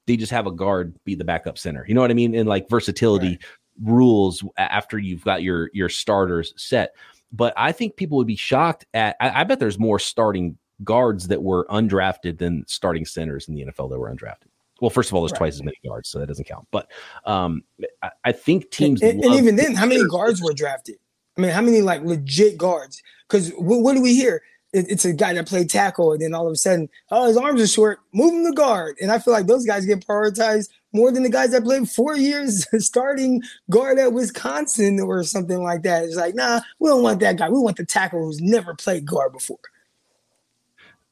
they 0.06 0.18
just 0.18 0.34
have 0.34 0.48
a 0.48 0.52
guard 0.52 0.94
be 1.06 1.16
the 1.16 1.24
backup 1.24 1.58
center. 1.58 1.86
You 1.88 1.94
know 1.94 2.02
what 2.02 2.12
I 2.12 2.14
mean? 2.14 2.36
And 2.36 2.50
like 2.50 2.70
versatility 2.70 3.28
right. 3.28 3.40
rules 3.82 4.44
after 4.58 5.00
you've 5.00 5.24
got 5.24 5.44
your 5.44 5.70
your 5.74 5.88
starters 5.88 6.54
set. 6.58 6.94
But 7.32 7.54
I 7.56 7.72
think 7.72 7.96
people 7.96 8.18
would 8.18 8.28
be 8.28 8.36
shocked 8.36 8.86
at. 8.94 9.16
I, 9.22 9.42
I 9.42 9.44
bet 9.46 9.60
there's 9.60 9.80
more 9.80 9.98
starting 9.98 10.58
guards 10.84 11.30
that 11.30 11.42
were 11.42 11.66
undrafted 11.68 12.38
than 12.38 12.66
starting 12.68 13.06
centers 13.06 13.48
in 13.48 13.56
the 13.56 13.66
NFL 13.66 13.92
that 13.92 14.00
were 14.00 14.14
undrafted. 14.14 14.48
Well, 14.82 14.90
first 14.90 15.10
of 15.10 15.16
all, 15.16 15.22
there's 15.22 15.32
right. 15.34 15.40
twice 15.40 15.54
as 15.56 15.64
many 15.64 15.78
guards, 15.86 16.10
so 16.10 16.20
that 16.20 16.28
doesn't 16.28 16.46
count. 16.46 16.68
But 16.72 16.92
um, 17.24 17.64
I, 18.04 18.10
I 18.26 18.32
think 18.34 18.72
teams 18.72 19.02
and, 19.02 19.24
and 19.24 19.36
even 19.36 19.56
then, 19.56 19.74
how 19.74 19.86
many 19.86 20.06
guards 20.06 20.42
were 20.42 20.54
drafted? 20.54 20.96
I 21.38 21.42
mean, 21.42 21.52
how 21.52 21.62
many 21.62 21.82
like 21.82 22.02
legit 22.02 22.58
guards? 22.58 23.02
Because 23.30 23.52
what, 23.52 23.82
what 23.82 23.94
do 23.96 24.02
we 24.02 24.16
hear? 24.16 24.42
it's 24.72 25.06
a 25.06 25.14
guy 25.14 25.34
that 25.34 25.48
played 25.48 25.70
tackle, 25.70 26.12
and 26.12 26.22
then 26.22 26.36
all 26.36 26.46
of 26.46 26.54
a 26.54 26.56
sudden, 26.56 26.90
oh, 27.10 27.28
his 27.28 27.38
arms 27.38 27.60
are 27.60 27.68
short, 27.68 28.00
move 28.14 28.34
him 28.34 28.46
to 28.46 28.52
guard. 28.52 28.98
And 29.02 29.12
I 29.12 29.18
feel 29.18 29.34
like 29.34 29.48
those 29.48 29.66
guys 29.66 29.86
get 29.86 30.06
prioritized 30.06 30.70
more 30.94 31.12
than 31.12 31.24
the 31.24 31.30
guys 31.30 31.52
that 31.52 31.64
played 31.64 31.90
four 31.90 32.16
years 32.16 32.68
starting 32.86 33.42
guard 33.70 33.98
at 33.98 34.14
Wisconsin 34.14 35.00
or 35.00 35.24
something 35.24 35.64
like 35.64 35.82
that. 35.84 36.04
It's 36.04 36.16
like, 36.16 36.36
nah, 36.36 36.62
we 36.78 36.90
don't 36.90 37.02
want 37.02 37.20
that 37.22 37.38
guy. 37.38 37.50
We 37.50 37.60
want 37.60 37.78
the 37.78 37.86
tackle 37.86 38.24
who's 38.24 38.42
never 38.42 38.76
played 38.76 39.08
guard 39.08 39.34
before. 39.34 39.60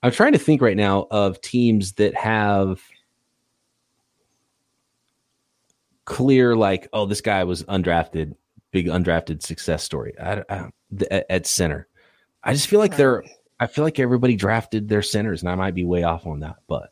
I'm 0.03 0.11
trying 0.11 0.33
to 0.33 0.39
think 0.39 0.61
right 0.61 0.77
now 0.77 1.07
of 1.09 1.41
teams 1.41 1.93
that 1.93 2.13
have 2.15 2.79
clear, 6.05 6.55
like, 6.55 6.87
oh, 6.93 7.07
this 7.07 7.21
guy 7.21 7.43
was 7.43 7.63
undrafted, 7.63 8.35
big 8.69 8.85
undrafted 8.85 9.41
success 9.41 9.83
story 9.83 10.13
I, 10.19 10.43
I, 10.47 11.23
at 11.31 11.47
center. 11.47 11.87
I 12.47 12.53
just 12.53 12.67
feel 12.67 12.79
like 12.79 12.95
they're 12.95 13.23
I 13.59 13.67
feel 13.67 13.83
like 13.83 13.99
everybody 13.99 14.35
drafted 14.35 14.87
their 14.87 15.01
centers, 15.01 15.41
and 15.41 15.51
I 15.51 15.55
might 15.55 15.75
be 15.75 15.83
way 15.83 16.03
off 16.03 16.25
on 16.25 16.39
that, 16.39 16.55
but 16.67 16.91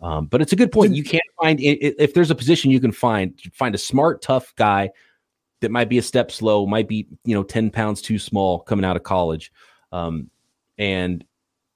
um, 0.00 0.26
but 0.26 0.40
it's 0.40 0.52
a 0.52 0.56
good 0.56 0.70
point. 0.70 0.94
You 0.94 1.02
can't 1.02 1.24
find 1.40 1.58
if 1.60 2.14
there's 2.14 2.30
a 2.30 2.36
position 2.36 2.70
you 2.70 2.80
can 2.80 2.92
find 2.92 3.38
find 3.52 3.74
a 3.74 3.78
smart, 3.78 4.22
tough 4.22 4.54
guy 4.54 4.90
that 5.60 5.72
might 5.72 5.88
be 5.88 5.98
a 5.98 6.02
step 6.02 6.30
slow, 6.30 6.66
might 6.66 6.86
be 6.86 7.08
you 7.24 7.34
know 7.34 7.42
ten 7.42 7.70
pounds 7.70 8.00
too 8.00 8.18
small 8.18 8.60
coming 8.60 8.84
out 8.84 8.94
of 8.94 9.02
college, 9.02 9.52
um, 9.90 10.30
and 10.78 11.24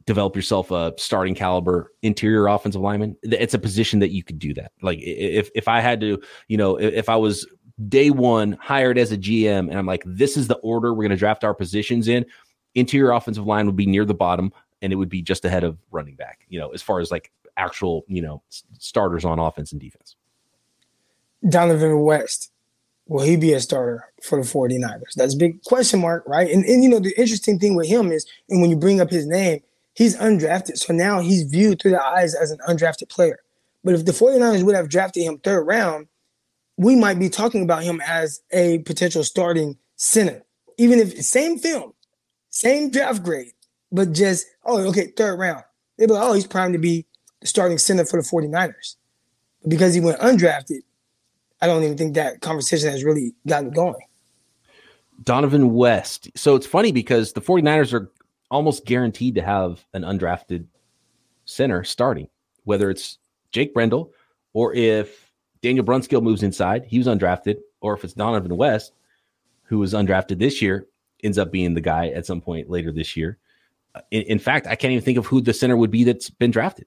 develop 0.07 0.37
yourself 0.37 0.71
a 0.71 0.95
starting 0.97 1.35
caliber 1.35 1.93
interior 2.03 2.47
offensive 2.47 2.81
lineman. 2.81 3.17
It's 3.25 3.55
a 3.55 3.59
position 3.59 3.99
that 4.01 4.11
you 4.11 4.23
could 4.23 4.39
do 4.39 4.55
that. 4.55 4.71
Like 4.83 5.01
if 5.03 5.51
if 5.57 5.67
I 5.67 5.81
had 5.81 6.01
to, 6.03 6.23
you 6.47 6.57
know, 6.57 6.77
if 6.77 7.09
I 7.09 7.17
was 7.17 7.45
day 7.89 8.11
one 8.11 8.53
hired 8.61 8.99
as 8.99 9.11
a 9.11 9.19
GM 9.19 9.69
and 9.69 9.75
I'm 9.75 9.87
like, 9.87 10.03
this 10.07 10.37
is 10.37 10.47
the 10.47 10.57
order 10.57 10.93
we're 10.93 11.05
going 11.05 11.11
to 11.11 11.17
draft 11.17 11.43
our 11.43 11.55
positions 11.55 12.07
in 12.07 12.25
interior 12.75 13.13
offensive 13.13 13.47
line 13.47 13.67
would 13.67 13.77
be 13.77 13.87
near 13.87 14.05
the 14.05 14.15
bottom 14.15 14.53
and 14.83 14.93
it 14.93 14.97
would 14.97 15.09
be 15.09 15.23
just 15.23 15.45
ahead 15.45 15.65
of 15.65 15.79
running 15.91 16.15
back, 16.15 16.47
you 16.49 16.59
know, 16.59 16.71
as 16.71 16.83
far 16.83 17.01
as 17.01 17.11
like 17.11 17.31
actual, 17.57 18.05
you 18.09 18.23
know, 18.23 18.43
starters 18.79 19.25
on 19.25 19.39
offense 19.39 19.73
and 19.73 19.81
defense. 19.81 20.17
Dohnovan 21.45 22.05
West, 22.05 22.51
will 23.07 23.25
he 23.25 23.37
be 23.37 23.53
a 23.53 23.61
starter 23.61 24.07
for 24.23 24.41
the 24.41 24.47
49ers? 24.47 25.15
That's 25.17 25.35
a 25.35 25.39
big 25.39 25.63
question 25.65 26.01
mark, 26.01 26.25
right? 26.27 26.51
And, 26.51 26.65
and 26.65 26.83
you 26.83 26.89
know, 26.89 27.01
the 27.01 27.19
interesting 27.19 27.59
thing 27.59 27.75
with 27.75 27.89
him 27.89 28.13
is, 28.13 28.27
and 28.49 28.61
when 28.61 28.71
you 28.71 28.77
bring 28.77 29.01
up 29.01 29.11
his 29.11 29.27
name, 29.27 29.61
he's 29.95 30.17
undrafted. 30.17 30.79
So 30.79 30.93
now 30.93 31.21
he's 31.21 31.43
viewed 31.43 31.81
through 31.81 31.93
the 31.93 32.03
eyes 32.03 32.35
as 32.35 32.51
an 32.51 32.59
undrafted 32.69 33.09
player. 33.09 33.41
But 33.83 33.95
if 33.95 34.05
the 34.05 34.13
49ers 34.13 34.63
would 34.63 34.75
have 34.75 34.89
drafted 34.89 35.23
him 35.23 35.39
third 35.39 35.63
round, 35.63 36.09
we 36.77 36.97
might 36.97 37.19
be 37.19 37.29
talking 37.29 37.63
about 37.63 37.83
him 37.83 38.01
as 38.07 38.41
a 38.53 38.79
potential 38.81 39.25
starting 39.25 39.77
center. 39.97 40.45
Even 40.79 40.99
if 40.99 41.23
same 41.23 41.59
film, 41.59 41.93
same 42.61 42.91
draft 42.91 43.23
grade, 43.23 43.53
but 43.91 44.13
just, 44.13 44.47
oh, 44.65 44.87
okay, 44.89 45.07
third 45.17 45.39
round. 45.39 45.65
They'd 45.97 46.07
be 46.07 46.13
like, 46.13 46.23
oh, 46.23 46.35
he's 46.35 46.47
primed 46.47 46.75
to 46.75 46.79
be 46.79 47.07
the 47.41 47.47
starting 47.47 47.79
center 47.79 48.05
for 48.05 48.21
the 48.21 48.29
49ers. 48.29 48.97
But 49.63 49.71
because 49.71 49.95
he 49.95 50.01
went 50.01 50.21
undrafted, 50.21 50.81
I 51.63 51.67
don't 51.67 51.83
even 51.83 51.97
think 51.97 52.15
that 52.15 52.41
conversation 52.43 52.91
has 52.91 53.03
really 53.03 53.33
gotten 53.47 53.71
going. 53.71 54.03
Dohnovan 55.25 55.71
West. 55.71 56.31
So 56.37 56.55
it's 56.55 56.67
funny 56.67 56.93
because 56.93 57.33
the 57.33 57.41
49ers 57.41 57.93
are 57.93 58.11
almost 58.51 58.85
guaranteed 58.85 59.35
to 59.37 59.43
have 59.43 59.85
an 59.95 60.03
undrafted 60.03 60.67
center 61.47 61.83
starting, 61.83 62.29
whether 62.65 62.91
it's 62.91 63.19
Jake 63.53 63.73
Brendel 63.73 64.13
or 64.53 64.75
if 64.75 65.33
Daniel 65.63 65.85
Brunskill 65.85 66.23
moves 66.23 66.43
inside, 66.43 66.85
he 66.85 66.99
was 66.99 67.07
undrafted, 67.07 67.57
or 67.81 67.95
if 67.95 68.05
it's 68.05 68.15
Dohnovan 68.15 68.57
West, 68.57 68.93
who 69.63 69.79
was 69.79 69.95
undrafted 69.95 70.39
this 70.39 70.61
year, 70.61 70.87
ends 71.23 71.39
up 71.39 71.51
being 71.53 71.75
the 71.75 71.81
guy 71.81 72.09
at 72.09 72.27
some 72.27 72.41
point 72.41 72.71
later 72.71 72.93
this 72.93 73.17
year. 73.17 73.39
Uh, 73.95 74.01
in, 74.11 74.23
in, 74.23 74.39
fact, 74.39 74.67
I 74.67 74.77
can't 74.77 74.93
even 74.93 75.05
think 75.05 75.19
of 75.19 75.27
who 75.27 75.41
the 75.41 75.53
center 75.53 75.77
would 75.77 75.91
be 75.91 76.05
that's 76.05 76.31
been 76.31 76.51
drafted. 76.51 76.87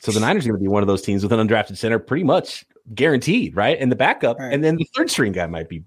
So 0.00 0.12
the 0.12 0.20
Niners 0.20 0.46
are 0.46 0.50
going 0.50 0.60
to 0.60 0.62
be 0.62 0.68
one 0.68 0.82
of 0.82 0.86
those 0.86 1.02
teams 1.02 1.22
with 1.22 1.32
an 1.32 1.46
undrafted 1.46 1.76
center, 1.76 1.98
pretty 1.98 2.24
much 2.24 2.64
guaranteed, 2.94 3.56
right? 3.56 3.76
And 3.78 3.90
the 3.90 3.96
backup, 3.96 4.38
right. 4.38 4.52
and 4.52 4.62
then 4.62 4.76
the 4.76 4.86
third 4.94 5.10
string 5.10 5.32
guy 5.32 5.46
might 5.46 5.68
be 5.68 5.82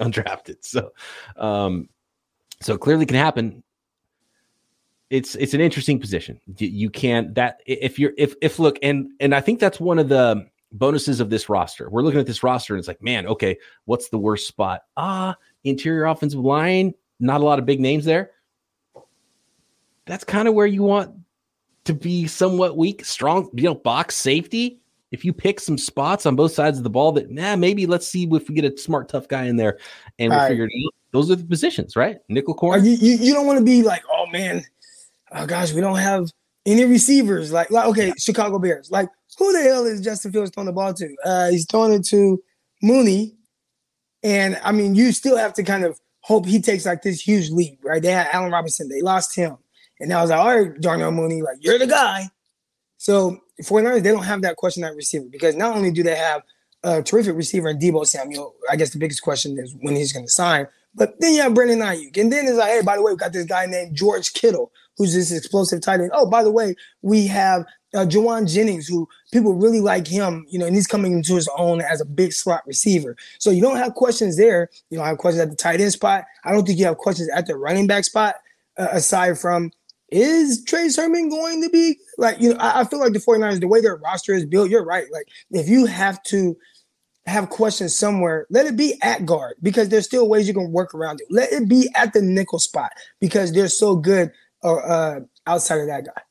undrafted. 0.00 0.56
So, 0.60 0.92
um, 1.36 1.88
so 2.60 2.76
clearly 2.76 3.06
can 3.06 3.16
happen. 3.16 3.62
It's 5.10 5.34
it's 5.36 5.54
an 5.54 5.60
interesting 5.60 6.00
position. 6.00 6.40
You 6.56 6.90
can't 6.90 7.34
that 7.34 7.60
if 7.66 7.98
you're 7.98 8.12
if 8.16 8.34
if 8.40 8.58
look 8.58 8.78
and 8.82 9.10
and 9.20 9.34
I 9.34 9.40
think 9.40 9.60
that's 9.60 9.78
one 9.78 9.98
of 9.98 10.08
the 10.08 10.46
bonuses 10.72 11.20
of 11.20 11.30
this 11.30 11.48
roster. 11.48 11.88
We're 11.88 12.02
looking 12.02 12.20
at 12.20 12.26
this 12.26 12.42
roster 12.42 12.74
and 12.74 12.80
it's 12.80 12.88
like, 12.88 13.02
man, 13.02 13.26
okay, 13.26 13.56
what's 13.84 14.08
the 14.08 14.18
worst 14.18 14.48
spot? 14.48 14.82
Ah, 14.96 15.36
interior 15.64 16.06
offensive 16.06 16.40
line, 16.40 16.94
not 17.20 17.40
a 17.40 17.44
lot 17.44 17.58
of 17.58 17.66
big 17.66 17.80
names 17.80 18.04
there. 18.04 18.30
That's 20.06 20.24
kind 20.24 20.48
of 20.48 20.54
where 20.54 20.66
you 20.66 20.82
want 20.82 21.14
to 21.84 21.94
be 21.94 22.26
somewhat 22.26 22.76
weak, 22.76 23.04
strong, 23.04 23.50
you 23.54 23.64
know, 23.64 23.74
box 23.74 24.16
safety. 24.16 24.80
If 25.10 25.24
you 25.24 25.32
pick 25.32 25.60
some 25.60 25.78
spots 25.78 26.26
on 26.26 26.34
both 26.34 26.52
sides 26.52 26.76
of 26.78 26.84
the 26.84 26.90
ball 26.90 27.12
that, 27.12 27.30
nah, 27.30 27.56
maybe 27.56 27.86
let's 27.86 28.06
see 28.06 28.28
if 28.30 28.48
we 28.48 28.54
get 28.54 28.64
a 28.64 28.76
smart, 28.76 29.08
tough 29.08 29.28
guy 29.28 29.44
in 29.44 29.56
there 29.56 29.78
and 30.18 30.30
we 30.30 30.36
we'll 30.36 30.48
figure 30.48 30.68
those 31.12 31.30
are 31.30 31.36
the 31.36 31.44
positions, 31.44 31.94
right? 31.94 32.18
Nickel 32.28 32.54
corner. 32.54 32.84
You, 32.84 32.92
you, 32.92 33.16
you 33.18 33.32
don't 33.32 33.46
want 33.46 33.60
to 33.60 33.64
be 33.64 33.84
like, 33.84 34.02
oh 34.10 34.26
man, 34.32 34.64
oh 35.30 35.46
gosh, 35.46 35.72
we 35.72 35.80
don't 35.80 35.98
have 35.98 36.28
any 36.66 36.84
receivers. 36.84 37.52
Like, 37.52 37.70
like 37.70 37.86
okay, 37.86 38.08
yeah. 38.08 38.14
Chicago 38.18 38.58
Bears. 38.58 38.90
Like, 38.90 39.08
who 39.38 39.52
the 39.52 39.62
hell 39.62 39.86
is 39.86 40.00
Justin 40.00 40.32
Fields 40.32 40.50
throwing 40.50 40.66
the 40.66 40.72
ball 40.72 40.92
to? 40.94 41.16
Uh, 41.24 41.50
he's 41.50 41.66
throwing 41.66 41.92
it 41.92 42.04
to 42.06 42.42
Mooney, 42.82 43.34
and 44.24 44.58
I 44.64 44.72
mean, 44.72 44.96
you 44.96 45.12
still 45.12 45.36
have 45.36 45.52
to 45.54 45.62
kind 45.62 45.84
of 45.84 46.00
hope 46.20 46.46
he 46.46 46.60
takes 46.60 46.86
like 46.86 47.02
this 47.02 47.20
huge 47.20 47.50
leap, 47.50 47.78
right? 47.84 48.02
They 48.02 48.10
had 48.10 48.28
Allen 48.32 48.50
Robinson, 48.50 48.88
they 48.88 49.02
lost 49.02 49.36
him. 49.36 49.58
And 50.00 50.12
I 50.12 50.20
was 50.20 50.30
like, 50.30 50.40
all 50.40 50.58
right, 50.58 50.80
Darnell 50.80 51.12
Mooney, 51.12 51.42
like, 51.42 51.58
you're 51.60 51.78
the 51.78 51.86
guy. 51.86 52.28
So 52.96 53.38
49ers, 53.62 54.02
they 54.02 54.10
don't 54.10 54.24
have 54.24 54.42
that 54.42 54.56
question 54.56 54.82
at 54.82 54.96
receiver 54.96 55.26
because 55.30 55.54
not 55.54 55.76
only 55.76 55.92
do 55.92 56.02
they 56.02 56.16
have 56.16 56.42
a 56.82 57.02
terrific 57.02 57.36
receiver 57.36 57.68
in 57.68 57.78
Deebo 57.78 58.06
Samuel, 58.06 58.54
I 58.70 58.76
guess 58.76 58.90
the 58.90 58.98
biggest 58.98 59.22
question 59.22 59.58
is 59.58 59.74
when 59.80 59.94
he's 59.94 60.12
going 60.12 60.26
to 60.26 60.32
sign. 60.32 60.66
But 60.94 61.20
then 61.20 61.34
you 61.34 61.42
have 61.42 61.54
Brandon 61.54 61.80
Aiyuk. 61.80 62.16
And 62.18 62.32
then 62.32 62.46
it's 62.46 62.56
like, 62.56 62.70
hey, 62.70 62.82
by 62.82 62.96
the 62.96 63.02
way, 63.02 63.12
we 63.12 63.18
got 63.18 63.32
this 63.32 63.46
guy 63.46 63.66
named 63.66 63.94
George 63.94 64.32
Kittle, 64.32 64.72
who's 64.96 65.14
this 65.14 65.32
explosive 65.32 65.80
tight 65.80 66.00
end. 66.00 66.10
Oh, 66.14 66.28
by 66.28 66.42
the 66.42 66.50
way, 66.50 66.74
we 67.02 67.26
have 67.26 67.64
uh, 67.94 68.04
Jauan 68.04 68.52
Jennings, 68.52 68.86
who 68.86 69.08
people 69.32 69.54
really 69.54 69.80
like 69.80 70.06
him, 70.06 70.46
you 70.48 70.58
know, 70.58 70.66
and 70.66 70.74
he's 70.74 70.86
coming 70.86 71.12
into 71.12 71.34
his 71.34 71.48
own 71.56 71.80
as 71.80 72.00
a 72.00 72.04
big 72.04 72.32
slot 72.32 72.66
receiver. 72.66 73.16
So 73.38 73.50
you 73.50 73.62
don't 73.62 73.76
have 73.76 73.94
questions 73.94 74.36
there. 74.36 74.68
You 74.90 74.98
don't 74.98 75.06
have 75.06 75.18
questions 75.18 75.42
at 75.42 75.50
the 75.50 75.56
tight 75.56 75.80
end 75.80 75.92
spot. 75.92 76.24
I 76.44 76.52
don't 76.52 76.66
think 76.66 76.78
you 76.78 76.84
have 76.86 76.98
questions 76.98 77.28
at 77.34 77.46
the 77.46 77.56
running 77.56 77.86
back 77.86 78.04
spot, 78.04 78.36
uh, 78.78 78.88
aside 78.90 79.38
from 79.38 79.70
is 80.10 80.62
Trey 80.64 80.88
Sermon 80.90 81.28
going 81.28 81.62
to 81.62 81.68
be 81.70 81.98
like, 82.18 82.40
you 82.40 82.50
know, 82.52 82.60
I, 82.60 82.80
I, 82.80 82.84
feel 82.84 83.00
like 83.00 83.12
the 83.12 83.18
49ers, 83.18 83.60
the 83.60 83.66
way 83.66 83.80
their 83.80 83.96
roster 83.96 84.32
is 84.32 84.46
built, 84.46 84.70
you're 84.70 84.84
right. 84.84 85.06
Like, 85.10 85.28
if 85.50 85.68
you 85.68 85.86
have 85.86 86.22
to 86.24 86.56
have 87.26 87.50
questions 87.50 87.98
somewhere, 87.98 88.46
let 88.50 88.66
it 88.66 88.76
be 88.76 88.98
at 89.02 89.24
guard 89.24 89.56
because 89.62 89.88
there's 89.88 90.04
still 90.04 90.28
ways 90.28 90.46
you 90.46 90.54
can 90.54 90.70
work 90.70 90.94
around 90.94 91.20
it. 91.20 91.26
Let 91.30 91.52
it 91.52 91.68
be 91.68 91.88
at 91.94 92.12
the 92.12 92.22
nickel 92.22 92.58
spot 92.58 92.92
because 93.18 93.52
they're 93.52 93.68
so 93.68 93.96
good 93.96 94.30
uh, 94.62 94.74
uh, 94.74 95.20
outside 95.46 95.80
of 95.80 95.86
that 95.88 96.06
guy. 96.06 96.22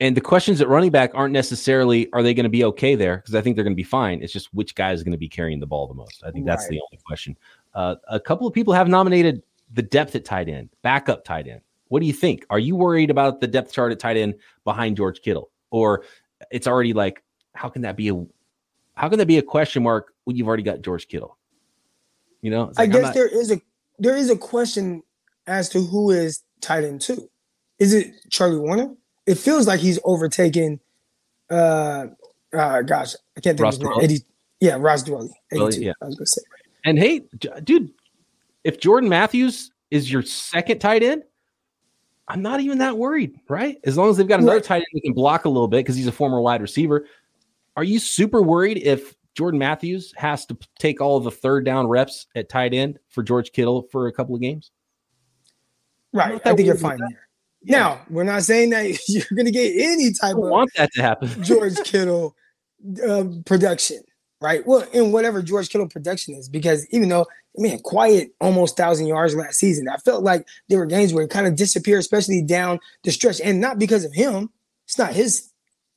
And 0.00 0.16
the 0.16 0.20
questions 0.20 0.60
at 0.60 0.68
running 0.68 0.90
back 0.90 1.10
aren't 1.14 1.32
necessarily 1.32 2.08
are 2.12 2.22
they 2.22 2.32
going 2.32 2.44
to 2.44 2.50
be 2.50 2.64
okay 2.64 2.94
there 2.94 3.16
because 3.16 3.34
I 3.34 3.40
think 3.40 3.56
they're 3.56 3.64
going 3.64 3.74
to 3.74 3.76
be 3.76 3.82
fine. 3.82 4.22
It's 4.22 4.32
just 4.32 4.52
which 4.54 4.74
guy 4.74 4.92
is 4.92 5.02
going 5.02 5.12
to 5.12 5.18
be 5.18 5.28
carrying 5.28 5.58
the 5.58 5.66
ball 5.66 5.88
the 5.88 5.94
most. 5.94 6.22
I 6.24 6.30
think 6.30 6.46
that's 6.46 6.64
right. 6.64 6.70
the 6.70 6.80
only 6.80 7.02
question. 7.04 7.36
Uh, 7.74 7.96
a 8.08 8.20
couple 8.20 8.46
of 8.46 8.54
people 8.54 8.72
have 8.74 8.88
nominated 8.88 9.42
the 9.72 9.82
depth 9.82 10.14
at 10.14 10.24
tight 10.24 10.48
end, 10.48 10.70
backup 10.82 11.24
tight 11.24 11.48
end. 11.48 11.60
What 11.88 12.00
do 12.00 12.06
you 12.06 12.12
think? 12.12 12.46
Are 12.50 12.58
you 12.58 12.76
worried 12.76 13.10
about 13.10 13.40
the 13.40 13.46
depth 13.46 13.72
chart 13.72 13.92
at 13.92 13.98
tight 13.98 14.16
end 14.16 14.34
behind 14.64 14.96
George 14.96 15.20
Kittle, 15.20 15.50
or 15.70 16.04
it's 16.50 16.66
already 16.66 16.92
like 16.92 17.24
how 17.54 17.68
can 17.68 17.82
that 17.82 17.96
be 17.96 18.08
a 18.08 18.26
how 18.94 19.08
can 19.08 19.18
that 19.18 19.26
be 19.26 19.38
a 19.38 19.42
question 19.42 19.82
mark 19.82 20.12
when 20.24 20.36
you've 20.36 20.46
already 20.46 20.62
got 20.62 20.82
George 20.82 21.08
Kittle? 21.08 21.36
You 22.40 22.50
know, 22.50 22.64
like, 22.76 22.78
I 22.78 22.86
guess 22.86 23.02
not, 23.02 23.14
there 23.14 23.28
is 23.28 23.50
a 23.50 23.60
there 23.98 24.16
is 24.16 24.30
a 24.30 24.36
question 24.36 25.02
as 25.46 25.68
to 25.70 25.80
who 25.80 26.10
is 26.10 26.42
tight 26.60 26.84
end 26.84 27.00
two. 27.00 27.28
Is 27.78 27.94
it 27.94 28.12
Charlie 28.30 28.58
Woerner? 28.58 28.94
It 29.28 29.36
feels 29.36 29.66
like 29.66 29.80
he's 29.80 29.98
overtaken. 30.04 30.80
Uh, 31.50 32.06
uh 32.52 32.82
gosh, 32.82 33.14
I 33.36 33.40
can't 33.40 33.56
think 33.56 33.60
Ross 33.60 33.76
of 33.76 33.82
his 33.82 33.90
name. 33.90 34.04
Eddie, 34.04 34.24
yeah, 34.60 34.76
Ross 34.78 35.04
Dwelley. 35.04 35.30
yeah, 35.52 35.92
I 36.02 36.06
was 36.06 36.16
gonna 36.16 36.26
say. 36.26 36.42
And 36.84 36.98
hey, 36.98 37.22
dude, 37.64 37.90
if 38.64 38.80
Jordan 38.80 39.08
Matthews 39.08 39.70
is 39.90 40.10
your 40.10 40.22
second 40.22 40.78
tight 40.78 41.02
end, 41.02 41.24
I'm 42.26 42.42
not 42.42 42.60
even 42.60 42.78
that 42.78 42.96
worried, 42.96 43.38
right? 43.48 43.78
As 43.84 43.96
long 43.96 44.10
as 44.10 44.16
they've 44.16 44.28
got 44.28 44.40
another 44.40 44.56
right. 44.56 44.64
tight 44.64 44.76
end 44.76 44.86
that 44.94 45.02
can 45.02 45.12
block 45.12 45.44
a 45.44 45.48
little 45.48 45.68
bit 45.68 45.78
because 45.78 45.96
he's 45.96 46.06
a 46.06 46.12
former 46.12 46.40
wide 46.40 46.62
receiver. 46.62 47.06
Are 47.76 47.84
you 47.84 47.98
super 47.98 48.42
worried 48.42 48.78
if 48.78 49.14
Jordan 49.34 49.58
Matthews 49.58 50.12
has 50.16 50.46
to 50.46 50.56
take 50.78 51.00
all 51.00 51.16
of 51.16 51.24
the 51.24 51.30
third 51.30 51.64
down 51.64 51.86
reps 51.86 52.26
at 52.34 52.48
tight 52.48 52.74
end 52.74 52.98
for 53.08 53.22
George 53.22 53.52
Kittle 53.52 53.82
for 53.90 54.08
a 54.08 54.12
couple 54.12 54.34
of 54.34 54.40
games? 54.40 54.70
Right. 56.12 56.40
I 56.44 56.54
think 56.54 56.66
you're 56.66 56.74
fine 56.74 56.98
there. 56.98 57.27
Now, 57.62 58.00
we're 58.08 58.24
not 58.24 58.42
saying 58.44 58.70
that 58.70 58.98
you're 59.08 59.24
going 59.34 59.46
to 59.46 59.50
get 59.50 59.74
any 59.76 60.12
type 60.12 60.36
of 60.36 60.42
want 60.42 60.70
that 60.76 60.90
to 60.94 61.02
happen. 61.02 61.28
George 61.42 61.76
Kittle 61.84 62.34
uh, 63.06 63.24
production, 63.44 64.02
right? 64.40 64.66
Well, 64.66 64.86
in 64.92 65.12
whatever 65.12 65.42
George 65.42 65.68
Kittle 65.68 65.88
production 65.88 66.34
is, 66.34 66.48
because 66.48 66.86
even 66.90 67.08
though 67.08 67.26
man, 67.56 67.80
quiet 67.80 68.30
almost 68.40 68.76
thousand 68.76 69.06
yards 69.06 69.34
last 69.34 69.58
season, 69.58 69.88
I 69.88 69.96
felt 69.98 70.22
like 70.22 70.46
there 70.68 70.78
were 70.78 70.86
games 70.86 71.12
where 71.12 71.24
it 71.24 71.30
kind 71.30 71.46
of 71.46 71.56
disappeared, 71.56 72.00
especially 72.00 72.42
down 72.42 72.78
the 73.02 73.10
stretch, 73.10 73.40
and 73.40 73.60
not 73.60 73.78
because 73.78 74.04
of 74.04 74.14
him. 74.14 74.50
It's 74.86 74.98
not 74.98 75.12
his 75.12 75.50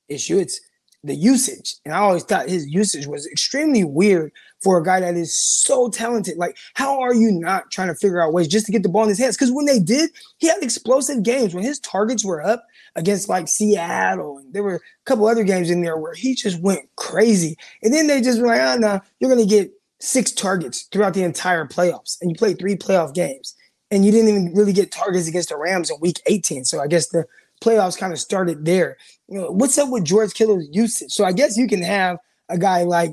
issue. 0.09 0.37
It's 0.37 0.59
the 1.03 1.15
usage. 1.15 1.75
And 1.85 1.93
I 1.93 1.99
always 1.99 2.23
thought 2.23 2.49
his 2.49 2.67
usage 2.67 3.07
was 3.07 3.27
extremely 3.27 3.83
weird 3.83 4.31
for 4.61 4.77
a 4.77 4.83
guy 4.83 4.99
that 4.99 5.15
is 5.15 5.35
so 5.35 5.89
talented. 5.89 6.37
Like, 6.37 6.57
how 6.75 6.99
are 6.99 7.13
you 7.13 7.31
not 7.31 7.71
trying 7.71 7.87
to 7.87 7.95
figure 7.95 8.21
out 8.21 8.33
ways 8.33 8.47
just 8.47 8.67
to 8.67 8.71
get 8.71 8.83
the 8.83 8.89
ball 8.89 9.03
in 9.03 9.09
his 9.09 9.19
hands? 9.19 9.35
Because 9.35 9.51
when 9.51 9.65
they 9.65 9.79
did, 9.79 10.11
he 10.37 10.47
had 10.47 10.61
explosive 10.61 11.23
games. 11.23 11.55
When 11.55 11.63
his 11.63 11.79
targets 11.79 12.23
were 12.23 12.43
up 12.43 12.65
against 12.95 13.29
like 13.29 13.47
Seattle, 13.47 14.37
and 14.37 14.53
there 14.53 14.63
were 14.63 14.75
a 14.75 15.05
couple 15.05 15.27
other 15.27 15.43
games 15.43 15.71
in 15.71 15.81
there 15.81 15.97
where 15.97 16.13
he 16.13 16.35
just 16.35 16.61
went 16.61 16.81
crazy. 16.95 17.57
And 17.81 17.93
then 17.93 18.07
they 18.07 18.21
just 18.21 18.39
were 18.39 18.47
like, 18.47 18.61
ah, 18.61 18.73
oh, 18.75 18.79
no, 18.79 19.01
you're 19.19 19.33
going 19.33 19.47
to 19.47 19.55
get 19.55 19.71
six 19.99 20.31
targets 20.31 20.83
throughout 20.91 21.13
the 21.13 21.23
entire 21.23 21.65
playoffs. 21.65 22.17
And 22.21 22.29
you 22.29 22.35
played 22.35 22.59
three 22.59 22.75
playoff 22.75 23.13
games. 23.13 23.55
And 23.89 24.05
you 24.05 24.11
didn't 24.11 24.29
even 24.29 24.53
really 24.55 24.71
get 24.71 24.91
targets 24.91 25.27
against 25.27 25.49
the 25.49 25.57
Rams 25.57 25.89
in 25.89 25.97
week 25.99 26.21
18. 26.25 26.63
So 26.63 26.79
I 26.79 26.87
guess 26.87 27.09
the 27.09 27.25
playoffs 27.61 27.97
kind 27.97 28.11
of 28.11 28.19
started 28.19 28.65
there. 28.65 28.97
You 29.27 29.39
know, 29.39 29.51
what's 29.51 29.77
up 29.77 29.89
with 29.89 30.03
George 30.03 30.33
Kittle's 30.33 30.67
usage? 30.71 31.11
So 31.11 31.23
I 31.23 31.31
guess 31.31 31.57
you 31.57 31.67
can 31.67 31.81
have 31.81 32.17
a 32.49 32.57
guy 32.57 32.83
like 32.83 33.11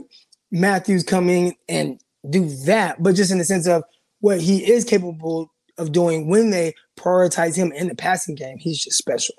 Matthews 0.51 1.05
come 1.05 1.29
in 1.29 1.55
and 1.69 2.01
do 2.29 2.49
that, 2.65 3.03
but 3.03 3.15
just 3.15 3.31
in 3.31 3.39
the 3.39 3.45
sense 3.45 3.67
of 3.67 3.85
what 4.21 4.41
he 4.41 4.69
is 4.69 4.85
capable 4.85 5.53
of 5.77 5.93
doing 5.93 6.29
when 6.29 6.51
they 6.51 6.75
prioritize 6.97 7.55
him 7.57 7.71
in 7.73 7.87
the 7.87 7.95
passing 7.95 8.35
game, 8.35 8.59
he's 8.59 8.83
just 8.83 8.99
special. 8.99 9.37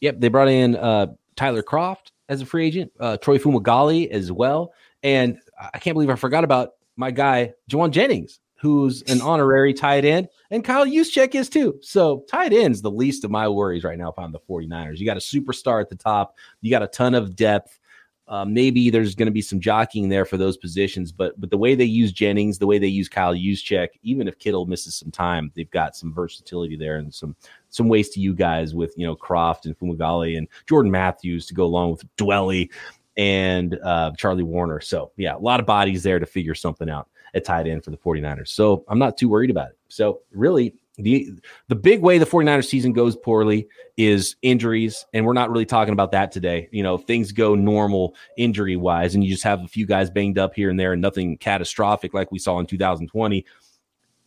Yep, 0.00 0.20
they 0.20 0.28
brought 0.28 0.48
in 0.48 0.76
uh, 0.76 1.08
Tyler 1.36 1.62
Kroft 1.62 2.12
as 2.28 2.40
a 2.40 2.46
free 2.46 2.66
agent, 2.66 2.92
uh, 3.00 3.16
Troy 3.18 3.38
Fumagalli 3.38 4.08
as 4.08 4.32
well, 4.32 4.72
and 5.02 5.38
I 5.72 5.78
can't 5.78 5.94
believe 5.94 6.10
I 6.10 6.14
forgot 6.14 6.44
about 6.44 6.74
my 6.96 7.10
guy 7.10 7.52
Jauan 7.70 7.90
Jennings, 7.90 8.40
who's 8.58 9.02
an 9.02 9.20
honorary 9.20 9.72
tight 9.72 10.04
end, 10.04 10.28
and 10.50 10.64
Kyle 10.64 10.84
Juszczyk 10.84 11.34
is 11.34 11.48
too. 11.48 11.78
So 11.80 12.24
tight 12.28 12.52
end's 12.52 12.82
the 12.82 12.90
least 12.90 13.24
of 13.24 13.30
my 13.30 13.48
worries 13.48 13.84
right 13.84 13.98
now 13.98 14.10
if 14.10 14.18
I'm 14.18 14.32
the 14.32 14.40
49ers. 14.40 14.98
You 14.98 15.06
got 15.06 15.16
a 15.16 15.20
superstar 15.20 15.80
at 15.80 15.88
the 15.88 15.96
top, 15.96 16.36
you 16.60 16.70
got 16.70 16.82
a 16.82 16.88
ton 16.88 17.14
of 17.14 17.36
depth. 17.36 17.78
Uh, 18.26 18.44
maybe 18.44 18.90
there's 18.90 19.14
going 19.14 19.26
to 19.26 19.32
be 19.32 19.40
some 19.40 19.58
jockeying 19.58 20.10
there 20.10 20.26
for 20.26 20.36
those 20.36 20.58
positions, 20.58 21.12
but 21.12 21.40
but 21.40 21.48
the 21.48 21.56
way 21.56 21.74
they 21.74 21.84
use 21.84 22.12
Jennings, 22.12 22.58
the 22.58 22.66
way 22.66 22.78
they 22.78 22.86
use 22.86 23.08
Kyle 23.08 23.34
Juszczyk, 23.34 23.88
even 24.02 24.28
if 24.28 24.38
Kittle 24.38 24.66
misses 24.66 24.96
some 24.96 25.10
time, 25.10 25.50
they've 25.54 25.70
got 25.70 25.96
some 25.96 26.12
versatility 26.12 26.76
there 26.76 26.96
and 26.96 27.14
some 27.14 27.34
some 27.70 27.88
ways 27.88 28.10
to 28.10 28.20
you 28.20 28.34
guys 28.34 28.74
with 28.74 28.92
you 28.98 29.06
know 29.06 29.16
Kroft 29.16 29.64
and 29.64 29.78
Fumagalli 29.78 30.36
and 30.36 30.46
Jordan 30.66 30.90
Matthews 30.90 31.46
to 31.46 31.54
go 31.54 31.64
along 31.64 31.92
with 31.92 32.16
Dwelley 32.16 32.70
and 33.16 33.78
uh, 33.82 34.12
Charlie 34.18 34.44
Woerner. 34.44 34.82
So 34.82 35.10
yeah, 35.16 35.34
a 35.34 35.38
lot 35.38 35.58
of 35.58 35.64
bodies 35.64 36.02
there 36.02 36.18
to 36.18 36.26
figure 36.26 36.54
something 36.54 36.90
out 36.90 37.08
at 37.34 37.44
tight 37.44 37.66
end 37.66 37.84
for 37.84 37.90
the 37.90 37.96
49ers. 37.96 38.48
So 38.48 38.84
I'm 38.88 38.98
not 38.98 39.16
too 39.16 39.28
worried 39.28 39.50
about 39.50 39.70
it. 39.70 39.78
So 39.88 40.20
really 40.32 40.74
the 40.98 41.30
the 41.68 41.74
big 41.74 42.00
way 42.00 42.18
the 42.18 42.26
49ers 42.26 42.66
season 42.66 42.92
goes 42.92 43.16
poorly 43.16 43.68
is 43.96 44.36
injuries 44.42 45.06
and 45.12 45.24
we're 45.24 45.32
not 45.32 45.50
really 45.50 45.64
talking 45.64 45.92
about 45.92 46.10
that 46.10 46.32
today 46.32 46.68
you 46.72 46.82
know 46.82 46.98
things 46.98 47.30
go 47.30 47.54
normal 47.54 48.14
injury 48.36 48.76
wise 48.76 49.14
and 49.14 49.22
you 49.22 49.30
just 49.30 49.44
have 49.44 49.62
a 49.62 49.68
few 49.68 49.86
guys 49.86 50.10
banged 50.10 50.38
up 50.38 50.54
here 50.54 50.70
and 50.70 50.78
there 50.78 50.92
and 50.92 51.00
nothing 51.00 51.38
catastrophic 51.38 52.14
like 52.14 52.32
we 52.32 52.38
saw 52.38 52.58
in 52.58 52.66
2020 52.66 53.44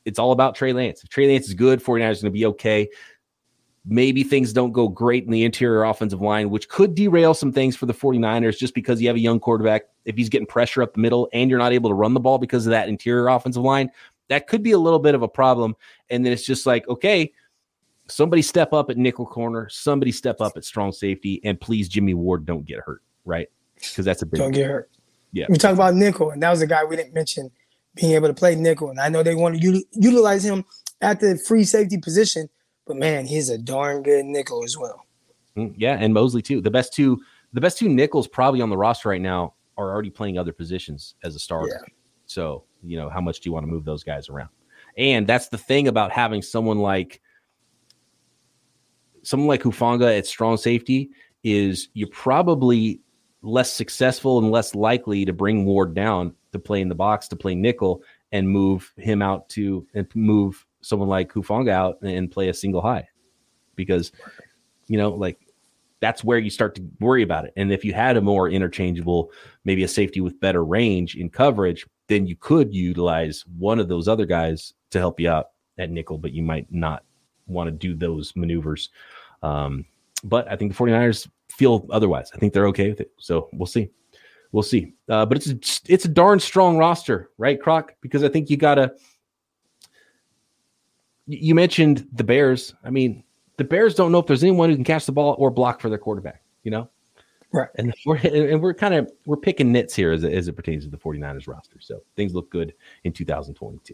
it's 0.06 0.18
all 0.18 0.32
about 0.32 0.56
Trey 0.56 0.72
Lance 0.72 1.04
if 1.04 1.10
Trey 1.10 1.28
Lance 1.28 1.48
is 1.48 1.54
good 1.54 1.84
49ers 1.84 2.12
is 2.12 2.22
going 2.22 2.32
to 2.32 2.40
be 2.40 2.46
okay 2.46 2.88
maybe 3.86 4.24
things 4.24 4.54
don't 4.54 4.72
go 4.72 4.88
great 4.88 5.26
in 5.26 5.32
the 5.32 5.44
interior 5.44 5.84
offensive 5.84 6.22
line 6.22 6.52
which 6.52 6.70
could 6.70 6.94
derail 6.94 7.34
some 7.34 7.52
things 7.52 7.76
for 7.76 7.88
the 7.88 7.94
49ers 7.94 8.58
just 8.58 8.76
because 8.76 9.02
you 9.02 9.08
have 9.08 9.16
a 9.16 9.20
young 9.20 9.40
quarterback 9.40 9.84
if 10.06 10.16
he's 10.16 10.30
getting 10.30 10.46
pressure 10.46 10.84
up 10.84 10.94
the 10.94 11.00
middle 11.00 11.28
and 11.34 11.50
you're 11.50 11.58
not 11.58 11.74
able 11.74 11.90
to 11.90 11.96
run 11.96 12.14
the 12.14 12.20
ball 12.20 12.38
because 12.38 12.68
of 12.68 12.70
that 12.70 12.88
interior 12.88 13.28
offensive 13.28 13.64
line 13.64 13.90
that 14.32 14.48
could 14.48 14.64
be 14.64 14.72
a 14.72 14.78
little 14.78 14.98
bit 14.98 15.14
of 15.14 15.24
a 15.24 15.28
problem. 15.28 15.76
And 16.10 16.26
then 16.26 16.32
it's 16.32 16.46
just 16.46 16.66
like, 16.66 16.88
okay, 16.88 17.34
somebody 18.08 18.42
step 18.42 18.72
up 18.72 18.90
at 18.90 18.96
nickel 18.96 19.26
corner, 19.26 19.68
somebody 19.70 20.14
step 20.14 20.40
up 20.40 20.54
at 20.56 20.64
strong 20.64 20.94
safety, 20.94 21.42
and 21.44 21.60
please, 21.60 21.90
Jimmy 21.90 22.14
Ward, 22.14 22.46
don't 22.46 22.66
get 22.66 22.80
hurt, 22.80 23.02
right? 23.26 23.50
Because 23.76 24.06
that's 24.06 24.22
a 24.22 24.26
big 24.26 24.40
don't 24.40 24.54
get 24.54 24.70
hurt. 24.70 24.90
Yeah, 25.34 25.48
we 25.50 25.58
talk 25.58 25.74
about 25.74 25.96
nickel, 25.96 26.32
and 26.32 26.42
that 26.44 26.50
was 26.50 26.62
a 26.62 26.68
guy 26.68 26.84
we 26.86 26.96
didn't 26.96 27.14
mention 27.14 27.52
being 27.96 28.14
able 28.14 28.30
to 28.30 28.34
play 28.34 28.56
nickel, 28.56 28.90
and 28.90 29.02
I 29.02 29.10
know 29.10 29.22
they 29.22 29.36
want 29.36 29.60
to 29.60 29.62
u- 29.62 29.84
utilize 29.92 30.46
him 30.46 30.64
at 31.02 31.20
the 31.20 31.38
free 31.38 31.66
safety 31.66 31.98
position, 31.98 32.50
but 32.92 32.98
man, 32.98 33.26
he's 33.26 33.50
a 33.50 33.58
darn 33.58 34.04
good 34.04 34.26
nickel 34.26 34.66
as 34.66 34.78
well. 34.78 35.06
Mm, 35.56 35.74
yeah, 35.78 35.96
and 35.98 36.14
Moseley 36.14 36.42
too. 36.42 36.60
The 36.60 36.70
best 36.70 36.92
two, 36.92 37.22
the 37.54 37.62
best 37.62 37.78
two 37.78 37.88
nickels 37.88 38.28
probably 38.28 38.60
on 38.60 38.70
the 38.70 38.76
roster 38.76 39.08
right 39.08 39.22
now 39.22 39.54
are 39.78 39.90
already 39.90 40.10
playing 40.10 40.38
other 40.38 40.52
positions 40.52 41.16
as 41.24 41.34
a 41.34 41.40
starter. 41.40 41.72
Yeah. 41.72 41.94
So 42.26 42.66
you 42.84 42.98
know, 42.98 43.08
how 43.08 43.22
much 43.22 43.40
do 43.40 43.48
you 43.48 43.54
want 43.54 43.64
to 43.66 43.72
move 43.72 43.86
those 43.86 44.04
guys 44.04 44.28
around? 44.28 44.50
And 44.98 45.26
that's 45.26 45.48
the 45.48 45.58
thing 45.58 45.88
about 45.88 46.12
having 46.12 46.42
someone 46.42 46.80
like 46.80 47.22
someone 49.24 49.48
like 49.48 49.64
Hufanga 49.64 50.18
at 50.18 50.28
strong 50.28 50.58
safety 50.58 51.12
is 51.46 51.88
you're 51.94 52.10
probably 52.10 53.00
less 53.42 53.72
successful 53.72 54.38
and 54.38 54.52
less 54.52 54.76
likely 54.76 55.24
to 55.24 55.32
bring 55.32 55.64
Ward 55.64 55.94
down 55.94 56.36
to 56.52 56.60
play 56.60 56.82
in 56.82 56.90
the 56.90 56.96
box 56.96 57.30
to 57.30 57.38
play 57.38 57.56
nickel 57.56 58.04
and 58.34 58.50
move 58.50 58.92
him 58.98 59.22
out 59.22 59.48
to 59.48 59.88
and 59.94 60.08
move 60.14 60.66
someone 60.82 61.10
like 61.10 61.32
Hufanga 61.32 61.70
out 61.70 62.02
and 62.02 62.32
play 62.32 62.50
a 62.50 62.54
single 62.54 62.82
high 62.82 63.08
because 63.76 64.12
you 64.88 64.98
know 64.98 65.10
like 65.10 65.40
that's 66.00 66.24
where 66.24 66.40
you 66.40 66.50
start 66.50 66.76
to 66.76 66.84
worry 67.00 67.24
about 67.24 67.46
it 67.46 67.54
and 67.56 67.72
if 67.72 67.86
you 67.86 67.94
had 67.94 68.18
a 68.18 68.22
more 68.22 68.50
interchangeable 68.50 69.32
maybe 69.64 69.84
a 69.84 69.88
safety 69.88 70.20
with 70.20 70.40
better 70.40 70.66
range 70.66 71.16
in 71.16 71.30
coverage 71.30 71.86
then 72.12 72.28
you 72.28 72.36
could 72.36 72.74
utilize 72.74 73.46
one 73.58 73.80
of 73.80 73.88
those 73.88 74.10
other 74.10 74.26
guys 74.26 74.74
to 74.90 75.00
help 75.00 75.18
you 75.18 75.30
out 75.30 75.52
at 75.78 75.90
nickel, 75.90 76.18
but 76.18 76.34
you 76.34 76.44
might 76.44 76.68
not 76.72 77.04
want 77.48 77.68
to 77.68 77.72
do 77.72 77.96
those 77.96 78.34
maneuvers. 78.36 78.90
Um, 79.42 79.86
but 80.24 80.50
I 80.52 80.56
think 80.56 80.74
the 80.74 80.78
49ers 80.78 81.30
feel 81.50 81.88
otherwise. 81.90 82.30
I 82.34 82.38
think 82.38 82.54
they're 82.54 82.68
okay 82.68 82.90
with 82.90 83.00
it. 83.00 83.12
So 83.18 83.50
we'll 83.54 83.66
see. 83.66 83.90
We'll 84.52 84.64
see. 84.64 84.94
Uh, 85.08 85.26
but 85.26 85.38
it's 85.38 85.48
a, 85.48 85.92
it's 85.92 86.04
a 86.06 86.10
darn 86.10 86.40
strong 86.40 86.78
roster, 86.78 87.30
right, 87.38 87.60
Croc? 87.60 87.94
Because 88.02 88.24
I 88.24 88.30
think 88.30 88.50
you 88.50 88.58
got 88.58 88.76
to. 88.76 88.94
You 91.32 91.56
mentioned 91.56 92.08
the 92.14 92.24
Bears. 92.24 92.74
I 92.84 92.90
mean, 92.90 93.24
the 93.58 93.64
Bears 93.64 93.96
don't 93.96 94.12
know 94.12 94.20
if 94.20 94.28
there's 94.28 94.44
anyone 94.44 94.70
who 94.70 94.76
can 94.76 94.84
catch 94.84 95.06
the 95.06 95.12
ball 95.12 95.36
or 95.38 95.52
block 95.52 95.82
for 95.82 95.90
their 95.90 95.98
quarterback, 95.98 96.42
you 96.64 96.72
know? 96.72 96.90
Right. 97.52 97.70
And 97.76 97.94
we're 98.06 98.18
and 98.18 98.62
we're 98.62 98.74
kind 98.74 98.94
of 98.94 99.12
we're 99.26 99.38
picking 99.38 99.72
nits 99.72 99.96
here 99.96 100.12
as, 100.12 100.24
as 100.24 100.48
it 100.48 100.54
pertains 100.54 100.84
to 100.86 100.90
the 100.90 100.98
49ers 100.98 101.48
roster. 101.48 101.80
So 101.80 102.02
things 102.16 102.34
look 102.34 102.50
good 102.50 102.74
in 103.04 103.14
2022. 103.14 103.94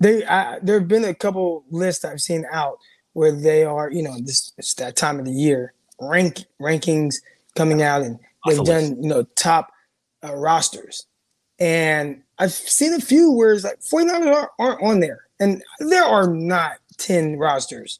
They 0.00 0.24
I, 0.24 0.58
there 0.60 0.78
have 0.78 0.88
been 0.88 1.04
a 1.04 1.14
couple 1.14 1.64
lists 1.70 2.04
I've 2.04 2.20
seen 2.20 2.44
out 2.52 2.78
where 3.12 3.32
they 3.32 3.64
are, 3.64 3.90
you 3.90 4.02
know, 4.02 4.16
this 4.20 4.52
it's 4.58 4.74
that 4.74 4.96
time 4.96 5.18
of 5.18 5.24
the 5.24 5.32
year 5.32 5.74
rank 6.00 6.44
rankings 6.60 7.16
coming 7.54 7.82
out 7.82 8.02
and 8.02 8.18
they've 8.46 8.64
done, 8.64 9.02
you 9.02 9.08
know, 9.08 9.22
top 9.36 9.72
uh, 10.24 10.34
rosters. 10.34 11.06
And 11.58 12.22
I've 12.38 12.52
seen 12.52 12.92
a 12.94 13.00
few 13.00 13.30
where 13.30 13.52
it's 13.52 13.64
like 13.64 13.80
49ers 13.80 14.34
aren't, 14.34 14.50
aren't 14.58 14.82
on 14.82 15.00
there. 15.00 15.26
And 15.40 15.62
there 15.80 16.04
are 16.04 16.26
not 16.32 16.78
10 16.98 17.36
rosters 17.36 17.98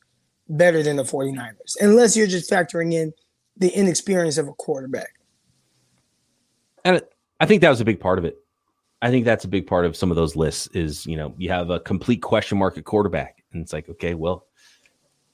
better 0.49 0.83
than 0.83 0.97
the 0.97 1.03
49ers, 1.03 1.77
unless 1.81 2.17
you're 2.17 2.27
just 2.27 2.51
factoring 2.51 2.93
in 2.93 3.13
the 3.57 3.69
inexperience 3.71 4.39
of 4.39 4.49
a 4.49 4.53
quarterback. 4.53 5.15
And 6.85 7.03
I 7.41 7.47
think 7.47 7.61
that 7.63 7.71
was 7.71 7.81
a 7.81 7.85
big 7.85 8.01
part 8.01 8.19
of 8.19 8.25
it. 8.25 8.39
I 9.03 9.11
think 9.11 9.25
that's 9.25 9.45
a 9.45 9.49
big 9.49 9.67
part 9.67 9.85
of 9.85 9.97
some 9.97 10.11
of 10.11 10.17
those 10.17 10.37
lists 10.37 10.69
is, 10.69 11.05
you 11.07 11.17
know, 11.17 11.35
you 11.37 11.51
have 11.51 11.71
a 11.71 11.81
complete 11.81 12.23
question 12.23 12.59
mark 12.59 12.79
at 12.79 12.85
quarterback. 12.85 13.43
And 13.53 13.61
it's 13.61 13.73
like, 13.73 13.89
okay, 13.89 14.15
well, 14.15 14.47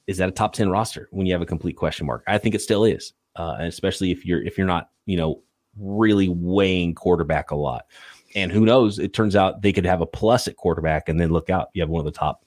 is 0.07 0.17
that 0.17 0.29
a 0.29 0.33
top 0.33 0.55
10 0.55 0.71
roster 0.71 1.09
when 1.11 1.27
you 1.27 1.35
have 1.35 1.43
a 1.43 1.47
complete 1.47 1.77
question 1.77 2.07
mark? 2.07 2.25
I 2.27 2.39
think 2.39 2.55
it 2.55 2.63
still 2.63 2.85
is. 2.85 3.13
Uh, 3.37 3.57
and 3.59 3.69
especially 3.69 4.11
if 4.11 4.25
you're 4.25 4.43
if 4.43 4.59
you're 4.59 4.67
not, 4.67 4.91
you 5.07 5.17
know, 5.17 5.43
really 5.79 6.29
weighing 6.29 6.95
quarterback 6.95 7.51
a 7.51 7.57
lot. 7.57 7.85
And 8.43 8.53
who 8.53 8.65
knows? 8.65 8.99
It 8.99 9.13
turns 9.13 9.37
out 9.37 9.63
they 9.63 9.73
could 9.73 9.87
have 9.87 10.01
a 10.01 10.07
plus 10.07 10.49
at 10.49 10.57
quarterback 10.57 11.09
and 11.09 11.21
then 11.21 11.31
look 11.31 11.51
out. 11.51 11.69
You 11.75 11.83
have 11.83 11.89
one 11.89 12.01
of 12.01 12.13
the 12.13 12.19
top, 12.19 12.45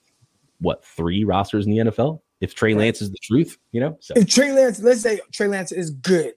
what, 0.58 0.84
three 0.84 1.24
rosters 1.24 1.66
in 1.66 1.72
the 1.72 1.78
NFL? 1.78 2.20
if 2.42 2.56
Trey 2.56 2.74
Lance 2.74 3.00
is 3.00 3.12
the 3.12 3.18
truth, 3.22 3.56
you 3.70 3.80
know. 3.80 3.96
So. 4.00 4.14
If 4.16 4.26
Trey 4.26 4.50
Lance, 4.50 4.80
let's 4.80 5.00
say 5.00 5.20
Trey 5.32 5.46
Lance 5.46 5.70
is 5.70 5.90
good, 5.90 6.34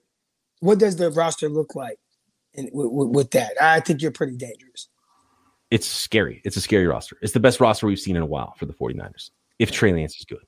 what 0.59 0.77
does 0.77 0.97
the 0.97 1.09
roster 1.09 1.49
look 1.49 1.73
like 1.73 1.97
in, 2.53 2.69
with, 2.71 3.09
with, 3.09 3.31
that? 3.31 3.53
I 3.59 3.79
think 3.79 4.03
you're 4.03 4.11
pretty 4.11 4.37
dangerous. 4.37 4.87
It's 5.71 5.87
scary. 5.87 6.43
It's 6.45 6.57
a 6.57 6.61
scary 6.61 6.85
roster. 6.85 7.17
It's 7.23 7.33
the 7.33 7.39
best 7.39 7.59
roster 7.59 7.87
we've 7.87 7.99
seen 7.99 8.15
in 8.15 8.21
a 8.21 8.27
while 8.27 8.53
for 8.59 8.67
the 8.67 8.73
49ers. 8.73 9.31
If 9.57 9.71
Trey 9.71 9.93
Lance 9.93 10.15
is 10.19 10.25
good. 10.25 10.45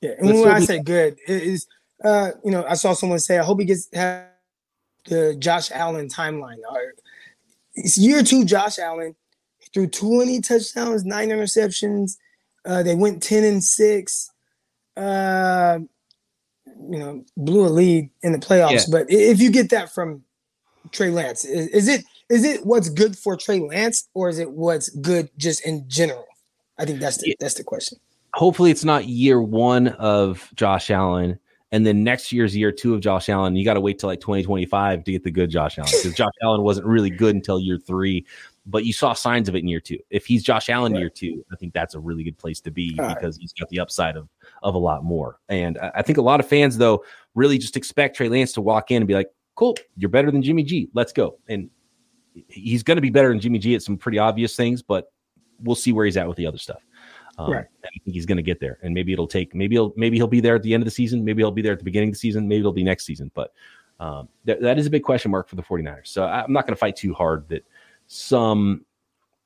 Yeah, 0.00 0.12
and 0.20 0.40
when 0.40 0.48
I 0.48 0.60
say 0.60 0.78
good, 0.80 1.18
it 1.26 1.42
is 1.42 1.66
uh, 2.04 2.30
you 2.44 2.52
know, 2.52 2.64
I 2.68 2.74
saw 2.74 2.92
someone 2.92 3.18
say, 3.18 3.38
I 3.38 3.42
hope 3.42 3.58
he 3.58 3.66
gets 3.66 3.88
the 3.88 5.36
Josh 5.38 5.70
Allen 5.72 6.08
timeline. 6.08 6.58
It's 7.76 7.96
year 7.96 8.22
two, 8.22 8.44
Josh 8.44 8.78
Allen 8.78 9.14
threw 9.72 9.86
20 9.86 10.40
touchdowns, 10.40 11.04
nine 11.04 11.28
interceptions. 11.28 12.16
Uh, 12.64 12.82
they 12.82 12.94
went 12.94 13.22
10 13.22 13.44
and 13.44 13.62
6 13.62 14.30
uh, 14.96 15.78
you 16.90 16.98
know, 16.98 17.24
blew 17.36 17.66
a 17.66 17.68
lead 17.68 18.10
in 18.22 18.32
the 18.32 18.38
playoffs. 18.38 18.72
Yeah. 18.72 18.84
But 18.90 19.06
if 19.08 19.40
you 19.40 19.50
get 19.50 19.70
that 19.70 19.92
from 19.92 20.24
Trey 20.92 21.10
Lance, 21.10 21.44
is, 21.44 21.68
is, 21.68 21.88
it 21.88 22.04
is 22.28 22.44
it 22.44 22.64
what's 22.64 22.88
good 22.88 23.16
for 23.16 23.36
Trey 23.36 23.60
Lance, 23.60 24.08
or 24.14 24.28
is 24.28 24.38
it 24.38 24.50
what's 24.50 24.88
good 24.88 25.28
just 25.36 25.66
in 25.66 25.88
general? 25.88 26.26
I 26.78 26.84
think 26.84 27.00
that's 27.00 27.18
the 27.18 27.28
yeah. 27.28 27.34
that's 27.40 27.54
the 27.54 27.64
question. 27.64 27.98
Hopefully, 28.34 28.70
it's 28.70 28.84
not 28.84 29.06
year 29.06 29.40
one 29.40 29.88
of 29.88 30.50
Josh 30.54 30.90
Allen, 30.90 31.38
and 31.72 31.86
then 31.86 32.04
next 32.04 32.32
year's 32.32 32.56
year 32.56 32.72
two 32.72 32.94
of 32.94 33.00
Josh 33.00 33.28
Allen. 33.28 33.56
You 33.56 33.64
got 33.64 33.74
to 33.74 33.80
wait 33.80 33.98
till 33.98 34.08
like 34.08 34.20
2025 34.20 35.04
to 35.04 35.12
get 35.12 35.24
the 35.24 35.30
good 35.30 35.50
Josh 35.50 35.78
Allen 35.78 35.90
because 35.90 36.14
Josh 36.14 36.32
Allen 36.42 36.62
wasn't 36.62 36.86
really 36.86 37.10
good 37.10 37.34
until 37.34 37.60
year 37.60 37.78
three 37.78 38.24
but 38.66 38.84
you 38.84 38.92
saw 38.92 39.12
signs 39.12 39.48
of 39.48 39.54
it 39.54 39.60
in 39.60 39.68
year 39.68 39.80
two. 39.80 39.98
If 40.10 40.26
he's 40.26 40.42
Josh 40.42 40.68
Allen 40.68 40.92
right. 40.92 40.98
year 40.98 41.10
two, 41.10 41.44
I 41.52 41.56
think 41.56 41.72
that's 41.72 41.94
a 41.94 42.00
really 42.00 42.24
good 42.24 42.36
place 42.36 42.60
to 42.62 42.70
be 42.70 42.96
All 42.98 43.08
because 43.14 43.36
right. 43.36 43.42
he's 43.42 43.52
got 43.52 43.68
the 43.68 43.80
upside 43.80 44.16
of 44.16 44.28
of 44.62 44.74
a 44.74 44.78
lot 44.78 45.04
more. 45.04 45.38
And 45.48 45.78
I 45.78 46.02
think 46.02 46.18
a 46.18 46.22
lot 46.22 46.40
of 46.40 46.48
fans 46.48 46.76
though 46.76 47.04
really 47.34 47.58
just 47.58 47.76
expect 47.76 48.16
Trey 48.16 48.28
Lance 48.28 48.52
to 48.54 48.60
walk 48.60 48.90
in 48.90 48.96
and 48.98 49.06
be 49.06 49.14
like, 49.14 49.30
"Cool, 49.54 49.76
you're 49.96 50.10
better 50.10 50.30
than 50.30 50.42
Jimmy 50.42 50.64
G. 50.64 50.88
Let's 50.94 51.12
go." 51.12 51.38
And 51.48 51.70
he's 52.48 52.82
going 52.82 52.96
to 52.96 53.02
be 53.02 53.10
better 53.10 53.28
than 53.28 53.40
Jimmy 53.40 53.58
G 53.58 53.74
at 53.74 53.82
some 53.82 53.96
pretty 53.96 54.18
obvious 54.18 54.56
things, 54.56 54.82
but 54.82 55.12
we'll 55.60 55.76
see 55.76 55.92
where 55.92 56.04
he's 56.04 56.16
at 56.16 56.26
with 56.26 56.36
the 56.36 56.46
other 56.46 56.58
stuff. 56.58 56.82
Um, 57.38 57.52
right. 57.52 57.66
I 57.84 57.88
think 58.04 58.14
he's 58.14 58.26
going 58.26 58.36
to 58.36 58.42
get 58.42 58.60
there, 58.60 58.78
and 58.82 58.94
maybe 58.94 59.12
it'll 59.12 59.26
take. 59.26 59.54
Maybe 59.54 59.76
he'll 59.76 59.92
maybe 59.96 60.16
he'll 60.16 60.26
be 60.26 60.40
there 60.40 60.54
at 60.54 60.62
the 60.62 60.72
end 60.72 60.82
of 60.82 60.86
the 60.86 60.90
season. 60.90 61.24
Maybe 61.24 61.42
he'll 61.42 61.50
be 61.50 61.62
there 61.62 61.72
at 61.72 61.78
the 61.78 61.84
beginning 61.84 62.08
of 62.08 62.14
the 62.14 62.18
season. 62.18 62.48
Maybe 62.48 62.60
it'll 62.60 62.72
be 62.72 62.84
next 62.84 63.04
season. 63.04 63.30
But 63.34 63.52
um, 64.00 64.28
th- 64.46 64.60
that 64.60 64.78
is 64.78 64.86
a 64.86 64.90
big 64.90 65.02
question 65.02 65.30
mark 65.30 65.48
for 65.48 65.56
the 65.56 65.62
49ers. 65.62 66.08
So 66.08 66.24
I'm 66.24 66.52
not 66.52 66.66
going 66.66 66.74
to 66.74 66.78
fight 66.78 66.96
too 66.96 67.14
hard 67.14 67.48
that 67.48 67.66
some 68.06 68.84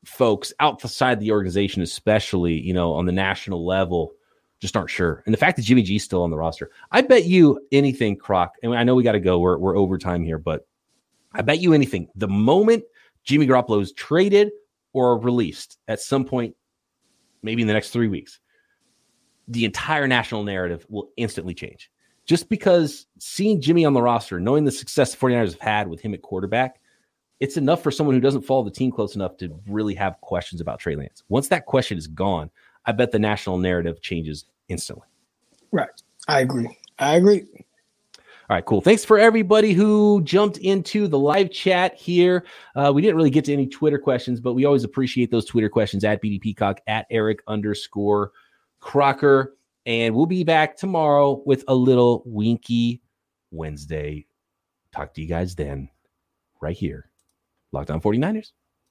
folks 0.05 0.53
outside 0.61 1.20
the 1.20 1.32
organization, 1.32 1.82
especially, 1.82 2.55
you 2.55 2.72
know, 2.72 2.93
on 2.93 3.07
the 3.07 3.12
national 3.12 3.64
level, 3.66 4.12
just 4.61 4.76
aren't 4.76 4.91
sure. 4.91 5.22
And 5.24 5.32
the 5.32 5.38
fact 5.38 5.57
that 5.57 5.62
Jimmy 5.62 5.82
G's 5.82 6.05
still 6.05 6.22
on 6.22 6.30
the 6.30 6.36
roster, 6.36 6.70
I 6.91 7.01
bet 7.01 7.24
you 7.24 7.61
anything, 7.72 8.16
Croc. 8.16 8.55
And 8.62 8.74
I 8.74 8.84
know 8.84 8.95
we 8.95 9.03
got 9.03 9.12
to 9.12 9.20
go. 9.20 9.38
We're 9.38 9.59
we're 9.59 9.76
over 9.76 9.99
time 9.99 10.22
here, 10.22 10.38
but 10.38 10.66
I 11.32 11.43
bet 11.43 11.61
you 11.61 11.72
anything. 11.72 12.09
The 12.14 12.28
moment 12.28 12.84
Jimmy 13.24 13.47
Garoppolo 13.47 13.80
is 13.80 13.93
traded 13.93 14.51
or 14.93 15.18
released 15.18 15.78
at 15.88 16.01
some 16.01 16.24
point, 16.24 16.55
maybe 17.43 17.62
in 17.62 17.68
the 17.68 17.74
next 17.74 17.91
three 17.91 18.09
weeks, 18.09 18.41
the 19.49 19.64
entire 19.64 20.07
national 20.07 20.45
narrative 20.45 20.86
will 20.88 21.11
instantly 21.16 21.55
change. 21.55 21.91
Just 22.24 22.49
because 22.49 23.07
seeing 23.18 23.61
Jimmy 23.61 23.84
on 23.84 23.93
the 23.93 24.03
roster, 24.03 24.38
knowing 24.38 24.64
the 24.64 24.70
success 24.70 25.12
the 25.12 25.18
49ers 25.18 25.53
have 25.53 25.61
had 25.61 25.88
with 25.88 26.01
him 26.01 26.14
at 26.14 26.22
quarterback, 26.22 26.80
it's 27.41 27.57
enough 27.57 27.82
for 27.82 27.91
someone 27.91 28.14
who 28.14 28.20
doesn't 28.20 28.43
follow 28.43 28.62
the 28.62 28.70
team 28.70 28.93
close 28.93 29.16
enough 29.16 29.36
to 29.38 29.59
really 29.66 29.95
have 29.95 30.20
questions 30.20 30.61
about 30.61 30.78
Trey 30.78 30.95
Lance. 30.95 31.24
Once 31.28 31.49
that 31.49 31.66
question 31.66 31.99
is 31.99 32.07
gone, 32.07 32.51
I 32.84 32.93
bet 32.93 33.11
the 33.11 33.18
national 33.18 33.59
narrative 33.59 34.01
changes 34.01 34.45
instantly. 34.68 35.07
Right. 35.72 35.88
I 36.28 36.41
agree. 36.41 36.78
I 36.99 37.16
agree. 37.16 37.47
All 38.51 38.57
right, 38.57 38.65
cool. 38.65 38.81
Thanks 38.81 39.05
for 39.05 39.17
everybody 39.17 39.73
who 39.73 40.23
jumped 40.25 40.59
into 40.59 41.07
the 41.07 41.17
live 41.17 41.53
chat 41.53 41.95
here. 41.95 42.45
Uh, 42.75 42.91
we 42.93 43.01
didn't 43.01 43.15
really 43.15 43.31
get 43.31 43.45
to 43.45 43.53
any 43.53 43.65
Twitter 43.65 43.97
questions, 43.97 44.41
but 44.41 44.55
we 44.55 44.65
always 44.65 44.83
appreciate 44.83 45.31
those 45.31 45.45
Twitter 45.45 45.69
questions 45.69 46.03
at 46.03 46.21
BD 46.21 46.41
Peacock, 46.41 46.81
at 46.89 47.07
Eric 47.13 47.45
underscore 47.47 48.33
Crocker. 48.81 49.55
And 49.87 50.17
we'll 50.17 50.27
be 50.27 50.43
back 50.43 50.77
tomorrow 50.77 51.41
with 51.47 51.63
a 51.69 51.75
little 51.77 52.25
Winky 52.27 53.01
Wednesday. 53.53 54.27
Talk 54.91 55.15
to 55.15 55.23
you 55.23 55.29
guys 55.29 55.55
then, 55.55 55.89
right 56.61 56.77
here 56.77 57.09
Locked 57.71 57.93
On 57.93 58.01
49ers. 58.01 58.51